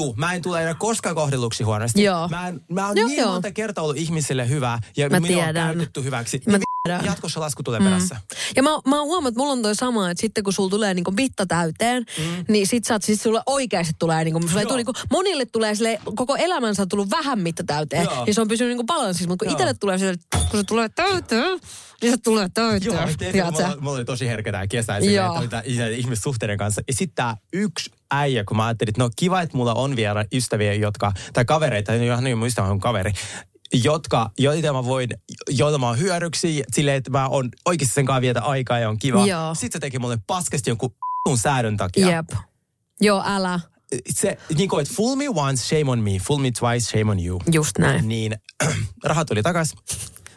Tuu, 0.00 0.14
Mä 0.16 0.34
en 0.34 0.42
tule 0.42 0.62
enää 0.62 0.74
koskaan 0.74 1.14
kohdelluksi 1.14 1.62
huonosti. 1.64 2.02
Joo. 2.02 2.28
Mä, 2.28 2.48
en, 2.48 2.60
mä 2.70 2.86
oon 2.86 2.96
Joo, 2.96 3.08
niin 3.08 3.20
joo. 3.20 3.32
monta 3.32 3.52
kertaa 3.52 3.84
ollut 3.84 3.96
ihmisille 3.96 4.48
hyvä 4.48 4.78
ja 4.96 5.08
Mä 5.10 5.20
minua 5.20 5.38
on 5.38 5.44
tiedän. 5.44 5.66
käytetty 5.66 6.04
hyväksi. 6.04 6.42
Mä 6.46 6.52
Niin 6.58 6.62
tiedän. 6.88 7.04
Jatkossa 7.04 7.40
lasku 7.40 7.62
tulee 7.62 7.80
perässä. 7.80 8.16
Ja 8.56 8.62
mä, 8.62 8.70
mä 8.86 8.98
oon 8.98 9.06
huomannut, 9.06 9.28
että 9.32 9.38
mulla 9.40 9.52
on 9.52 9.62
toi 9.62 9.74
sama, 9.74 10.10
että 10.10 10.20
sitten 10.20 10.44
kun 10.44 10.52
sulla 10.52 10.70
tulee 10.70 10.94
niinku 10.94 11.10
mitta 11.10 11.46
täyteen, 11.46 12.04
mm. 12.18 12.44
niin 12.48 12.66
sit 12.66 12.84
sä 12.84 12.94
oot, 12.94 13.02
siis 13.02 13.22
sulle 13.22 13.42
oikeasti 13.46 13.92
tulee 13.98 14.24
niinku, 14.24 14.40
sulle 14.48 14.60
ei 14.60 14.64
Joo. 14.64 14.68
tule 14.68 14.76
niinku, 14.76 14.92
monille 15.10 15.46
tulee 15.46 15.74
sille, 15.74 16.00
koko 16.16 16.36
elämänsä 16.36 16.82
on 16.82 16.88
tullut 16.88 17.10
vähän 17.10 17.38
mitta 17.38 17.64
täyteen, 17.64 18.04
Joo. 18.04 18.24
niin 18.24 18.34
se 18.34 18.40
on 18.40 18.48
pysynyt 18.48 18.70
niinku 18.70 18.84
balanssissa, 18.84 19.28
mutta 19.28 19.44
kun 19.44 19.50
Joo. 19.50 19.52
itselle 19.52 19.74
tulee 19.74 19.98
sille, 19.98 20.14
kun 20.50 20.60
se 20.60 20.64
tulee 20.64 20.88
täyteen, 20.88 21.58
niin 22.02 22.12
se 22.12 22.16
tulee 22.24 22.48
täyteen. 22.54 23.34
Joo, 23.34 23.50
mulla, 23.50 23.76
mulla 23.80 23.96
oli 23.96 24.04
tosi 24.04 24.28
herkä 24.28 24.52
tää 24.52 24.66
kesä 24.66 24.96
että 24.96 25.62
ihmissuhteiden 25.96 26.58
kanssa. 26.58 26.82
Ja 26.88 26.94
sitten 26.94 27.14
tää 27.14 27.36
yksi 27.52 27.90
äijä, 28.12 28.44
kun 28.44 28.56
mä 28.56 28.66
ajattelin, 28.66 28.90
että 28.90 29.02
no 29.02 29.10
kiva, 29.16 29.40
että 29.40 29.56
mulla 29.56 29.74
on 29.74 29.96
vielä 29.96 30.24
ystäviä, 30.32 30.74
jotka, 30.74 31.12
tai 31.32 31.44
kavereita, 31.44 31.92
ei 31.92 32.06
ihan 32.06 32.24
niin 32.24 32.38
mun 32.38 32.46
ystävä 32.46 32.66
on 32.68 32.80
kaveri, 32.80 33.12
jotka, 33.84 34.30
joita 34.38 34.72
mä 34.72 34.84
voin, 34.84 35.08
joilla 35.48 35.78
mä 35.78 35.86
oon 35.86 35.98
hyödyksi, 35.98 36.62
silleen, 36.72 36.96
että 36.96 37.10
mä 37.10 37.28
oon 37.28 37.48
oikeasti 37.66 37.94
sen 37.94 38.06
kanssa 38.06 38.20
vietä 38.20 38.40
aikaa 38.42 38.78
ja 38.78 38.88
on 38.88 38.98
kiva. 38.98 39.26
Joo. 39.26 39.54
Sitten 39.54 39.72
se 39.72 39.78
teki 39.80 39.98
mulle 39.98 40.18
paskasti 40.26 40.70
jonkun 40.70 40.94
sun 41.28 41.38
säädön 41.48 41.76
takia. 41.76 42.08
Jep. 42.10 42.28
Joo, 43.00 43.22
älä. 43.26 43.60
Se, 44.10 44.38
niin 44.56 44.68
kuin, 44.68 44.82
että 44.82 44.94
fool 44.94 45.16
me 45.16 45.24
once, 45.28 45.62
shame 45.64 45.90
on 45.90 45.98
me. 45.98 46.10
Fool 46.26 46.38
me 46.38 46.50
twice, 46.50 46.86
shame 46.90 47.10
on 47.10 47.24
you. 47.26 47.40
Just 47.52 47.78
näin. 47.78 48.08
Niin 48.08 48.36
rahat 49.04 49.26
tuli 49.28 49.42
takas. 49.42 49.74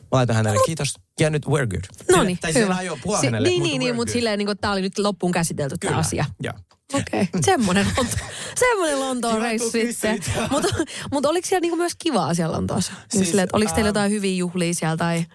Mä 0.01 0.07
laitan 0.11 0.36
hänelle 0.36 0.59
kiitos. 0.65 0.93
Ja 1.19 1.30
nyt 1.30 1.45
we're 1.45 1.67
good. 1.67 1.84
No 2.17 2.23
niin, 2.23 2.38
Tai 2.41 2.53
siinä 2.53 2.76
hyvä. 2.76 2.97
puhua 3.03 3.19
Si- 3.19 3.26
hänelle, 3.28 3.49
niin, 3.49 3.59
mutta 3.61 3.69
niin, 3.69 3.80
niin, 3.80 3.95
mutta 3.95 4.13
silleen, 4.13 4.38
niin 4.38 4.45
kuin, 4.45 4.57
tää 4.57 4.71
oli 4.71 4.82
nyt 4.82 4.97
loppuun 4.99 5.32
käsitelty 5.32 5.78
tämä 5.78 5.97
asia. 5.97 6.26
Joo. 6.43 6.53
Okei, 6.95 7.21
okay. 7.29 7.41
semmoinen, 7.45 7.87
Lonto, 7.97 8.15
semmoinen 8.55 8.99
Lontoon 8.99 9.41
reissu 9.41 9.69
sitten. 9.71 10.19
Mutta 10.49 10.67
mut 11.11 11.25
oliko 11.25 11.47
siellä 11.47 11.61
niinku 11.61 11.77
myös 11.77 11.93
kivaa 12.03 12.33
siellä 12.33 12.55
Lontoossa? 12.55 12.93
Siis, 12.93 13.05
Siis, 13.09 13.27
silleen, 13.27 13.43
että 13.43 13.57
oliko 13.57 13.71
teillä 13.71 13.87
ähm, 13.87 13.95
jotain 13.95 14.11
hyviä 14.11 14.35
juhlia 14.35 14.73
siellä 14.73 14.97
tai... 14.97 15.25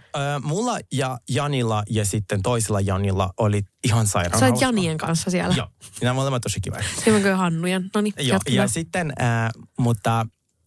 Mulla 0.42 0.78
ja 0.92 1.18
Janilla 1.28 1.82
ja 1.90 2.04
sitten 2.04 2.42
toisella 2.42 2.80
Janilla 2.80 3.30
oli 3.36 3.62
ihan 3.84 4.06
sairaan 4.06 4.40
Sä 4.40 4.46
hauska. 4.46 4.66
Janien 4.66 4.98
kanssa 4.98 5.30
siellä. 5.30 5.54
Joo. 5.54 5.68
Nämä 6.02 6.14
molemmat 6.14 6.42
tosi 6.42 6.60
kiva. 6.60 6.76
Simmekö 7.04 7.36
Hannujen? 7.36 7.90
No 7.94 8.00
niin, 8.00 8.14
Joo, 8.18 8.38
ja 8.48 8.68
sitten, 8.68 9.12
äh, 9.20 9.50
mutta, 9.78 10.26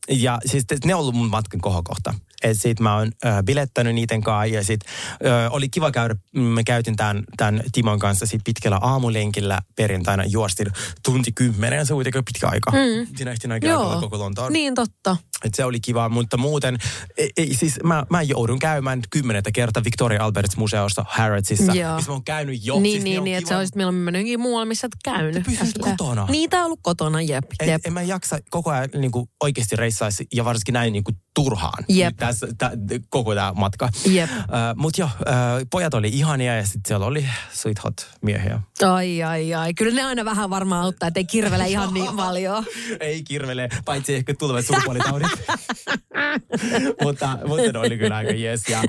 ja 0.09 0.39
siis 0.45 0.63
ne 0.85 0.95
on 0.95 1.01
ollut 1.01 1.15
mun 1.15 1.29
matkan 1.29 1.61
kohokohta. 1.61 2.13
Et 2.43 2.61
sit 2.61 2.79
mä 2.79 2.95
oon 2.95 3.11
äh, 3.25 3.43
bilettänyt 3.43 3.95
niiden 3.95 4.21
kanssa 4.23 4.45
ja 4.45 4.63
sit 4.63 4.81
äh, 4.85 5.53
oli 5.53 5.69
kiva 5.69 5.91
käydä, 5.91 6.15
me 6.35 6.63
käytin 6.63 6.95
tämän, 6.95 7.23
tämän 7.37 7.63
Timon 7.71 7.99
kanssa 7.99 8.25
sit 8.25 8.41
pitkällä 8.45 8.77
aamulenkillä 8.81 9.59
perjantaina 9.75 10.25
juostin 10.25 10.67
tunti 11.05 11.31
kymmenen, 11.31 11.85
se 11.85 11.93
kuitenkin 11.93 12.25
pitkä 12.25 12.47
aika. 12.47 12.71
Mm. 12.71 13.07
Siinä 13.15 13.31
ehti 13.31 13.47
näin 13.47 13.61
Joo, 13.65 14.01
koko 14.01 14.19
Lontoon. 14.19 14.53
niin 14.53 14.75
totta. 14.75 15.17
Et 15.45 15.53
se 15.53 15.65
oli 15.65 15.79
kiva, 15.79 16.09
mutta 16.09 16.37
muuten, 16.37 16.77
ei, 17.17 17.29
ei, 17.37 17.53
siis 17.55 17.79
mä, 17.83 18.03
mä 18.09 18.21
joudun 18.21 18.59
käymään 18.59 19.01
kymmenettä 19.09 19.51
kertaa 19.51 19.83
Victoria 19.83 20.25
Alberts 20.25 20.57
museossa 20.57 21.05
Harrodsissa, 21.09 21.73
Joo. 21.73 21.95
missä 21.95 22.11
mä 22.11 22.13
oon 22.13 22.23
käynyt 22.23 22.65
jo. 22.65 22.79
niin, 22.79 22.91
siis 22.93 23.03
niin, 23.03 23.23
niin 23.23 23.37
että 23.37 23.49
sä 23.49 23.57
olisit 23.57 23.75
mieluummin 23.75 24.03
mennyt 24.03 24.19
johonkin 24.19 24.39
muualle, 24.39 24.65
missä 24.67 24.87
et 24.87 24.91
käynyt. 25.03 25.43
Pysyt 25.45 25.77
kotona. 25.77 26.27
Tää 26.49 26.59
on 26.59 26.65
ollut 26.65 26.79
kotona, 26.83 27.21
jep, 27.21 27.45
Et, 27.59 27.67
jep. 27.67 27.81
en 27.85 27.93
mä 27.93 28.01
jaksa 28.01 28.39
koko 28.49 28.69
ajan 28.71 28.89
niin 28.93 29.11
kuin 29.11 29.29
oikeasti 29.43 29.75
reissaisi 29.75 30.27
ja 30.33 30.45
varsinkin 30.45 30.73
näin 30.73 30.93
niin 30.93 31.03
kuin 31.03 31.17
turhaan. 31.33 31.83
Jep. 31.89 32.17
Tässä, 32.17 32.47
tä, 32.57 32.71
koko 33.09 33.35
tämä 33.35 33.53
matka. 33.55 33.89
Jep. 34.05 34.29
Uh, 34.29 34.45
Mutta 34.75 35.01
joo, 35.01 35.09
uh, 35.19 35.67
pojat 35.71 35.93
oli 35.93 36.09
ihania 36.13 36.55
ja 36.55 36.63
sitten 36.63 36.81
siellä 36.87 37.05
oli 37.05 37.25
sweet 37.53 37.83
hot 37.83 38.07
miehiä. 38.21 38.61
Ai, 38.85 39.23
ai, 39.23 39.53
ai. 39.53 39.73
Kyllä 39.73 39.95
ne 39.95 40.03
aina 40.03 40.25
vähän 40.25 40.49
varmaan 40.49 40.83
auttaa, 40.83 41.07
ettei 41.07 41.25
kirvele 41.25 41.67
ihan 41.67 41.93
niin 41.93 42.15
paljon. 42.25 42.65
Ei 42.99 43.23
kirvele, 43.23 43.69
paitsi 43.85 44.15
ehkä 44.15 44.33
tulevat 44.39 44.65
sukupuolitaudit. 44.65 45.31
mutta, 47.03 47.37
mutta 47.47 47.71
ne 47.71 47.79
oli 47.79 47.97
kyllä 47.97 48.15
aika 48.15 48.31
jees. 48.31 48.69
Ja 48.69 48.83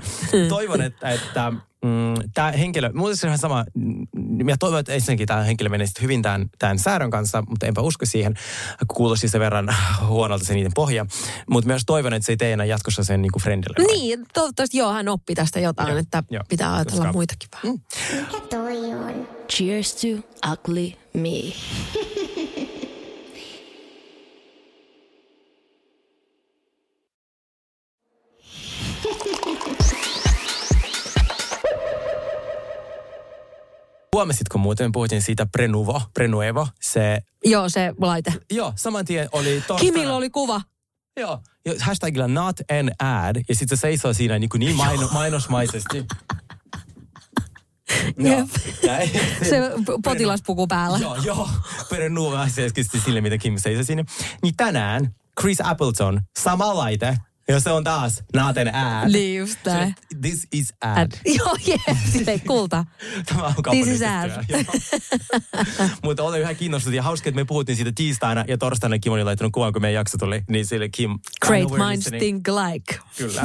toivon, 0.49 0.82
että, 0.82 1.11
että 1.11 1.53
mm, 1.85 2.14
tämä 2.35 2.51
henkilö, 2.53 2.91
muuten 2.95 3.16
se 3.16 3.26
on 3.26 3.28
ihan 3.28 3.39
sama, 3.39 3.64
mm, 3.74 4.49
ja 4.49 4.57
toivon, 4.59 4.80
että 4.80 4.93
ensinnäkin 4.93 5.26
tämä 5.26 5.43
henkilö 5.43 5.68
menee 5.68 5.87
hyvin 6.03 6.22
tämän, 6.22 6.51
tämän 6.59 6.78
säädön 6.78 7.11
kanssa, 7.11 7.43
mutta 7.49 7.66
enpä 7.66 7.80
usko 7.80 8.07
siihen, 8.07 8.35
kun 8.87 8.97
kuulosti 8.97 9.28
sen 9.28 9.41
verran 9.41 9.74
huonolta 10.07 10.45
se 10.45 10.55
niiden 10.55 10.72
pohja. 10.74 11.07
Mutta 11.51 11.66
myös 11.66 11.82
toivon, 11.87 12.12
että 12.12 12.26
se 12.26 12.32
ei 12.32 12.37
tee 12.37 12.53
enää 12.53 12.66
jatkossa 12.66 13.05
sen 13.05 13.22
niinku 13.22 13.39
friendille. 13.39 13.87
Niin, 13.93 14.26
toivottavasti 14.35 14.78
joo, 14.78 14.93
hän 14.93 15.09
oppi 15.09 15.35
tästä 15.35 15.61
jotain, 15.61 15.89
Joo, 15.89 15.99
että 15.99 16.22
joo. 16.30 16.45
pitää 16.49 16.74
ajatella 16.74 16.99
Koska- 17.05 17.12
muitakin 17.12 17.49
vähän. 17.53 17.80
Cheers 19.51 19.95
to 19.95 20.07
ugly 20.53 20.93
me. 21.14 21.30
Huomasitko 34.14 34.58
muuten, 34.58 34.92
puhuttiin 34.92 35.22
siitä 35.22 35.46
Prenuvo, 35.46 36.02
Prenuevo, 36.14 36.68
se, 36.80 37.18
Joo, 37.44 37.68
se 37.68 37.92
laite. 38.00 38.32
joo, 38.52 38.72
saman 38.76 39.04
tien 39.04 39.28
oli 39.32 39.48
torstaina. 39.66 39.78
Kimillä 39.92 40.14
oli 40.16 40.30
kuva. 40.30 40.60
Joo, 41.20 41.38
ja 41.66 41.72
hashtagilla 41.80 42.28
not 42.28 42.56
an 42.60 43.08
ad, 43.08 43.36
ja 43.48 43.54
sitten 43.54 43.78
se 43.78 43.80
seisoo 43.80 44.12
siinä 44.12 44.38
niin, 44.38 44.50
kuin 44.50 44.58
niin 44.60 44.76
maino, 44.76 45.08
mainosmaisesti. 45.12 45.98
Jep. 48.18 48.48
Ja- 48.82 48.98
Se 49.48 49.60
potilaspuku 50.04 50.66
päällä. 50.66 50.98
Joo, 50.98 51.16
joo. 51.16 51.48
Prenuvo 51.88 52.36
asiallisesti 52.36 53.00
sille, 53.00 53.20
mitä 53.20 53.38
Kim 53.38 53.58
seisoo 53.58 53.84
siinä. 53.84 54.04
Niin 54.42 54.56
tänään 54.56 55.14
Chris 55.40 55.58
Appleton, 55.64 56.20
sama 56.38 56.76
laite, 56.76 57.16
ja 57.49 57.61
se 57.61 57.70
on 57.70 57.84
taas 57.84 58.22
not 58.34 58.57
an 58.59 58.74
ad. 58.74 59.12
Niin 59.12 59.38
just 59.38 59.59
Se- 59.64 59.70
näin. 59.70 59.95
This 60.20 60.47
is 60.53 60.72
ad. 60.80 60.99
Ad. 61.03 61.12
Joo, 61.24 61.57
jep, 61.66 61.99
silleen 62.12 62.40
kulta. 62.40 62.84
Tämä 63.28 63.42
on 63.42 63.55
This 63.70 63.86
is 63.86 64.01
kaupallisesti. 64.01 65.03
Mutta 66.05 66.22
olen 66.22 66.40
yhä 66.40 66.55
kiinnostunut 66.55 66.97
ja 66.97 67.03
hauska, 67.03 67.28
että 67.28 67.40
me 67.40 67.45
puhuttiin 67.45 67.76
siitä 67.76 67.92
tiistaina 67.95 68.45
ja 68.49 68.59
torstaina 68.59 68.99
Kim 68.99 69.12
oli 69.12 69.24
laittanut 69.24 69.53
kuvan, 69.53 69.72
kun 69.72 69.82
meidän 69.82 69.95
jakso 69.95 70.18
tuli. 70.18 70.42
Niin 70.49 70.66
sille 70.66 70.88
Kim... 70.88 71.18
Great 71.47 71.70
minds 71.70 72.11
think 72.18 72.49
alike. 72.49 72.99
Kyllä. 73.18 73.42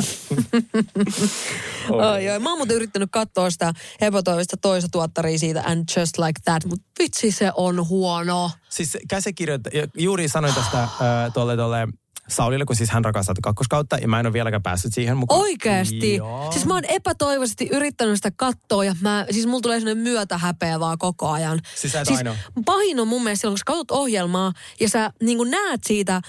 Oi, 1.89 2.29
oi. 2.29 2.39
Mä 2.39 2.49
oon 2.49 2.59
muuten 2.59 2.75
yrittänyt 2.75 3.09
katsoa 3.11 3.49
sitä 3.49 3.73
epätoivista 4.01 4.57
toista 4.57 4.89
tuottaria 4.91 5.39
siitä 5.39 5.63
And 5.65 5.83
Just 5.97 6.17
Like 6.17 6.41
That, 6.43 6.65
mutta 6.65 6.85
vitsi 6.99 7.31
se 7.31 7.51
on 7.55 7.87
huono. 7.87 8.51
Siis 8.69 8.97
käsikirjoittaja, 9.07 9.81
ja 9.81 9.87
juuri 9.97 10.27
sanoin 10.27 10.53
tästä 10.53 10.83
äh, 10.83 10.89
tuolle, 11.33 11.55
tuolle 11.55 11.87
Saulille, 12.29 12.65
kun 12.65 12.75
siis 12.75 12.89
hän 12.89 13.05
rakastaa 13.05 13.35
kakkoskautta, 13.41 13.97
ja 13.97 14.07
mä 14.07 14.19
en 14.19 14.25
ole 14.25 14.33
vieläkään 14.33 14.63
päässyt 14.63 14.93
siihen 14.93 15.17
mukaan. 15.17 15.41
Oikeesti. 15.41 16.15
Joo. 16.15 16.51
Siis 16.51 16.65
mä 16.65 16.73
oon 16.73 16.85
epätoivoisesti 16.85 17.69
yrittänyt 17.71 18.15
sitä 18.15 18.31
katsoa 18.35 18.83
ja 18.83 18.95
mä, 19.01 19.25
siis 19.31 19.45
mulla 19.45 19.61
tulee 19.61 19.79
sellainen 19.79 20.03
myötähäpeä 20.03 20.79
vaan 20.79 20.97
koko 20.97 21.29
ajan. 21.29 21.59
Siis 21.75 21.93
sä 21.93 22.01
et 22.01 22.07
ainoa. 22.07 22.35
pahin 22.65 22.99
on 22.99 23.07
mun 23.07 23.23
mielestä 23.23 23.41
silloin, 23.41 23.53
kun 23.53 23.59
sä 23.59 23.65
katsot 23.65 23.91
ohjelmaa 23.91 24.53
ja 24.79 24.89
sä 24.89 25.11
niin 25.21 25.51
näet 25.51 25.81
siitä 25.87 26.21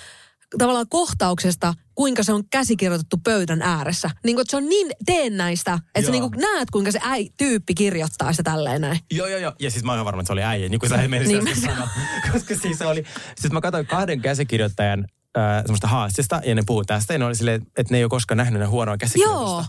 tavallaan 0.58 0.88
kohtauksesta, 0.88 1.74
kuinka 1.94 2.22
se 2.22 2.32
on 2.32 2.44
käsikirjoitettu 2.50 3.16
pöydän 3.16 3.62
ääressä. 3.62 4.10
Niin 4.24 4.36
kuin, 4.36 4.42
että 4.42 4.50
se 4.50 4.56
on 4.56 4.68
niin 4.68 4.90
teennäistä, 5.06 5.78
että 5.94 6.10
sä 6.10 6.16
Joo. 6.16 6.30
niin 6.30 6.40
näet, 6.40 6.70
kuinka 6.70 6.92
se 6.92 6.98
äi, 7.02 7.28
tyyppi 7.36 7.74
kirjoittaa 7.74 8.32
sitä 8.32 8.42
tälleen 8.42 8.80
näin. 8.80 8.98
Joo, 9.10 9.26
joo, 9.26 9.38
joo. 9.38 9.52
Ja 9.58 9.70
siis 9.70 9.84
mä 9.84 9.92
oon 9.92 10.04
varma, 10.04 10.20
että 10.20 10.26
se 10.26 10.32
oli 10.32 10.42
äijä, 10.42 10.68
niin 10.68 10.80
kuin 10.80 10.90
sä 10.90 11.08
menisit 11.08 11.44
Niin 11.44 11.44
niin 11.44 11.78
mä. 11.78 11.88
Koska 12.32 12.54
siis 12.54 12.78
se 12.78 12.86
oli, 12.86 13.04
siis 13.40 13.52
mä 13.52 13.60
katsoin 13.60 13.86
kahden 13.86 14.20
käsikirjoittajan 14.20 15.06
äh, 15.38 15.62
semmoista 15.62 15.86
haastista, 15.86 16.40
ja 16.44 16.54
ne 16.54 16.62
puhuu 16.66 16.84
tästä, 16.84 17.14
ja 17.14 17.18
ne 17.18 17.24
oli 17.24 17.34
silleen, 17.34 17.62
että 17.76 17.94
ne 17.94 17.98
ei 17.98 18.04
ole 18.04 18.10
koskaan 18.10 18.38
nähnyt 18.38 18.60
ne 18.60 18.66
huonoa 18.66 18.96
käsikirjoitusta. 18.96 19.50
Joo. 19.50 19.64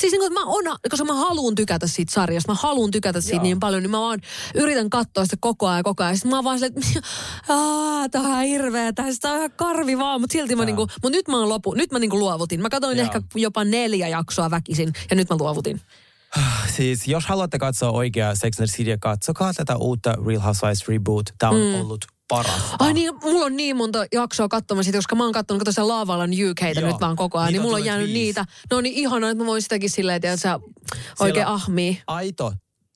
siis 0.00 0.12
niin 0.12 0.20
kuin, 0.20 0.32
mä 0.32 0.44
on, 0.44 0.64
koska 0.90 1.04
mä 1.04 1.14
haluan 1.14 1.54
tykätä 1.54 1.86
siitä 1.86 2.12
sarjasta, 2.12 2.52
mä 2.52 2.58
haluan 2.60 2.90
tykätä 2.90 3.20
siitä 3.20 3.36
Joo. 3.36 3.42
niin 3.42 3.60
paljon, 3.60 3.82
niin 3.82 3.90
mä 3.90 4.00
vaan 4.00 4.20
yritän 4.54 4.90
katsoa 4.90 5.24
sitä 5.24 5.36
koko 5.40 5.68
ajan 5.68 5.82
koko 5.82 6.02
ajan. 6.02 6.16
Sitten 6.16 6.30
mä 6.30 6.36
oon 6.36 6.44
vaan 6.44 6.58
silleen, 6.58 6.78
että 6.78 7.02
tää 8.10 8.22
on 8.22 8.28
ihan 8.28 8.44
hirveä, 8.44 8.92
tää 8.92 9.06
on 9.24 9.36
ihan 9.36 9.50
karvi 9.56 9.98
vaan, 9.98 10.20
mutta 10.20 10.32
silti 10.32 10.56
mä 10.56 10.64
niinku, 10.64 10.86
mut 11.02 11.12
nyt 11.12 11.28
mä 11.28 11.38
oon 11.38 11.48
lopu, 11.48 11.74
nyt 11.74 11.92
mä 11.92 11.98
niinku 11.98 12.18
luovutin. 12.18 12.62
Mä 12.62 12.70
katsoin 12.70 12.98
Joo. 12.98 13.04
ehkä 13.04 13.22
jopa 13.34 13.64
neljä 13.64 14.08
jaksoa 14.08 14.50
väkisin 14.50 14.92
ja 15.10 15.16
nyt 15.16 15.30
mä 15.30 15.36
luovutin. 15.40 15.80
Siis 16.76 17.08
jos 17.08 17.26
haluatte 17.26 17.58
katsoa 17.58 17.90
oikeaa 17.90 18.34
Sex 18.34 18.60
and 18.60 18.68
the 18.68 18.76
City, 18.76 18.96
katsokaa 19.00 19.52
tätä 19.54 19.76
uutta 19.76 20.16
Real 20.26 20.40
Housewives 20.40 20.88
Reboot. 20.88 21.26
Tämä 21.38 21.50
on 21.50 21.60
mm. 21.60 21.80
ollut 21.80 22.04
paras. 22.32 22.62
Ai 22.78 22.92
niin, 22.92 23.14
mulla 23.22 23.46
on 23.46 23.56
niin 23.56 23.76
monta 23.76 24.06
jaksoa 24.12 24.48
katsomaan 24.48 24.84
sitä, 24.84 24.98
koska 24.98 25.16
mä 25.16 25.24
oon 25.24 25.32
katsonut 25.32 25.62
tosiaan 25.64 25.88
Laavalan 25.88 26.32
Joo. 26.80 26.90
nyt 26.90 27.00
vaan 27.00 27.16
koko 27.16 27.38
ajan, 27.38 27.46
Niitä 27.46 27.52
niin 27.52 27.62
mulla 27.62 27.76
on 27.76 27.84
jäänyt 27.84 28.06
viisi. 28.06 28.18
niitä. 28.20 28.44
No 28.70 28.80
niin 28.80 28.94
ihanaa, 28.94 29.30
että 29.30 29.44
mä 29.44 29.46
voin 29.46 29.62
sitäkin 29.62 29.90
silleen, 29.90 30.16
että 30.16 30.36
sä 30.36 30.60
oikein 31.20 31.46
ahmii. 31.46 32.02
Aito 32.06 32.52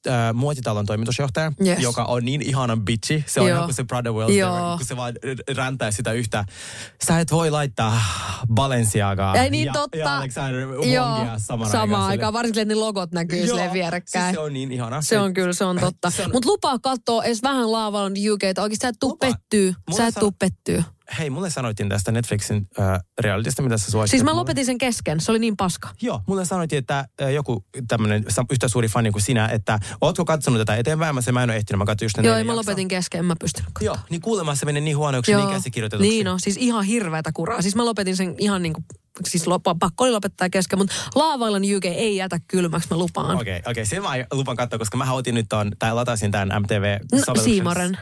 äh, 0.09 0.34
muotitalon 0.34 0.86
toimitusjohtaja, 0.86 1.52
Yes. 1.66 1.78
joka 1.80 2.04
on 2.04 2.24
niin 2.24 2.42
ihana 2.42 2.76
bitchi. 2.76 3.24
Se 3.26 3.40
on 3.40 3.46
Joo. 3.48 3.57
ihan 3.57 3.66
kuin 3.66 3.74
se 3.74 3.84
Brother 3.84 4.12
Wells, 4.12 4.76
kun 4.78 4.86
se 4.86 4.96
vaan 4.96 5.14
räntää 5.57 5.90
sitä 5.90 6.12
yhtä. 6.12 6.44
Sä 7.07 7.20
et 7.20 7.32
voi 7.32 7.50
laittaa 7.50 8.00
Balenciagaa 8.54 9.34
Ei 9.34 9.50
niin 9.50 9.66
ja, 9.66 9.72
totta. 9.72 9.96
ja 9.98 10.16
Alexander 10.16 10.66
Wongia 10.68 11.38
samaan 11.38 11.70
aikaan. 11.76 12.02
aikaan. 12.02 12.32
Varsinkin, 12.32 12.62
että 12.62 12.74
ne 12.74 12.80
logot 12.80 13.12
näkyy 13.12 13.38
Joo. 13.38 13.46
silleen 13.46 13.72
vierekkäin. 13.72 14.24
Siis 14.24 14.34
se 14.34 14.40
on 14.40 14.52
niin 14.52 14.72
ihana. 14.72 15.02
Se 15.02 15.18
on 15.18 15.34
kyllä, 15.34 15.52
se 15.52 15.64
on 15.64 15.78
totta. 15.86 16.12
Mutta 16.32 16.48
lupaa 16.48 16.78
katsoa 16.78 17.24
edes 17.24 17.42
vähän 17.42 17.72
Laavalan 17.72 18.12
UKtä. 18.32 18.62
Oikeasti 18.62 18.82
sä 18.82 18.88
et 18.88 18.96
tuu 19.00 19.16
pettyy. 19.16 19.74
Mulle 19.88 19.96
Sä 20.02 20.07
et 20.07 20.14
tuu 20.20 20.32
pettyy. 20.38 20.82
Hei, 21.18 21.30
mulle 21.30 21.50
sanoitin 21.50 21.88
tästä 21.88 22.12
Netflixin 22.12 22.68
äh, 22.80 23.00
realitista, 23.20 23.62
mitä 23.62 23.78
sä 23.78 23.90
suosittelit. 23.90 24.11
Siis 24.11 24.22
mä 24.22 24.30
mulle. 24.30 24.40
lopetin 24.40 24.66
sen 24.66 24.78
kesken. 24.78 25.20
Se 25.20 25.32
oli 25.32 25.38
niin 25.38 25.57
paska. 25.57 25.88
Joo, 26.02 26.22
mulle 26.26 26.44
sanoitin, 26.44 26.78
että 26.78 27.04
äh, 27.22 27.32
joku 27.32 27.64
tämmöinen 27.88 28.24
yhtä 28.50 28.68
suuri 28.68 28.88
fani 28.88 29.11
kuin 29.11 29.22
sinä, 29.22 29.48
että 29.48 29.78
ootko 30.00 30.24
katsonut 30.24 30.61
tätä 30.61 30.76
eteenpäin? 30.76 31.14
Mä, 31.14 31.20
sen, 31.20 31.34
mä 31.34 31.42
en 31.42 31.50
ole 31.50 31.57
ehtinyt, 31.57 31.78
mä 31.78 31.84
katsoin 31.84 32.07
just 32.07 32.16
Joo, 32.22 32.44
mä 32.44 32.57
lopetin 32.57 32.88
kesken, 32.88 33.18
en 33.18 33.24
mä 33.24 33.36
pystynyt 33.40 33.70
katsomaan. 33.72 33.98
Joo, 33.98 34.07
niin 34.11 34.20
kuulemma 34.20 34.54
se 34.54 34.66
meni 34.66 34.80
niin 34.80 34.96
huonoksi, 34.96 35.34
niin 35.34 35.48
käsikirjoitetuksi. 35.48 36.11
Niin 36.11 36.24
no, 36.24 36.38
siis 36.38 36.57
ihan 36.57 36.84
hirveätä 36.84 37.30
kuraa. 37.34 37.62
Siis 37.62 37.76
mä 37.76 37.84
lopetin 37.84 38.16
sen 38.16 38.34
ihan 38.38 38.62
niin 38.62 38.72
kuin, 38.72 38.84
siis 39.24 39.46
lop, 39.46 39.62
pakko 39.80 40.04
oli 40.04 40.12
lopettaa 40.12 40.48
kesken, 40.50 40.78
mutta 40.78 40.94
Laavailan 41.14 41.62
UK 41.76 41.84
ei 41.84 42.16
jätä 42.16 42.40
kylmäksi, 42.48 42.88
mä 42.90 42.96
lupaan. 42.96 43.36
Okei, 43.36 43.40
okay, 43.40 43.58
okei. 43.58 43.70
Okay. 43.70 43.84
Sen 43.84 44.02
mä 44.02 44.10
lupan 44.32 44.56
katsoa, 44.56 44.78
koska 44.78 44.96
mä 44.96 45.12
otin 45.12 45.34
nyt 45.34 45.46
ton, 45.48 45.72
tai 45.78 45.94
latasin 45.94 46.30
tämän 46.30 46.62
MTV 46.62 46.98
No, 47.12 47.34
Siimoren. 47.34 47.98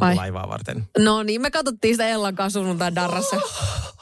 Vai? 0.00 0.14
laivaa 0.14 0.48
varten. 0.48 0.88
No 0.98 1.22
niin, 1.22 1.42
me 1.42 1.50
katsottiin 1.50 1.94
sitä 1.94 2.08
Ellan 2.08 2.34
kanssa 2.34 2.60
sunnuntai 2.60 2.94
darrassa. 2.94 3.36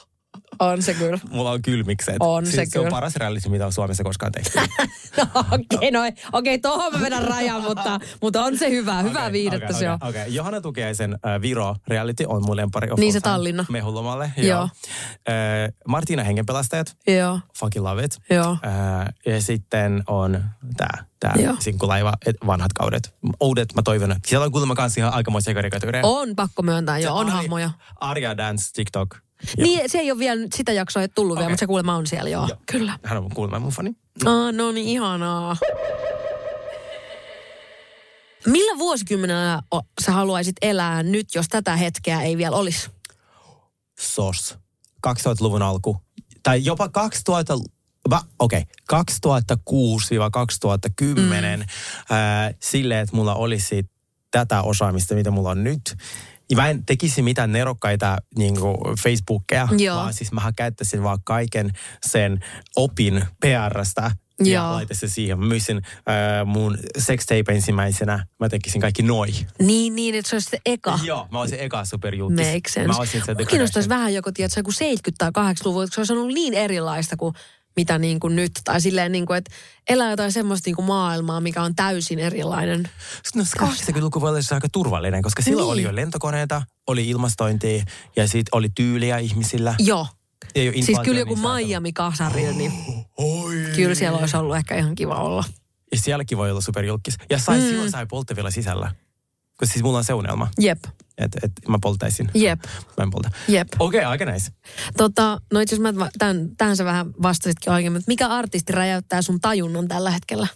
On 0.59 0.83
se 0.83 0.95
kyllä. 0.95 1.19
Mulla 1.31 1.51
on 1.51 1.63
kylmikset. 1.63 2.17
On 2.21 2.45
siis 2.47 2.57
se 2.57 2.65
se 2.67 2.79
on 2.79 2.85
kyllä. 2.85 2.95
paras 2.95 3.17
reality, 3.17 3.49
mitä 3.49 3.67
on 3.67 3.73
Suomessa 3.73 4.05
koskaan 4.05 4.33
tehty. 4.33 4.59
No 5.17 5.25
okei, 5.53 5.91
no, 5.91 6.01
okei, 6.33 6.59
tohon 6.59 6.93
mä 6.93 7.01
vedän 7.01 7.25
rajan, 7.25 7.63
mutta, 7.63 8.01
mutta 8.23 8.43
on 8.45 8.59
se 8.59 8.71
hyvä, 8.71 9.03
hyvää 9.03 9.23
Okei, 9.23 9.33
viidettä 9.33 9.67
okei, 9.67 9.79
se 9.79 9.91
on. 9.91 9.95
Okei, 9.95 10.09
okay. 10.23 10.33
Johanna 10.35 10.61
Tukiaisen 10.61 11.13
äh, 11.13 11.41
Viro 11.43 11.77
reality 11.89 12.25
on 12.29 12.43
mun 12.47 12.57
lempari. 12.57 12.89
Niin 12.97 13.13
se. 13.13 13.21
Tallinna. 13.21 13.65
Mehulomalle, 13.69 14.33
Joo. 14.37 14.47
joo. 14.47 14.63
Äh, 14.63 15.73
Martina 15.89 16.25
Hengenpelastajat, 16.25 16.97
Joo, 17.07 17.41
fucking 17.59 17.85
love 17.87 18.05
it. 18.05 18.19
joo. 18.31 18.51
Äh, 18.51 19.15
ja 19.27 19.41
sitten 19.43 20.03
on 20.07 20.45
tää, 20.77 21.05
Joo. 21.37 21.57
sinkulaiva, 21.59 22.13
vanhat 22.47 22.73
kaudet. 22.73 23.15
Uudet, 23.41 23.75
mä 23.75 23.83
toivon. 23.83 24.17
Siellä 24.27 24.45
on 24.45 24.53
kuulemma 24.53 24.75
kanssa 24.75 25.01
ihan 25.01 25.13
aikamoisia 25.15 25.55
karikatyyreja. 25.55 26.07
On 26.07 26.37
pakko 26.37 26.63
myöntää, 26.63 26.99
joo, 26.99 27.17
on 27.19 27.27
Ari- 27.27 27.31
hahmoja. 27.31 27.71
Arja 28.01 28.37
Dance 28.37 28.73
TikTok. 28.73 29.17
Joo. 29.57 29.67
Niin, 29.67 29.91
se 29.91 29.99
ei 29.99 30.11
ole 30.11 30.19
vielä, 30.19 30.47
sitä 30.55 30.73
jaksoa 30.73 31.03
ei 31.03 31.09
tullut 31.09 31.33
okay. 31.33 31.41
vielä, 31.41 31.51
mutta 31.51 31.61
se 31.61 31.67
kuulemma 31.67 31.97
on 31.97 32.07
siellä, 32.07 32.31
joo. 32.31 32.47
Joo. 32.49 32.59
Kyllä. 32.67 32.99
Hän 33.03 33.19
on 33.19 33.31
kuulemma 33.35 33.59
mun 33.59 33.73
fani. 33.73 33.97
Ah, 34.25 34.53
no 34.53 34.73
niin, 34.73 34.89
ihanaa. 34.89 35.57
Millä 38.47 38.79
vuosikymmenellä 38.79 39.63
sä 40.05 40.13
haluaisit 40.13 40.57
elää 40.63 41.03
nyt, 41.03 41.35
jos 41.35 41.49
tätä 41.49 41.77
hetkeä 41.77 42.23
ei 42.23 42.37
vielä 42.37 42.57
olisi? 42.57 42.91
SOS. 44.01 44.59
2000-luvun 45.07 45.63
alku. 45.63 45.97
Tai 46.43 46.65
jopa 46.65 46.89
2000... 46.89 47.59
Va, 48.11 48.23
Okei, 48.39 48.65
okay. 48.91 49.03
2006-2010 49.03 49.05
mm. 51.17 51.65
ää, 52.11 52.53
silleen, 52.61 53.01
että 53.01 53.17
mulla 53.17 53.35
olisi 53.35 53.91
tätä 54.31 54.63
osaamista, 54.63 55.15
mitä 55.15 55.31
mulla 55.31 55.51
on 55.51 55.65
nyt. 55.65 55.97
Mä 56.55 56.69
en 56.69 56.87
tekisi 56.87 57.23
mitään 57.23 57.53
nerokkaita 57.53 58.17
niin 58.39 58.55
Facebookia, 59.03 59.69
Joo. 59.79 59.97
vaan 59.97 60.15
siis 60.15 60.33
mä 60.33 60.53
käyttäisin 60.57 61.03
vaan 61.03 61.19
kaiken 61.25 61.71
sen 62.07 62.45
opin 62.77 63.25
PRstä 63.41 64.11
ja 64.45 64.53
Joo. 64.53 64.73
laitaisin 64.73 65.11
siihen. 65.11 65.39
Mä 65.39 65.47
myisin 65.47 65.83
ää, 66.07 66.45
mun 66.45 66.79
sextape 66.99 67.53
ensimmäisenä. 67.53 68.27
Mä 68.41 68.49
tekisin 68.49 68.81
kaikki 68.81 69.03
noi. 69.03 69.29
Niin, 69.59 69.97
niin, 69.97 70.15
että 70.15 70.31
se 70.31 70.37
olisi 70.37 70.51
se 70.51 70.59
eka. 70.67 70.99
Joo, 71.05 71.29
mä 71.31 71.41
olisin 71.41 71.61
eka 71.61 71.85
superjulkis. 71.85 72.47
Make 72.47 72.69
sense. 72.69 72.89
Mä 72.89 72.97
olisin 72.97 73.23
se 73.27 73.35
kiinnostaisi 73.45 73.89
vähän 73.89 74.15
joku, 74.15 74.33
tiedätkö, 74.33 74.61
joku 74.61 74.71
70- 74.71 75.13
tai 75.19 75.31
80-luvun, 75.39 75.85
että 75.85 75.95
se 75.95 76.01
olisi 76.01 76.13
ollut 76.13 76.35
niin 76.35 76.55
erilaista 76.55 77.17
kuin 77.17 77.35
mitä 77.77 77.99
niin 77.99 78.21
kuin 78.21 78.37
nyt. 78.37 78.53
Tai 78.65 78.81
silleen, 78.81 79.13
niin 79.13 79.27
kuin, 79.27 79.39
että 79.39 79.51
elää 79.89 80.11
jotain 80.11 80.33
semmoista 80.33 80.69
niin 80.69 80.77
kuin 80.77 80.87
maailmaa, 80.87 81.41
mikä 81.41 81.63
on 81.63 81.75
täysin 81.75 82.19
erilainen. 82.19 82.89
No 83.35 83.43
80-luku 83.43 84.21
voi 84.21 84.31
olla 84.31 84.41
aika 84.51 84.69
turvallinen, 84.73 85.23
koska 85.23 85.43
silloin 85.43 85.65
Niin. 85.67 85.73
oli 85.73 85.83
jo 85.83 85.95
lentokoneita, 85.97 86.63
oli 86.87 87.09
ilmastointia 87.09 87.85
ja 88.17 88.29
sitten 88.29 88.49
oli 88.53 88.69
tyyliä 88.75 89.19
ihmisillä. 89.19 89.75
Joo. 89.79 90.07
Ja 90.55 90.63
jo 90.63 90.73
Siis 90.73 90.99
kyllä 91.05 91.19
joku 91.19 91.35
niin 91.35 91.43
saatava. 91.43 91.67
Miami-kasarilla, 91.67 92.53
niin 92.53 92.73
Oi. 93.17 93.55
kyllä 93.77 93.95
siellä 93.95 94.19
olisi 94.19 94.37
ollut 94.37 94.57
ehkä 94.57 94.77
ihan 94.77 94.95
kiva 94.95 95.15
olla. 95.15 95.45
Ja 95.93 95.99
sielläkin 95.99 96.39
voi 96.39 96.51
olla 96.51 96.61
superjulkis. 96.61 97.15
Ja 97.31 97.39
sai, 97.39 97.59
mm. 97.59 97.65
silloin 97.65 97.91
sai 97.91 98.07
polttavilla 98.07 98.51
sisällä. 98.51 98.95
Koska 99.57 99.73
siis 99.73 99.83
mulla 99.83 99.99
on 99.99 100.05
se 100.05 100.13
unelma, 100.13 100.49
Jep, 100.61 100.85
että 101.19 101.39
et 101.43 101.53
mä 101.69 101.79
polttaisin. 101.83 102.31
jep, 102.35 102.61
Mä 102.97 103.03
en 103.05 103.11
polta. 103.11 103.31
jep. 103.49 103.69
Okei, 103.79 103.99
okay, 104.01 104.11
aika 104.11 104.25
näis. 104.25 104.53
Tota, 104.97 105.41
no 105.53 105.61
itse 105.61 105.75
asiassa 105.77 105.93
mä, 105.93 106.09
tämän, 106.19 106.57
tähän 106.57 106.77
sä 106.77 106.85
vähän 106.85 107.13
vastasitkin 107.23 107.73
oikein, 107.73 107.93
mutta 107.93 108.05
mikä 108.09 108.29
artisti 108.29 108.73
räjäyttää 108.73 109.23
sun 109.23 109.41
tajunnan 109.41 109.89
tällä 109.89 110.11
hetkellä? 110.11 110.47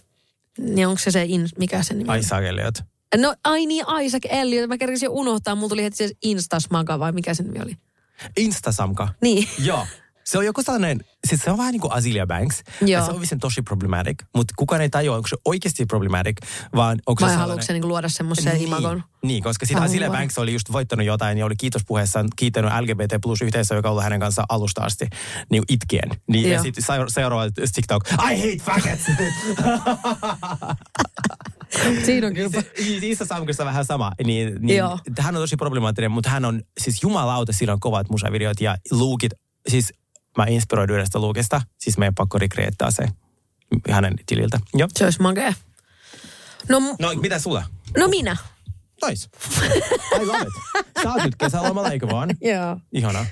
Niin 0.59 0.87
onko 0.87 0.99
se 0.99 1.11
se, 1.11 1.23
in, 1.27 1.49
mikä 1.57 1.83
se 1.83 1.93
nimi 1.93 2.09
on? 2.09 2.21
Ai 2.31 2.47
Elliot. 2.47 2.75
No 3.17 3.35
ai 3.43 3.65
niin, 3.65 3.85
Isaac 4.03 4.23
Elliot. 4.29 4.69
Mä 4.69 4.77
kerkesin 4.77 5.09
unohtaa. 5.09 5.55
Mulla 5.55 5.69
tuli 5.69 5.83
heti 5.83 5.97
se 5.97 6.09
Instasmaga 6.23 6.99
vai 6.99 7.11
mikä 7.11 7.33
se 7.33 7.43
nimi 7.43 7.59
oli? 7.61 7.77
Instasamka. 8.37 9.07
Niin. 9.21 9.47
Joo. 9.59 9.87
Se 10.31 10.37
on 10.37 10.45
joku 10.45 10.63
sellainen, 10.63 10.99
siis 11.27 11.41
se 11.41 11.51
on 11.51 11.57
vähän 11.57 11.71
niin 11.71 11.81
kuin 11.81 11.93
Azealia 11.93 12.27
Banks. 12.27 12.63
Joo. 12.81 12.89
Ja 12.89 13.05
se 13.05 13.11
on 13.11 13.21
vissiin 13.21 13.39
tosi 13.39 13.61
problematic, 13.61 14.23
mutta 14.35 14.53
kukaan 14.57 14.81
ei 14.81 14.89
tajua, 14.89 15.15
onko 15.15 15.27
se 15.27 15.37
oikeasti 15.45 15.85
problematic, 15.85 16.37
vaan 16.75 16.99
onko 17.05 17.19
se 17.19 17.23
Vai 17.23 17.29
sellainen... 17.29 17.39
haluatko 17.39 17.65
se 17.65 17.73
niinku 17.73 17.87
luoda 17.87 18.09
semmoisen 18.09 18.53
niin, 18.53 18.67
imagon? 18.67 19.03
Niin, 19.23 19.43
koska 19.43 19.65
sitten. 19.65 19.83
Azealia 19.83 20.09
Banks 20.09 20.37
oli 20.37 20.53
just 20.53 20.71
voittanut 20.71 21.05
jotain 21.05 21.37
ja 21.37 21.45
oli 21.45 21.55
kiitospuheessaan 21.55 22.27
kiittänyt 22.35 22.71
LGBT 22.81 23.21
plus 23.21 23.41
yhteisöä, 23.41 23.77
joka 23.77 23.89
on 23.89 23.91
ollut 23.91 24.03
hänen 24.03 24.19
kanssaan 24.19 24.45
alusta 24.49 24.81
asti 24.81 25.07
niin 25.49 25.63
itkien. 25.69 26.09
Niin, 26.27 26.49
ja 26.49 26.53
Joo. 26.53 26.63
sitten 26.63 26.83
seuraava 27.07 27.51
TikTok, 27.75 28.03
I 28.11 28.15
hate 28.15 28.57
faggots! 28.63 29.05
Siinä 32.05 32.27
on 32.27 32.33
kyllä. 32.33 32.49
se, 32.49 32.71
niissä 33.01 33.25
samkussa 33.25 33.65
vähän 33.65 33.85
sama. 33.85 34.11
Niin, 34.23 34.55
niin 34.59 34.77
Joo. 34.77 34.99
hän 35.19 35.35
on 35.35 35.41
tosi 35.41 35.55
problemaattinen, 35.55 36.11
mutta 36.11 36.29
hän 36.29 36.45
on, 36.45 36.61
siis 36.79 37.03
jumalauta, 37.03 37.53
sillä 37.53 37.73
on 37.73 37.79
kovat 37.79 38.09
musavideot 38.09 38.61
ja 38.61 38.77
luukit. 38.91 39.31
Siis 39.67 39.93
mä 40.37 40.45
inspiroidun 40.49 40.95
yhdestä 40.95 41.19
luukista, 41.19 41.61
siis 41.77 41.97
meidän 41.97 42.15
pakko 42.15 42.37
recreettaa 42.39 42.91
se 42.91 43.07
hänen 43.89 44.13
tililtä. 44.25 44.59
Joo. 44.73 44.87
Se 44.97 45.03
olisi 45.03 45.21
makea. 45.21 45.53
No, 46.69 46.79
mu- 46.79 46.95
No, 46.99 47.13
mitä 47.21 47.39
sulla? 47.39 47.63
no 47.97 48.07
minä. 48.07 48.37
Nois. 49.01 49.29
I 50.21 50.25
love 50.25 50.41
it. 50.41 50.85
Sä 51.03 51.11
oot 51.13 51.23
nyt 51.23 51.35
kesälomalla, 51.35 51.89
eikö 51.91 52.07
vaan? 52.07 52.29
Joo. 52.41 52.77
Ihana. 52.91 53.25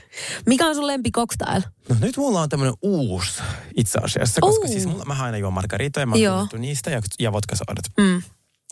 Mikä 0.45 0.68
on 0.68 0.76
sun 0.76 0.88
lempi 0.88 1.12
cocktail? 1.12 1.62
No 1.89 1.95
nyt 2.00 2.18
mulla 2.18 2.41
on 2.41 2.50
tämmönen 2.50 2.74
uusi 2.82 3.41
itse 3.78 4.00
asiassa, 4.04 4.41
koska 4.41 4.62
Uu. 4.66 4.72
siis 4.72 4.86
mulla, 4.86 5.06
mä 5.06 5.24
aina 5.24 5.38
juon 5.38 5.54
margaritoja, 5.54 6.06
mä 6.06 6.16
oon 6.16 6.47
niistä 6.62 6.89
ja, 6.91 7.02
ja 7.20 7.32
vodkasoodat. 7.32 7.86
Mm. 7.97 8.22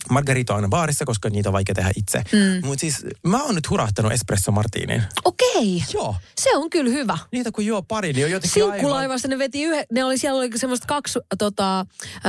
Margarita 0.10 0.54
on 0.54 0.58
aina 0.58 0.68
baarissa, 0.68 1.06
koska 1.06 1.30
niitä 1.30 1.50
on 1.50 1.54
vaikea 1.54 1.76
tehdä 1.76 1.92
itse. 1.96 2.24
Mm. 2.32 2.68
Mutta 2.68 2.82
siis 2.82 3.06
mä 3.28 3.44
oon 3.44 3.56
nyt 3.56 3.70
hurahtanut 3.70 4.12
espresso 4.12 4.52
martinin. 4.52 5.04
Okei. 5.26 5.84
Joo. 5.94 6.16
Se 6.42 6.58
on 6.58 6.70
kyllä 6.70 6.92
hyvä. 6.92 7.18
Niitä 7.32 7.52
kun 7.52 7.66
juo 7.66 7.82
pari, 7.82 8.14
niin 8.14 8.26
on 8.26 8.32
jotenkin 8.32 8.64
aivan... 8.64 8.76
Sinkkulaivassa 8.76 9.28
ne 9.28 9.38
veti 9.38 9.64
yhden, 9.64 9.86
ne 9.92 10.04
oli 10.04 10.18
siellä 10.18 10.40
oli 10.40 10.50
semmoista 10.56 10.88
kaksi 10.88 11.20
tota, 11.38 11.80
ä, 11.80 11.86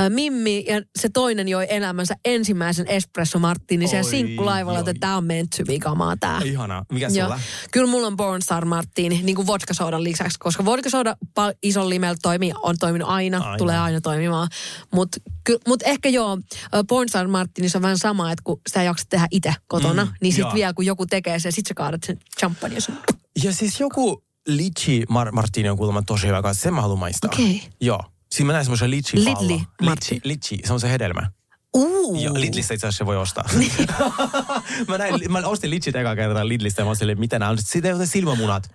Mimmi 0.09 0.65
ja 0.67 0.81
se 0.99 1.09
toinen 1.09 1.47
joi 1.47 1.67
elämänsä 1.69 2.15
ensimmäisen 2.25 2.87
espresso 2.87 3.39
martini 3.39 3.87
siellä 3.87 4.09
sinkkulaivalla, 4.09 4.79
että 4.79 4.91
oi. 4.91 4.99
tämä 4.99 5.17
on 5.17 5.27
be 5.27 5.79
kamaa 5.79 6.17
tää. 6.17 6.41
Ihana. 6.43 6.85
Mikä 6.91 7.09
sulla? 7.09 7.39
Kyllä 7.71 7.87
mulla 7.87 8.07
on 8.07 8.17
Pornstar 8.17 8.65
Martini, 8.65 9.21
niin 9.23 9.35
kuin 9.35 9.47
vodkasoodan 9.47 10.03
lisäksi, 10.03 10.39
koska 10.39 10.65
vodkasooda 10.65 11.15
pal- 11.33 11.53
ison 11.63 11.89
limellä 11.89 12.17
toimii, 12.21 12.51
on 12.63 12.75
toiminut 12.79 13.09
aina, 13.09 13.37
Aina. 13.37 13.57
tulee 13.57 13.77
aina 13.77 14.01
toimimaan. 14.01 14.47
Mutta 14.93 15.17
mut 15.67 15.83
ehkä 15.85 16.09
joo, 16.09 16.37
ö, 16.75 16.83
Pornstar 16.87 17.27
Martinissa 17.69 17.77
on 17.77 17.81
vähän 17.81 17.97
sama, 17.97 18.31
että 18.31 18.41
kun 18.43 18.61
sitä 18.67 18.79
ei 18.81 18.85
jaksa 18.85 19.05
tehdä 19.09 19.27
itse 19.31 19.53
kotona, 19.67 20.05
Mm, 20.05 20.11
niin 20.21 20.33
sitten 20.33 20.53
vielä 20.53 20.73
kun 20.73 20.85
joku 20.85 21.05
tekee 21.05 21.39
sen, 21.39 21.51
sit 21.51 21.65
sä 21.67 21.73
kaadat 21.73 22.03
sen 22.03 22.19
champagne. 22.39 22.75
ja 22.75 22.81
sun- 22.81 22.97
Ja 23.43 23.53
siis 23.53 23.79
joku 23.79 24.23
litchi 24.47 25.03
mar- 25.09 25.31
martini 25.31 25.69
on 25.69 25.77
kuulemma 25.77 26.01
tosi 26.01 26.27
hyvä 26.27 26.41
kanssa. 26.41 26.63
Sen 26.63 26.73
mä 26.73 26.81
haluan 26.81 26.99
maistaa. 26.99 27.29
Okei. 27.33 27.63
Joo. 27.81 28.03
Siinä 28.31 28.47
mä 28.47 28.53
näin 28.53 28.65
semmoisen 28.65 28.91
litchi 28.91 29.25
Lidli. 29.25 29.61
Litchi, 29.81 30.21
litchi, 30.23 30.59
se 30.65 30.73
on 30.73 30.79
se 30.79 30.89
hedelmä. 30.91 31.31
Uu. 31.73 32.21
Joo, 32.21 32.33
Lidlistä 32.33 32.73
itse 32.73 32.87
asiassa 32.87 32.97
se 32.97 33.05
voi 33.05 33.17
ostaa. 33.17 33.43
mä, 34.87 34.97
näin, 34.97 35.31
mä 35.31 35.39
ostin 35.39 35.69
litchit 35.69 35.95
eka 35.95 36.15
kertaa 36.15 36.47
Lidlistä 36.47 36.81
ja 36.81 36.85
mä 36.85 36.89
olin 36.89 36.97
silleen, 36.99 37.19
mitä 37.19 37.39
nämä 37.39 37.51
on. 37.51 37.57
Siitä 37.61 37.87
ei 37.87 37.93
ole 37.93 38.05
silmämunat. 38.05 38.71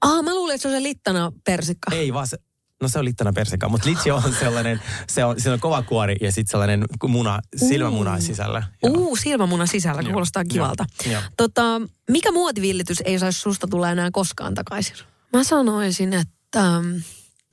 Ah, 0.00 0.22
mä 0.24 0.34
luulen, 0.34 0.54
että 0.54 0.62
se 0.62 0.68
on 0.68 0.74
se 0.74 0.82
littana 0.82 1.32
persikka. 1.44 1.94
Ei 1.94 2.12
vaan 2.14 2.26
se, 2.26 2.38
no 2.82 2.88
se 2.88 2.98
on 2.98 3.04
littana 3.04 3.32
persikka, 3.32 3.68
mutta 3.68 3.88
litchi 3.88 4.10
on 4.10 4.22
sellainen, 4.40 4.80
se 5.08 5.24
on, 5.24 5.40
siinä 5.40 5.54
on 5.54 5.60
kova 5.60 5.82
kuori 5.82 6.16
ja 6.20 6.32
sitten 6.32 6.50
sellainen 6.50 6.84
muna, 7.08 7.40
silmämuna 7.56 8.20
sisällä. 8.20 8.62
Joo. 8.82 8.92
Uu, 8.92 9.16
silmämuna 9.16 9.66
sisällä, 9.66 10.02
kuulostaa 10.02 10.44
kivalta. 10.44 10.84
Joo. 11.04 11.12
Joo. 11.12 11.22
Tota, 11.36 11.80
mikä 12.10 12.32
muotivillitys 12.32 13.02
ei 13.04 13.18
saisi 13.18 13.40
susta 13.40 13.66
tulla 13.66 13.90
enää 13.90 14.10
koskaan 14.12 14.54
takaisin? 14.54 14.96
Mä 15.32 15.44
sanoisin, 15.44 16.12
että... 16.12 16.82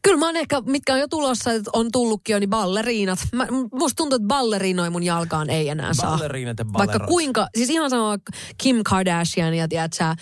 Kyllä 0.01 0.17
mä 0.17 0.25
oon 0.25 0.35
ehkä, 0.35 0.61
mitkä 0.65 0.93
on 0.93 0.99
jo 0.99 1.07
tulossa, 1.07 1.51
että 1.53 1.69
on 1.73 1.91
tullutkin 1.91 2.33
jo, 2.33 2.39
niin 2.39 2.49
balleriinat. 2.49 3.19
Mä, 3.33 3.47
musta 3.73 3.95
tuntuu, 3.97 4.15
että 4.15 4.27
ballerinoin 4.27 4.91
mun 4.91 5.03
jalkaan 5.03 5.49
ei 5.49 5.69
enää 5.69 5.93
saa. 5.93 6.11
Balleriinat 6.11 6.59
ja 6.59 6.65
Vaikka 6.73 6.99
kuinka, 6.99 7.47
siis 7.57 7.69
ihan 7.69 7.89
sama 7.89 8.17
Kim 8.57 8.81
Kardashian 8.83 9.53
ja 9.53 9.67
tiedät 9.67 9.93
sä, 9.93 10.15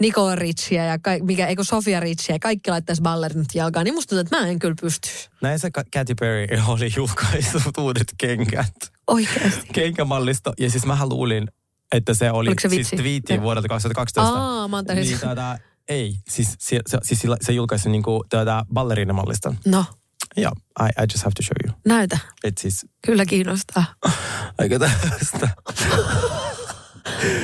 Nicole 0.00 0.36
Richia 0.36 0.84
ja 0.84 0.98
kaik, 0.98 1.22
mikä, 1.22 1.46
eikö 1.46 1.64
Sofia 1.64 2.00
Richia 2.00 2.34
ja 2.34 2.38
kaikki 2.38 2.70
laittaisi 2.70 3.02
ballerinat 3.02 3.48
jalkaan, 3.54 3.84
niin 3.84 3.94
musta 3.94 4.08
tuntuu, 4.08 4.20
että 4.20 4.36
mä 4.40 4.48
en 4.48 4.58
kyllä 4.58 4.76
pysty. 4.80 5.08
Näin 5.42 5.58
se 5.58 5.70
Ka- 5.70 5.84
Katy 5.92 6.14
Perry 6.14 6.46
oli 6.68 6.90
julkaissut 6.96 7.78
uudet 7.78 8.14
kengät. 8.18 8.74
Oikeasti. 9.06 9.66
Kenkämallisto. 9.72 10.52
Ja 10.58 10.70
siis 10.70 10.86
mä 10.86 10.98
luulin, 11.02 11.48
että 11.92 12.14
se 12.14 12.30
oli 12.30 12.48
Oliko 12.48 12.60
se 12.60 12.68
siis 12.68 12.90
twiitti 12.90 13.42
vuodelta 13.42 13.68
2012. 13.68 14.38
Aa, 14.38 14.68
mä 14.68 14.76
oon 14.76 14.84
ei, 15.88 16.14
siis 16.28 16.54
se, 16.58 16.80
se, 16.86 16.98
siis 17.02 17.22
se 17.40 17.52
julkaisi 17.52 17.88
niinku 17.88 18.24
tuota 18.30 18.66
balleriinamalliston. 18.72 19.58
No, 19.66 19.84
Joo, 20.36 20.52
I, 20.80 20.84
I 21.02 21.06
just 21.12 21.24
have 21.24 21.32
to 21.36 21.42
show 21.42 21.56
you. 21.66 21.74
näytä. 21.86 22.18
Et 22.44 22.58
siis 22.58 22.86
Kyllä 23.06 23.24
kiinnostaa. 23.26 23.84
aika 24.58 24.78
tästä. 24.78 25.48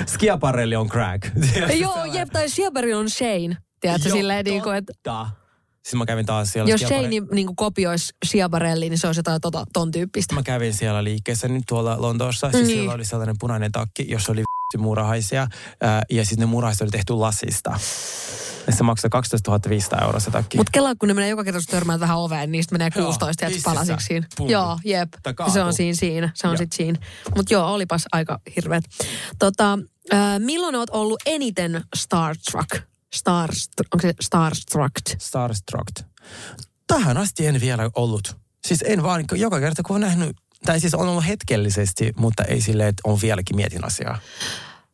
Skiaparelli 0.06 0.76
on 0.76 0.88
crack. 0.88 1.22
Joo, 1.80 2.04
jep, 2.04 2.28
tai 2.32 2.48
Schiaberi 2.48 2.94
on 2.94 3.10
Shane. 3.10 3.56
Tiedätkö, 3.80 4.08
Joo, 4.08 4.16
silleen 4.16 4.44
niin 4.44 4.62
kuin, 4.62 4.76
että. 4.76 4.92
Siis 5.82 5.94
mä 5.94 6.06
kävin 6.06 6.26
taas 6.26 6.52
siellä. 6.52 6.70
jos 6.70 6.80
Schiaparelli- 6.80 6.88
Shane 6.88 7.34
niin 7.34 7.46
kuin 7.46 7.56
kopioisi 7.56 8.12
Schiabarelli, 8.26 8.88
niin 8.90 8.98
se 8.98 9.06
olisi 9.06 9.18
jotain 9.18 9.40
tota, 9.40 9.64
ton 9.72 9.90
tyyppistä. 9.90 10.34
Mä 10.34 10.42
kävin 10.42 10.74
siellä 10.74 11.04
liikkeessä 11.04 11.48
nyt 11.48 11.62
tuolla 11.68 12.00
Lontoossa. 12.02 12.50
Siis 12.50 12.66
Niin. 12.66 12.76
siellä 12.76 12.92
oli 12.94 13.04
sellainen 13.04 13.36
punainen 13.40 13.72
takki, 13.72 14.06
jossa 14.08 14.32
oli 14.32 14.42
v***y 14.74 14.82
muurahaisia. 14.82 15.46
Ää, 15.80 16.02
ja 16.10 16.24
sitten 16.24 16.40
ne 16.40 16.46
muurahaiset 16.46 16.82
oli 16.82 16.90
tehty 16.90 17.12
lasista. 17.12 17.70
Ja 18.66 18.72
se 18.72 18.82
maksoi 18.82 19.10
12 19.10 19.60
500 19.68 20.00
euroa 20.04 20.20
se 20.20 20.30
takki. 20.30 20.56
Mutta 20.56 20.70
kelaa, 20.72 20.94
kun 20.94 21.08
ne 21.08 21.14
menee 21.14 21.30
joka 21.30 21.44
kerta, 21.44 21.58
kun 21.58 21.64
sä 21.64 21.70
törmäät 21.70 22.00
vähän 22.00 22.18
oveen, 22.18 22.52
niin 22.52 22.64
sitten 22.64 22.74
menee 22.78 22.90
Joo, 22.96 23.06
16 23.06 23.44
ja 23.44 23.48
hississä. 23.48 23.70
palasiksiin. 23.70 24.26
Pum. 24.36 24.50
Joo, 24.50 24.78
jep. 24.84 25.08
Ja 25.38 25.52
se 25.52 25.62
on 25.62 25.72
siinä, 25.74 25.96
siinä. 25.96 26.30
Se 26.34 26.46
on 26.46 26.52
Joo. 26.52 26.56
sitten 26.58 26.76
siinä. 26.76 26.98
Mutta 27.36 27.54
joo, 27.54 27.72
olipas 27.72 28.04
aika 28.12 28.40
hirveet. 28.56 28.84
Tota, 29.38 29.78
äh, 30.12 30.18
milloin 30.38 30.74
oot 30.74 30.90
ollut 30.90 31.22
eniten 31.26 31.84
starstruck? 31.96 32.70
Starstruck, 33.14 33.94
onko 33.94 34.02
se 34.02 34.14
starstruck? 34.20 34.92
Starstruck. 35.18 36.00
Tähän 36.86 37.16
asti 37.16 37.46
en 37.46 37.60
vielä 37.60 37.90
ollut. 37.94 38.36
Siis 38.66 38.84
en 38.86 39.02
vaan, 39.02 39.24
joka 39.32 39.60
kerta 39.60 39.82
kun 39.82 39.94
on 39.94 40.00
nähnyt, 40.00 40.36
tai 40.64 40.80
siis 40.80 40.94
on 40.94 41.08
ollut 41.08 41.26
hetkellisesti, 41.26 42.12
mutta 42.16 42.44
ei 42.44 42.60
silleen, 42.60 42.88
että 42.88 43.00
on 43.04 43.18
vieläkin 43.22 43.56
mietin 43.56 43.84
asiaa. 43.84 44.18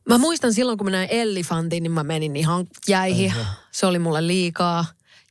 Mä 0.08 0.18
muistan 0.18 0.52
silloin, 0.54 0.78
kun 0.78 0.86
mä 0.86 0.90
näin 0.90 1.08
Elefantin, 1.10 1.82
niin 1.82 1.92
mä 1.92 2.04
menin 2.04 2.36
ihan 2.36 2.66
jäihin. 2.88 3.32
Se 3.72 3.86
oli 3.86 3.98
mulle 3.98 4.26
liikaa. 4.26 4.84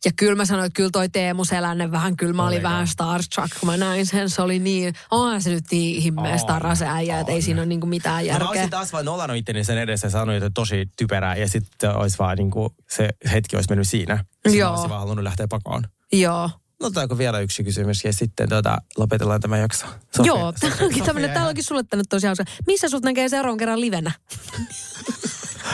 Ja 0.05 0.11
kyllä 0.15 0.35
mä 0.35 0.45
sanoin, 0.45 0.65
että 0.65 0.75
kyllä 0.77 0.89
toi 0.93 1.09
Teemu 1.09 1.45
Selänne 1.45 1.91
vähän, 1.91 2.17
kyllä 2.17 2.33
mä 2.33 2.43
olin 2.43 2.55
Oliko? 2.55 2.69
vähän 2.69 2.87
starstruck, 2.87 3.59
kun 3.59 3.69
mä 3.69 3.77
näin 3.77 4.05
sen. 4.05 4.29
Se 4.29 4.41
oli 4.41 4.59
niin, 4.59 4.93
onhan 5.11 5.41
se 5.41 5.49
nyt 5.49 5.63
niin 5.71 6.01
himmeä 6.01 6.33
On, 6.33 6.39
starra 6.39 6.75
se 6.75 6.85
äijä, 6.87 7.19
että 7.19 7.31
ei 7.33 7.41
siinä 7.41 7.61
ole 7.61 7.65
niinku 7.65 7.87
mitään 7.87 8.15
No 8.15 8.21
mä 8.21 8.27
järkeä. 8.27 8.47
olisin 8.49 8.69
taas 8.69 8.93
vaan 8.93 9.05
nollannut 9.05 9.37
itteni 9.37 9.63
sen 9.63 9.77
edessä 9.77 10.07
ja 10.07 10.11
sanoin, 10.11 10.37
että 10.37 10.49
tosi 10.53 10.89
typerää. 10.97 11.35
Ja 11.35 11.47
sitten 11.49 11.95
olisi 11.95 12.17
vaan 12.17 12.37
niin 12.37 12.51
kuin, 12.51 12.69
se 12.89 13.09
hetki 13.31 13.55
olisi 13.55 13.69
mennyt 13.69 13.87
siinä. 13.87 14.17
Sitten 14.33 14.53
Joo. 14.59 14.81
mä 14.81 14.89
vaan 14.89 14.99
halunnut 14.99 15.23
lähteä 15.23 15.47
pakoon. 15.47 15.83
Joo. 16.11 16.49
No 16.79 16.87
otetaanko 16.87 17.17
vielä 17.17 17.39
yksi 17.39 17.63
kysymys 17.63 18.03
ja 18.03 18.13
sitten 18.13 18.49
tota, 18.49 18.77
lopetellaan 18.97 19.41
tämä 19.41 19.57
jakso. 19.57 19.85
Sofia- 20.17 20.25
Joo, 20.27 20.51
tää 20.59 20.69
onkin 20.81 21.03
tämmönen, 21.03 21.29
Sofia- 21.29 21.33
täällä 21.33 21.49
onkin 21.49 21.63
sulle 21.63 21.83
tänne 21.83 22.03
tosi 22.09 22.27
hauska. 22.27 22.43
Missä 22.67 22.89
sut 22.89 23.03
näkee 23.03 23.29
seuraavan 23.29 23.57
kerran 23.57 23.81
livenä? 23.81 24.11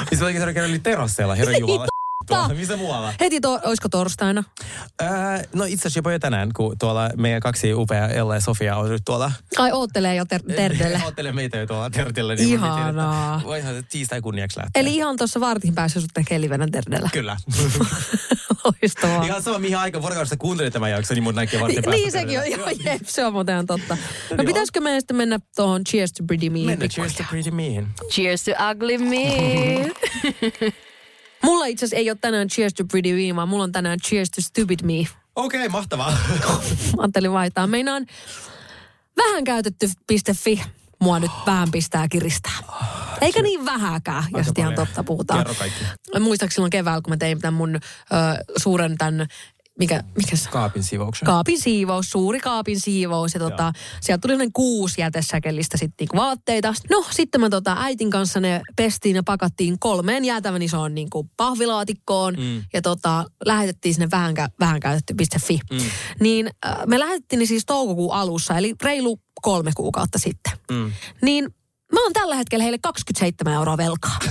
Siis 0.10 0.20
mä 0.22 0.26
oikein 0.26 0.54
kerran 0.54 0.70
oli 0.70 0.80
terasseilla, 0.80 1.36
herra 1.36 1.58
Jumala. 1.58 1.88
Tuolla, 2.28 2.47
missä 2.49 2.78
muualla? 2.78 3.13
Heti, 3.19 3.41
to, 3.41 3.59
oisko 3.63 3.89
torstaina? 3.89 4.43
Ää, 5.01 5.43
no 5.53 5.63
itse 5.63 5.82
asiassa 5.82 5.97
jopa 5.99 6.11
jo 6.11 6.19
tänään, 6.19 6.49
kun 6.55 6.76
tuolla 6.80 7.09
meidän 7.17 7.41
kaksi 7.41 7.74
upea 7.74 8.07
Ella 8.07 8.36
ja 8.36 8.41
Sofia 8.41 8.78
on 8.78 8.89
nyt 8.89 9.01
tuolla. 9.05 9.32
Ai 9.57 9.71
oottelee 9.71 10.15
jo 10.15 10.26
ter- 10.26 10.41
Terdelle. 10.55 11.01
Oottelee 11.05 11.32
meitä 11.32 11.57
jo 11.57 11.67
tuolla 11.67 11.89
Tertillä. 11.89 12.36
Niin 12.36 12.47
mietin, 12.49 12.59
Ihanaa. 12.67 13.36
että 13.36 13.47
Voihan 13.47 13.74
se 13.76 13.84
tiistai 13.84 14.21
kunniaksi 14.21 14.59
lähteä. 14.59 14.82
Eli 14.82 14.95
ihan 14.95 15.17
tuossa 15.17 15.39
vartin 15.39 15.76
päässä 15.76 16.01
sut 16.01 16.09
näkee 16.17 16.41
livenä 16.41 16.67
Terdellä. 16.71 17.09
Kyllä. 17.13 17.38
Loistavaa. 18.63 19.24
Ihan 19.26 19.43
sama 19.43 19.59
mihin 19.59 19.78
aika 19.78 20.01
vuorokaudesta 20.01 20.38
kuuntelit 20.38 20.74
tämän 20.74 20.91
jakson, 20.91 21.15
niin 21.15 21.24
mun 21.24 21.36
näkee 21.36 21.59
varten 21.59 21.76
Niin, 21.76 21.84
päästä 21.84 21.97
niin 22.01 22.11
sekin 22.11 22.39
on, 22.39 22.51
joo, 22.51 22.69
jep, 22.91 23.01
se 23.05 23.26
on 23.26 23.34
muuten 23.34 23.53
ihan 23.53 23.65
totta. 23.65 23.95
No 24.30 24.36
Joo. 24.38 24.45
pitäisikö 24.45 24.82
meidän 24.82 25.01
sitten 25.01 25.17
mennä 25.17 25.39
tuohon 25.55 25.84
Cheers 25.84 26.13
to 26.13 26.24
Pretty 26.28 26.49
Me? 26.49 26.59
Mennä 26.65 26.88
cheers 26.88 27.13
to 27.15 27.24
pretty 27.30 27.51
mean. 27.51 27.88
Cheers 28.11 28.43
to 28.43 28.51
ugly 28.71 28.97
me. 28.97 29.91
Mulla 31.44 31.66
itse 31.66 31.86
asiassa 31.86 32.00
ei 32.00 32.10
ole 32.10 32.18
tänään 32.22 32.48
Cheers 32.48 32.74
to 32.74 32.84
Pretty 32.86 33.14
Me, 33.14 33.36
vaan 33.36 33.50
mulla 33.50 33.64
on 33.64 33.72
tänään 33.72 34.00
Cheers 34.00 34.30
to 34.30 34.41
Stupid 34.41 34.80
Me. 34.84 34.94
Okei, 35.36 35.60
okay, 35.60 35.70
mahtavaa. 35.70 36.12
Mä 36.98 37.04
ajattelin 37.04 37.32
vaihtaa. 37.32 37.68
Meinaan 37.68 38.06
vähän 39.18 39.44
käytetty.fi 39.44 40.62
mua 41.00 41.20
nyt 41.20 41.32
vähän 41.46 41.72
pistää 41.72 42.08
kiristää. 42.08 42.58
Eikä 43.22 43.41
niin 43.41 43.66
vähäkään, 43.66 44.24
jos 44.38 44.48
ihan 44.58 44.76
totta 44.76 45.04
puhutaan. 45.04 45.46
Muistaakseni 46.20 46.56
silloin 46.56 46.70
keväällä, 46.70 47.02
kun 47.02 47.12
mä 47.12 47.18
tein 47.18 47.39
tämän 47.39 47.54
mun 47.54 47.76
ö, 47.76 47.80
suuren 48.58 48.98
tämän, 48.98 49.28
mikä, 49.80 50.03
mikä 50.17 50.36
se 50.36 50.49
Kaapin 50.49 50.84
sivouksen. 50.84 51.26
kaapin 51.26 51.61
siivous, 51.61 52.09
suuri 52.09 52.39
kaapin 52.39 52.80
siivous. 52.80 53.34
Ja 53.34 53.39
tota, 53.39 53.74
sieltä 54.01 54.21
tuli 54.21 54.32
sellainen 54.34 54.53
kuusi 54.53 55.01
jätesäkellistä 55.01 55.78
sitten 55.78 55.95
niinku 55.99 56.17
vaatteita. 56.17 56.74
No 56.89 57.05
sitten 57.11 57.41
mä 57.41 57.49
tota, 57.49 57.76
äitin 57.80 58.09
kanssa 58.09 58.39
ne 58.39 58.61
pestiin 58.76 59.15
ja 59.15 59.24
pakattiin 59.24 59.80
kolmeen 59.80 60.26
jäätävän 60.26 60.61
isoon 60.61 60.95
niinku 60.95 61.30
pahvilaatikkoon. 61.38 62.36
Mm. 62.38 62.63
Ja 62.74 62.82
tota, 62.82 63.26
lähetettiin 63.45 63.93
sinne 63.93 64.07
vähän, 64.11 64.36
vähän 64.59 64.80
käytetty.fi. 64.80 65.59
Mm. 65.71 65.78
Niin 66.19 66.49
äh, 66.65 66.76
me 66.86 66.99
lähetettiin 66.99 67.39
ne 67.39 67.45
siis 67.45 67.65
toukokuun 67.65 68.13
alussa, 68.13 68.57
eli 68.57 68.74
reilu 68.84 69.19
kolme 69.41 69.71
kuukautta 69.76 70.19
sitten. 70.19 70.53
Mm. 70.71 70.91
Niin 71.21 71.45
mä 71.93 72.03
oon 72.03 72.13
tällä 72.13 72.36
hetkellä 72.36 72.63
heille 72.63 72.78
27 72.78 73.53
euroa 73.53 73.78
velkaa. 73.78 74.17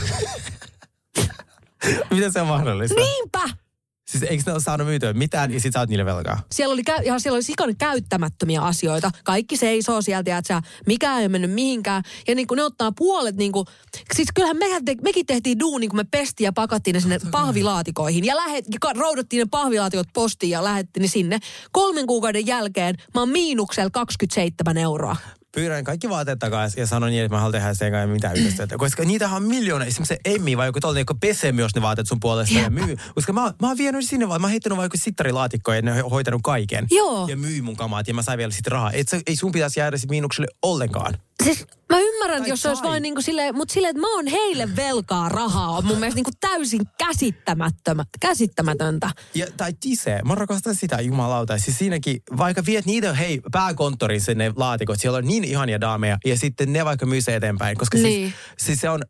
Miten 2.10 2.32
se 2.32 2.40
on 2.40 2.46
mahdollista? 2.46 3.00
Niinpä! 3.00 3.61
Siis 4.12 4.22
eikö 4.22 4.42
ne 4.46 4.52
ole 4.52 4.60
saanut 4.60 4.86
myytyä 4.86 5.12
mitään 5.12 5.52
ja 5.52 5.60
sit 5.60 5.72
sä 5.72 5.80
oot 5.80 5.88
niille 5.88 6.04
velkaa? 6.04 6.40
Siellä 6.52 6.72
oli, 6.72 6.82
kä- 6.90 7.02
ja 7.04 7.18
siellä 7.18 7.36
oli 7.36 7.42
sikon 7.42 7.76
käyttämättömiä 7.76 8.60
asioita. 8.60 9.10
Kaikki 9.24 9.56
seisoo 9.56 10.02
sieltä, 10.02 10.38
että 10.38 10.54
sä, 10.54 10.62
mikään 10.86 11.18
ei 11.18 11.22
ole 11.22 11.28
mennyt 11.28 11.50
mihinkään. 11.50 12.02
Ja 12.28 12.34
niin 12.34 12.46
kuin 12.46 12.56
ne 12.56 12.64
ottaa 12.64 12.92
puolet, 12.92 13.36
niin 13.36 13.52
kuin, 13.52 13.66
siis 14.14 14.28
kyllähän 14.34 14.56
mehän 14.56 14.84
te, 14.84 14.96
mekin 15.02 15.26
tehtiin 15.26 15.60
duuni, 15.60 15.88
kun 15.88 15.96
me 15.96 16.04
pestiin 16.10 16.44
ja 16.44 16.52
pakattiin 16.52 16.94
ne 16.94 17.00
sinne 17.00 17.18
pahvilaatikoihin. 17.30 18.24
Ja, 18.24 18.36
lähet, 18.36 18.64
ja 18.72 18.92
roudottiin 18.96 19.40
ne 19.40 19.46
pahvilaatikot 19.50 20.08
postiin 20.14 20.50
ja 20.50 20.64
lähettiin 20.64 21.02
ne 21.02 21.08
sinne. 21.08 21.38
Kolmen 21.72 22.06
kuukauden 22.06 22.46
jälkeen 22.46 22.94
mä 23.14 23.20
oon 23.20 23.28
miinuksella 23.28 23.90
27 23.90 24.78
euroa. 24.78 25.16
Pyydän 25.54 25.84
kaikki 25.84 26.08
vaatteet 26.08 26.38
takaisin 26.38 26.80
ja 26.80 26.86
sanon 26.86 27.10
niin, 27.10 27.24
että 27.24 27.36
mä 27.36 27.40
haluan 27.40 27.52
tehdä 27.52 27.74
sen 27.74 27.92
kanssa 27.92 28.12
mitään 28.12 28.36
yhteistyötä. 28.36 28.78
Koska 28.78 29.04
niitähän 29.04 29.36
on 29.36 29.48
miljoona. 29.48 29.84
Esimerkiksi 29.84 30.14
se 30.14 30.34
Emmi 30.34 30.56
vai 30.56 30.66
joku 30.66 30.80
tollainen, 30.80 31.00
joka 31.00 31.14
pesee 31.14 31.52
myös 31.52 31.74
ne 31.74 31.82
vaatteet 31.82 32.08
sun 32.08 32.20
puolesta 32.20 32.58
ja 32.58 32.70
myy. 32.70 32.96
Koska 33.14 33.32
mä, 33.32 33.40
mä 33.40 33.68
oon 33.68 33.78
vienyt 33.78 34.04
sinne 34.04 34.28
vaan, 34.28 34.40
mä 34.40 34.46
oon 34.46 34.50
heittänyt 34.50 34.76
vaan 34.76 34.86
joku 34.86 34.96
sittarilaatikko 34.96 35.72
ja 35.72 35.82
ne 35.82 36.02
on 36.02 36.10
hoitanut 36.10 36.40
kaiken. 36.44 36.86
Joo. 36.90 37.28
Ja 37.28 37.36
myy 37.36 37.62
mun 37.62 37.76
kamaat 37.76 38.08
ja 38.08 38.14
mä 38.14 38.22
sain 38.22 38.38
vielä 38.38 38.52
sit 38.52 38.66
rahaa. 38.66 38.92
Et 38.92 39.08
sä, 39.08 39.20
ei 39.26 39.36
sun 39.36 39.52
pitäisi 39.52 39.80
jäädä 39.80 39.96
sit 39.96 40.10
miinukselle 40.10 40.48
ollenkaan. 40.62 41.14
Siis 41.44 41.66
mä 41.92 41.98
ymmärrän, 42.00 42.40
Tai 42.40 42.48
jos 42.48 42.62
se 42.62 42.68
olisi 42.68 42.82
vain 42.82 43.02
niin 43.02 43.14
kuin 43.14 43.24
silleen, 43.24 43.56
mutta 43.56 43.74
silleen, 43.74 43.90
että 43.90 44.00
mä 44.00 44.14
oon 44.14 44.26
heille 44.26 44.76
velkaa 44.76 45.28
rahaa, 45.28 45.70
on 45.70 45.84
mun 45.84 45.98
mielestä 45.98 46.16
niin 46.16 46.24
kuin 46.24 46.36
täysin 46.40 46.80
käsittämättömä, 46.98 48.04
käsittämätöntä. 48.20 49.10
Ja, 49.34 49.46
tai 49.56 49.72
tise, 49.80 50.20
mä 50.24 50.34
rakastan 50.34 50.74
sitä 50.74 51.00
jumalauta. 51.00 51.58
Siis 51.58 51.78
siinäkin, 51.78 52.22
vaikka 52.38 52.62
viet 52.66 52.86
niitä, 52.86 53.12
hei, 53.14 53.40
pääkonttoriin 53.52 54.20
sinne 54.20 54.52
laatikot, 54.56 55.00
siellä 55.00 55.18
on 55.18 55.26
niin 55.26 55.44
ihania 55.44 55.80
daameja, 55.80 56.18
ja 56.24 56.36
sitten 56.38 56.72
ne 56.72 56.84
vaikka 56.84 57.06
myy 57.06 57.20
se 57.20 57.36
eteenpäin. 57.36 57.76
Koska 57.76 57.98
Niin. 57.98 58.04
siis, 58.04 58.66
siis 58.66 58.80
se 58.80 58.90
on 58.90 59.02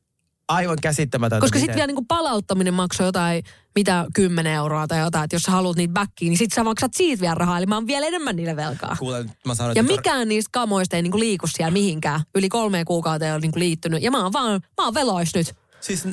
aivan 0.48 0.78
käsittämätöntä. 0.82 1.40
Koska 1.40 1.58
sitten 1.58 1.74
vielä 1.74 1.86
niinku 1.86 2.04
palauttaminen 2.08 2.74
maksoi 2.74 3.06
jotain, 3.06 3.44
mitä 3.74 4.06
10 4.14 4.52
euroa 4.52 4.86
tai 4.86 5.00
jotain, 5.00 5.24
että 5.24 5.36
jos 5.36 5.42
sä 5.42 5.52
haluat 5.52 5.76
niitä 5.76 5.92
backiin, 5.92 6.30
niin 6.30 6.38
sit 6.38 6.52
sä 6.52 6.64
maksat 6.64 6.94
siitä 6.94 7.20
vielä 7.20 7.34
rahaa, 7.34 7.58
eli 7.58 7.66
mä 7.66 7.74
oon 7.74 7.86
vielä 7.86 8.06
enemmän 8.06 8.36
niille 8.36 8.56
velkaa. 8.56 8.96
Kuule, 8.98 9.24
mä 9.46 9.54
sanoin, 9.54 9.76
Ja 9.76 9.82
mikään 9.82 10.28
niistä 10.28 10.48
kamoista 10.52 10.96
ei 10.96 11.02
niinku 11.02 11.18
liiku 11.18 11.46
siellä 11.46 11.70
mihinkään. 11.70 12.20
Yli 12.34 12.48
kolmeen 12.48 12.84
kuukauteen 12.84 13.28
ei 13.28 13.34
ole 13.34 13.40
niinku 13.40 13.58
liittynyt. 13.58 14.02
Ja 14.02 14.10
mä 14.10 14.22
oon 14.22 14.32
vaan, 14.32 14.60
mä 14.80 14.84
oon 14.84 14.94
velois 14.94 15.34
nyt. 15.34 15.54
Siis... 15.82 16.04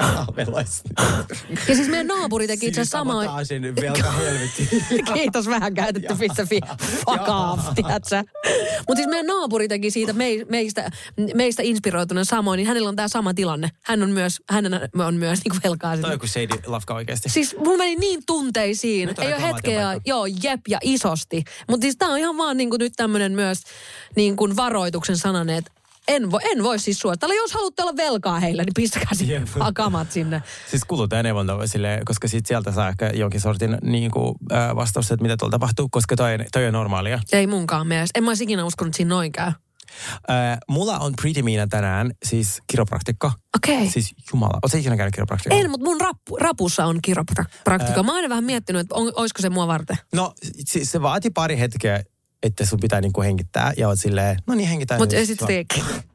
Aavelois. 0.00 0.82
Ja 1.68 1.74
siis 1.74 1.88
meidän 1.88 2.06
naapuri 2.06 2.46
teki 2.46 2.66
itse 2.66 2.80
asiassa 2.80 2.98
samaa... 2.98 3.22
Sabotaasin 3.22 3.76
velka 3.76 4.10
helvetti. 4.12 4.68
Kiitos 5.14 5.46
vähän 5.46 5.74
käytetty 5.74 6.14
fi. 6.48 6.60
Fuck 7.06 7.28
off, 7.28 7.74
tiedätkö? 7.74 8.24
Mutta 8.78 8.96
siis 8.96 9.08
meidän 9.08 9.26
naapuri 9.26 9.68
teki 9.68 9.90
siitä 9.90 10.12
mei, 10.12 10.44
meistä, 10.48 10.90
meistä 11.34 11.62
inspiroituneen 11.62 12.24
samoin, 12.24 12.58
niin 12.58 12.66
hänellä 12.66 12.88
on 12.88 12.96
tämä 12.96 13.08
sama 13.08 13.34
tilanne. 13.34 13.70
Hän 13.84 14.02
on 14.02 14.10
myös, 14.10 14.40
hänen 14.50 14.80
on 15.06 15.14
myös 15.14 15.40
niinku 15.44 15.58
velkaa. 15.64 15.96
Toi 15.96 16.12
joku 16.12 16.26
shady 16.26 16.62
lafka 16.66 16.94
oikeesti. 16.94 17.28
Siis 17.28 17.56
mulla 17.58 17.78
meni 17.78 17.96
niin 17.96 18.22
tunteisiin. 18.26 19.08
Ei 19.08 19.32
ole 19.32 19.42
hetkeä, 19.42 20.00
joo, 20.06 20.26
jep 20.26 20.60
ja 20.68 20.78
isosti. 20.82 21.44
Mutta 21.68 21.84
siis 21.84 21.96
tää 21.96 22.08
on 22.08 22.18
ihan 22.18 22.36
vaan 22.36 22.56
niinku 22.56 22.76
nyt 22.76 22.92
tämmönen 22.96 23.32
myös 23.32 23.62
niinku 24.16 24.48
varoituksen 24.56 25.16
sananen, 25.16 25.56
että 25.56 25.77
en 26.08 26.30
voi, 26.30 26.40
en 26.44 26.62
voi 26.62 26.78
siis 26.78 26.98
suositella. 26.98 27.34
Jos 27.34 27.52
haluatte 27.52 27.82
olla 27.82 27.96
velkaa 27.96 28.40
heille, 28.40 28.62
niin 28.62 28.74
pistäkää 28.74 29.14
sinne 29.14 29.42
kamat 29.74 30.12
sinne. 30.12 30.42
Siis 30.70 30.84
kuluttajaneuvonta 30.84 31.66
sille, 31.66 32.00
koska 32.04 32.28
sit 32.28 32.46
sieltä 32.46 32.72
saa 32.72 32.88
ehkä 32.88 33.10
jonkin 33.14 33.40
sortin 33.40 33.78
niin 33.82 34.10
kuin, 34.10 34.34
äh, 34.52 34.76
vastausta, 34.76 35.14
että 35.14 35.22
mitä 35.22 35.36
tuolla 35.36 35.50
tapahtuu, 35.50 35.88
koska 35.90 36.16
toi, 36.16 36.38
toi 36.52 36.66
on 36.66 36.72
normaalia. 36.72 37.20
Ei 37.32 37.46
munkaan 37.46 37.86
mielestä. 37.86 38.18
En 38.18 38.24
mä 38.24 38.30
olisi 38.30 38.44
ikinä 38.44 38.64
uskonut, 38.64 38.94
siinä 38.94 39.08
noin 39.08 39.32
käy. 39.32 39.52
Äh, 40.30 40.58
mulla 40.68 40.98
on 40.98 41.12
Pretty 41.22 41.42
Miina 41.42 41.66
tänään 41.66 42.10
siis 42.24 42.62
kiropraktikko. 42.66 43.32
Okei. 43.56 43.90
Siis 43.90 44.14
jumala, 44.32 44.58
ootko 44.62 44.78
ikinä 44.78 44.96
käynyt 44.96 45.14
kiropraktikalla? 45.14 45.64
En, 45.64 45.70
mutta 45.70 45.84
mun 45.84 46.00
rappu, 46.00 46.36
rapussa 46.36 46.84
on 46.84 46.98
kiropraktika. 47.02 48.02
Mä 48.02 48.12
oon 48.12 48.16
aina 48.16 48.28
vähän 48.28 48.44
miettinyt, 48.44 48.80
että 48.80 48.94
on, 48.94 49.12
olisiko 49.16 49.42
se 49.42 49.50
mua 49.50 49.66
varten. 49.66 49.96
No 50.14 50.32
siis 50.64 50.92
se 50.92 51.02
vaati 51.02 51.30
pari 51.30 51.58
hetkeä, 51.58 52.02
että 52.42 52.66
sun 52.66 52.80
pitää 52.80 53.00
niinku 53.00 53.22
hengittää 53.22 53.72
ja 53.76 53.88
oot 53.88 54.00
silleen, 54.00 54.36
no 54.46 54.54
niin 54.54 54.68
hengitään. 54.68 55.00
Mutta 55.00 55.26
sit 55.26 55.38
tee. 55.46 55.64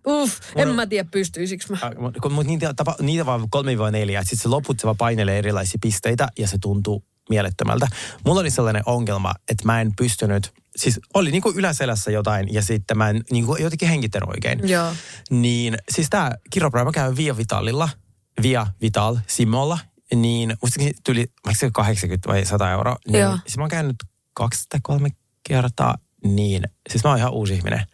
Uff, 0.08 0.40
en 0.56 0.70
mä 0.70 0.88
tiedä 0.88 1.10
pystyisikö 1.12 1.66
mä. 1.70 1.78
Äh, 1.84 1.92
mut- 2.32 2.48
niitä, 2.48 2.74
tapa, 2.74 2.96
niitä 3.02 3.26
vaan 3.26 3.42
3-4, 3.42 3.46
että 3.46 4.22
sitten 4.22 4.38
se 4.38 4.48
loput 4.48 4.80
se 4.80 4.86
vaan 4.86 4.98
painelee 4.98 5.38
erilaisia 5.38 5.80
pisteitä 5.82 6.28
ja 6.40 6.48
se 6.48 6.58
tuntuu 6.62 7.04
mielettömältä. 7.30 7.88
Mulla 8.26 8.40
oli 8.40 8.50
sellainen 8.50 8.84
ongelma, 8.86 9.34
että 9.52 9.66
mä 9.66 9.82
en 9.82 9.92
pystynyt, 9.98 10.52
siis 10.76 11.00
oli 11.14 11.32
niinku 11.32 11.54
yläselässä 11.56 12.12
jotain 12.12 12.54
ja 12.54 12.62
sitten 12.62 12.98
mä 12.98 13.10
en 13.10 13.22
niinku 13.32 13.56
jotenkin 13.56 13.90
hengittänyt 13.90 14.30
oikein. 14.30 14.70
Joo. 14.70 14.94
Niin 15.30 15.78
siis 15.92 16.08
tää 16.10 16.38
kiropraa, 16.52 16.86
mä 16.86 16.92
käyn 16.92 17.18
Via 17.18 17.38
Vitalilla, 17.38 17.90
Via 18.42 18.68
Vital 18.82 19.18
Simolla, 19.28 19.80
niin 20.16 20.58
muistaakseni 20.62 20.94
tuli 21.06 21.26
se 21.60 21.72
80 21.72 22.30
vai 22.30 22.46
100 22.46 22.72
euroa. 22.72 22.98
Niin, 23.08 23.22
Joo. 23.22 23.38
siis 23.46 23.58
mä 23.58 23.64
oon 23.64 23.70
käynyt 23.70 23.96
kaksi 24.34 24.66
tai 24.70 24.80
kolme 24.84 25.10
kertaa, 25.48 25.96
niin 26.24 26.64
siis 26.90 27.04
mä 27.04 27.10
oon 27.10 27.20
ihan 27.20 27.34
uusi 27.34 27.54
ihminen. 27.54 27.86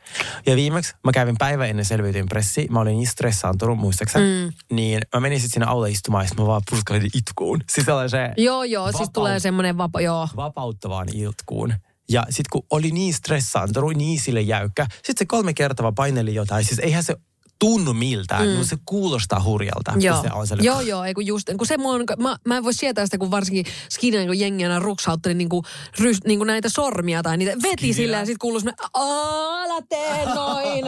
Ja 0.45 0.55
viimeksi 0.55 0.93
mä 1.05 1.11
kävin 1.11 1.35
päivä 1.37 1.65
ennen 1.65 1.85
selviytyin 1.85 2.25
pressi, 2.29 2.67
mä 2.69 2.79
olin 2.79 2.97
niin 2.97 3.07
stressaantunut, 3.07 3.77
muistaakseni, 3.79 4.25
mm. 4.45 4.75
niin 4.75 5.01
mä 5.13 5.19
menin 5.19 5.39
sitten 5.39 5.53
sinne 5.53 5.65
aula 5.65 5.87
istumaan 5.87 6.25
ja 6.25 6.29
mä 6.37 6.47
vaan 6.47 6.61
purskailin 6.69 7.09
itkuun. 7.13 7.61
Siis 7.69 7.85
sellaiseen 7.85 8.33
Joo, 8.37 8.63
joo, 8.63 8.85
siis 8.85 8.95
Vapaut- 8.95 9.13
tulee 9.13 9.39
semmoinen 9.39 9.77
vapa, 9.77 10.01
joo. 10.01 10.27
vapauttavaan 10.35 11.07
itkuun. 11.13 11.73
Ja 12.11 12.23
sitten 12.29 12.49
kun 12.51 12.65
oli 12.69 12.91
niin 12.91 13.13
stressaantunut, 13.13 13.95
niin 13.95 14.19
sille 14.19 14.41
jäykkä, 14.41 14.87
sitten 14.93 15.15
se 15.17 15.25
kolme 15.25 15.53
kertaa 15.53 15.83
vaan 15.83 15.95
paineli 15.95 16.35
jotain. 16.35 16.65
Siis 16.65 16.79
eihän 16.79 17.03
se 17.03 17.15
tunnu 17.59 17.93
miltään, 17.93 18.47
mm. 18.47 18.63
se 18.63 18.77
kuulostaa 18.85 19.43
hurjalta. 19.43 19.93
Joo. 19.99 20.21
Se 20.21 20.29
on 20.33 20.47
sellainen- 20.47 20.65
joo, 20.65 20.81
joo, 20.81 21.03
ei 21.03 21.13
kun 21.13 21.25
just, 21.25 21.47
kun 21.57 21.67
se 21.67 21.77
mua 21.77 21.93
on, 21.93 22.03
mä, 22.17 22.37
mä 22.45 22.57
en 22.57 22.63
voi 22.63 22.73
sietää 22.73 23.05
sitä, 23.05 23.17
kun 23.17 23.31
varsinkin 23.31 23.65
skininen, 23.89 24.27
kun 24.27 24.39
jengi 24.39 24.63
aina 24.63 24.79
ruksautteli 24.79 25.33
niinku, 25.33 25.63
rys, 25.99 26.17
niinku 26.25 26.43
näitä 26.43 26.69
sormia 26.69 27.23
tai 27.23 27.37
niitä 27.37 27.51
veti 27.63 27.93
sillä 27.93 28.17
ja 28.17 28.25
sit 28.25 28.37
kuuluu 28.37 28.59
semmoinen, 28.59 28.85
älä 28.95 29.81
tee 29.89 30.25
noin. 30.35 30.85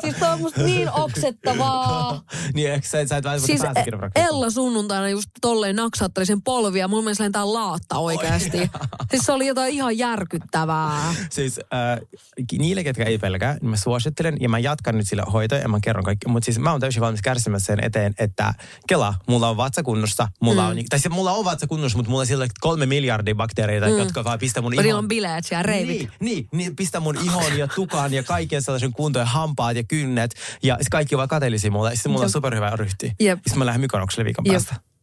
siis 0.00 0.16
toi 0.16 0.28
on 0.28 0.40
musta 0.40 0.62
niin 0.62 0.90
oksettavaa. 1.02 2.22
niin, 2.54 2.70
eikö 2.72 2.86
sä, 2.86 3.06
sä 3.06 3.16
et 3.16 3.24
vähän 3.24 3.40
Siis 3.40 3.62
kiropraktiikkaan? 3.84 4.34
Ella 4.34 4.50
sunnuntaina 4.50 5.08
just 5.08 5.30
tolleen 5.40 5.76
naksautteli 5.76 6.26
sen 6.26 6.42
polvia. 6.42 6.88
Mun 6.88 7.04
mielestä 7.04 7.24
lentää 7.24 7.52
laatta 7.52 7.98
oikeasti. 7.98 8.58
siis 9.10 9.22
se 9.22 9.32
oli 9.32 9.46
jotain 9.46 9.74
ihan 9.74 9.98
järkyttävää. 9.98 11.14
Siis 11.30 11.58
äh, 11.58 12.00
niille, 12.58 12.84
ketkä 12.84 13.04
ei 13.04 13.18
pelkää, 13.18 13.56
niin 13.60 13.70
mä 13.70 13.76
suosittelen 13.76 14.36
ja 14.40 14.48
mä 14.48 14.58
jatkan 14.58 14.96
nyt 14.96 15.08
sillä 15.08 15.22
hoitoa 15.32 15.58
ja 15.58 15.68
mä 15.68 15.78
kerron 15.82 16.03
kaikki. 16.04 16.28
Mutta 16.28 16.44
siis 16.44 16.58
mä 16.58 16.70
oon 16.70 16.80
täysin 16.80 17.00
valmis 17.00 17.22
kärsimään 17.22 17.60
sen 17.60 17.84
eteen, 17.84 18.14
että 18.18 18.54
Kela, 18.88 19.14
mulla 19.28 19.48
on 19.48 19.56
vatsakunnossa, 19.56 20.28
mulla 20.40 20.62
mm. 20.62 20.68
on, 20.68 20.84
tai 20.88 20.98
siis 20.98 21.14
mulla 21.14 21.32
on 21.32 21.44
vatsakunnossa, 21.44 21.98
mutta 21.98 22.10
mulla 22.10 22.20
on 22.20 22.26
sillä 22.26 22.46
kolme 22.60 22.86
miljardia 22.86 23.34
bakteereita, 23.34 23.86
mm. 23.86 23.98
jotka 23.98 24.24
vaan 24.24 24.38
pistää 24.38 24.62
mun 24.62 24.70
niillä 24.70 24.86
ihon. 24.86 24.98
on 24.98 25.08
bileet 25.08 25.44
ja 25.50 25.62
reivit. 25.62 25.98
Niin, 25.98 26.10
niin, 26.20 26.48
niin, 26.52 26.76
pistää 26.76 27.00
mun 27.00 27.16
ihon 27.16 27.58
ja 27.58 27.68
tukan 27.68 28.12
ja 28.12 28.22
kaiken 28.22 28.62
sellaisen 28.62 28.92
kuntoon 28.92 29.22
ja 29.22 29.26
hampaat 29.26 29.76
ja 29.76 29.84
kynnet. 29.84 30.34
Ja 30.62 30.78
kaikki 30.90 31.16
vaan 31.16 31.28
kateellisia 31.28 31.70
mulle. 31.70 31.94
Sitten 31.94 32.12
mulla 32.12 32.24
on 32.24 32.30
superhyvä 32.30 32.70
ryhti. 32.76 33.12
Jep. 33.20 33.38
Sitten 33.38 33.58
mä 33.58 33.66
lähden 33.66 33.80
Mykonokselle 33.80 34.24
viikon 34.24 34.44
Jep. 34.44 34.52
päästä. 34.52 34.93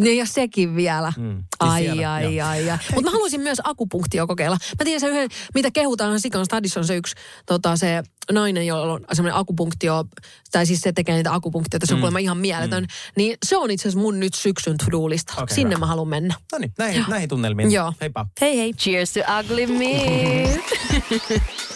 Niin 0.00 0.18
ja 0.18 0.26
sekin 0.26 0.76
vielä. 0.76 1.12
Mm. 1.16 1.30
Siis 1.36 1.44
Ai, 1.60 1.82
siellä, 1.82 2.12
ai, 2.12 2.36
joo. 2.36 2.48
ai, 2.48 2.70
ai. 2.70 2.78
Mutta 2.94 3.02
mä 3.04 3.10
haluaisin 3.12 3.40
myös 3.40 3.58
akupunktio 3.64 4.26
kokeilla. 4.26 4.56
Mä 4.78 4.84
tiedän 4.84 5.00
se 5.00 5.08
yhden, 5.08 5.28
mitä 5.54 5.70
kehutaan 5.70 6.20
Sikan 6.20 6.44
stadissa 6.46 6.80
on 6.80 6.86
se 6.86 6.96
yksi 6.96 7.14
tota, 7.46 7.76
se 7.76 8.02
nainen, 8.32 8.66
jolla 8.66 8.92
on 8.92 9.00
semmoinen 9.12 9.38
akupunktio, 9.40 10.04
tai 10.52 10.66
siis 10.66 10.80
se 10.80 10.92
tekee 10.92 11.14
niitä 11.14 11.34
akupunktioita, 11.34 11.86
se 11.86 11.94
on 11.94 11.98
Mm. 11.98 12.00
kuulemma 12.00 12.18
ihan 12.18 12.38
mieletön. 12.38 12.86
Niin 13.16 13.36
se 13.46 13.56
on 13.56 13.70
itse 13.70 13.88
asiassa 13.88 14.00
mun 14.00 14.20
nyt 14.20 14.34
syksyn 14.34 14.76
to-do-lista. 14.78 15.32
Okei, 15.42 15.54
Sinne 15.54 15.74
hyvä. 15.74 15.78
mä 15.80 15.86
haluan 15.86 16.08
mennä. 16.08 16.34
No 16.52 16.58
niin, 16.58 16.72
näihin, 16.78 17.04
näihin 17.08 17.28
tunnelmiin. 17.28 17.72
Joo. 17.72 17.92
Heippa. 18.00 18.26
Hei 18.40 18.58
hei. 18.58 18.72
Cheers 18.74 19.12
to 19.12 19.20
ugly 19.40 19.66
me. 19.66 20.60